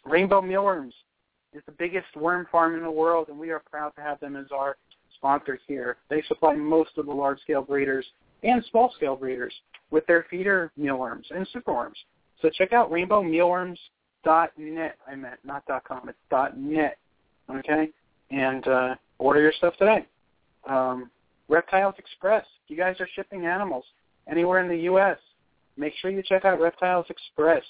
[0.05, 0.93] Rainbow mealworms
[1.53, 4.35] is the biggest worm farm in the world, and we are proud to have them
[4.35, 4.77] as our
[5.23, 5.97] sponsor here.
[6.09, 8.05] They supply most of the large-scale breeders
[8.43, 9.53] and small-scale breeders
[9.89, 11.95] with their feeder mealworms and superworms.
[12.41, 14.97] So check out rainbowmealworms.net.
[15.07, 16.09] I meant not .com.
[16.09, 16.17] It's
[16.57, 16.97] .net.
[17.49, 17.87] Okay,
[18.31, 20.05] and uh, order your stuff today.
[20.67, 21.09] Um,
[21.47, 22.45] Reptiles Express.
[22.67, 23.85] You guys are shipping animals
[24.29, 25.17] anywhere in the U.S.
[25.77, 27.63] Make sure you check out Reptiles Express.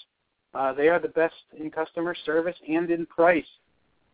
[0.53, 3.45] Uh, they are the best in customer service and in price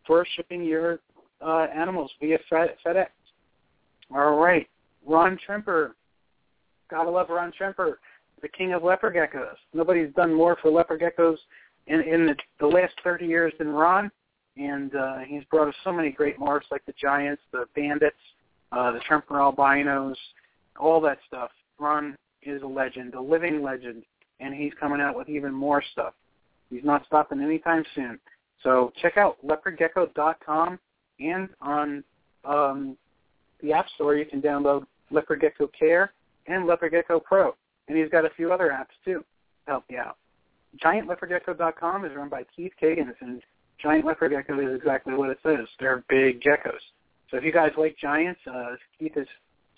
[0.06, 1.00] for shipping your
[1.42, 3.08] uh, animals via Fed- FedEx.
[4.14, 4.68] All right,
[5.06, 5.92] Ron Tremper.
[6.90, 7.94] Gotta love Ron Tremper,
[8.42, 9.54] the king of leopard geckos.
[9.72, 11.36] Nobody's done more for leopard geckos
[11.86, 14.10] in, in the, the last 30 years than Ron,
[14.56, 18.16] and uh, he's brought us so many great morphs like the giants, the bandits,
[18.72, 20.16] uh, the Tremper albinos,
[20.78, 21.50] all that stuff.
[21.78, 24.02] Ron is a legend, a living legend,
[24.40, 26.14] and he's coming out with even more stuff.
[26.70, 28.18] He's not stopping anytime soon.
[28.62, 30.78] So check out leopardgecko.com
[31.18, 32.04] and on
[32.44, 32.96] um,
[33.62, 36.12] the App Store you can download Leopard Gecko Care
[36.46, 37.54] and Leopard Gecko Pro.
[37.88, 39.24] And he's got a few other apps too
[39.66, 40.16] to help you out.
[40.84, 43.42] GiantLeopardGecko.com is run by Keith Kagans, and
[43.82, 45.66] Giant Leopard Gecko is exactly what it says.
[45.80, 46.78] They're big geckos.
[47.30, 49.26] So if you guys like giants, uh, Keith is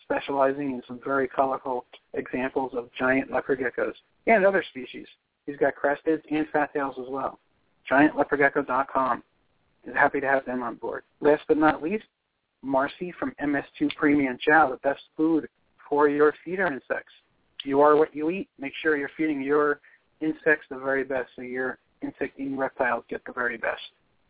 [0.03, 3.95] specializing in some very colorful examples of giant leopard geckos
[4.27, 5.07] and other species.
[5.47, 7.39] He's got cresteds and fat tails as well.
[7.91, 9.23] GiantLeopardGecko.com
[9.87, 11.03] is happy to have them on board.
[11.21, 12.05] Last but not least,
[12.63, 15.49] Marcy from MS2 Premium Chow, the best food
[15.89, 17.13] for your feeder insects.
[17.65, 18.49] You are what you eat.
[18.59, 19.81] Make sure you're feeding your
[20.21, 23.83] insects the very best so your insect-eating reptiles get the very best.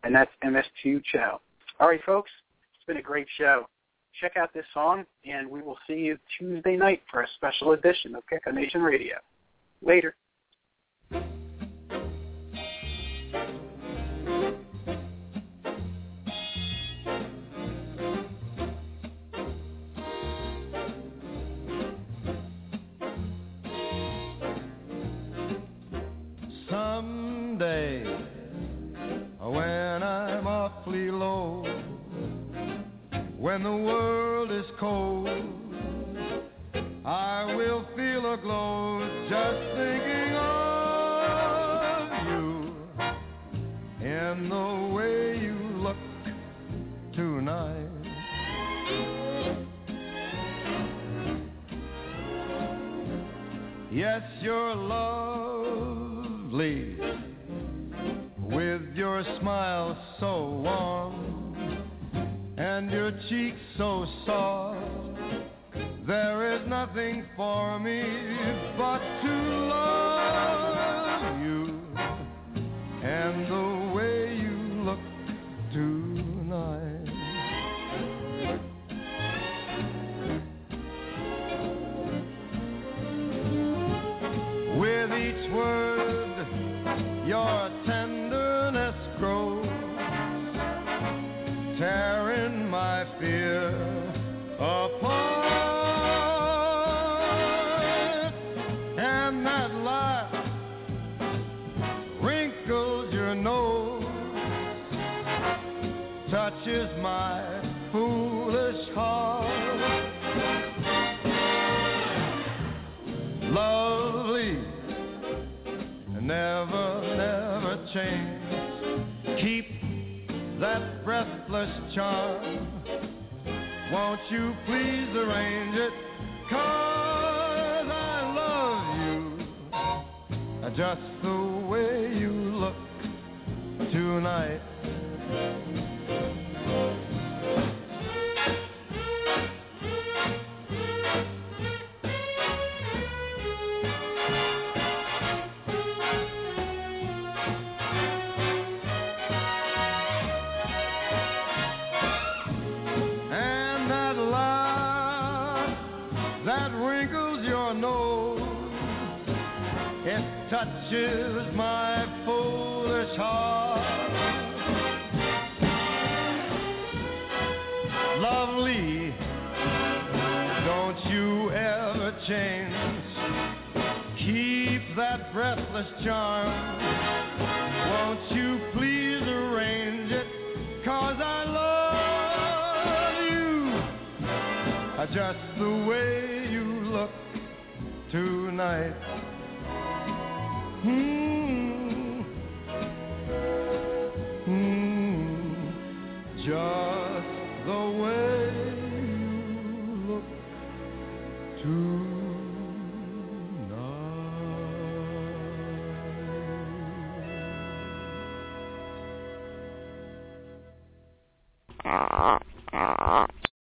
[0.03, 1.41] And that's MS2 Chow.
[1.81, 2.31] All right, folks,
[2.75, 3.67] it's been a great show.
[4.21, 8.15] Check out this song, and we will see you Tuesday night for a special edition
[8.15, 9.17] of Gecko Nation Radio.
[9.81, 10.15] Later.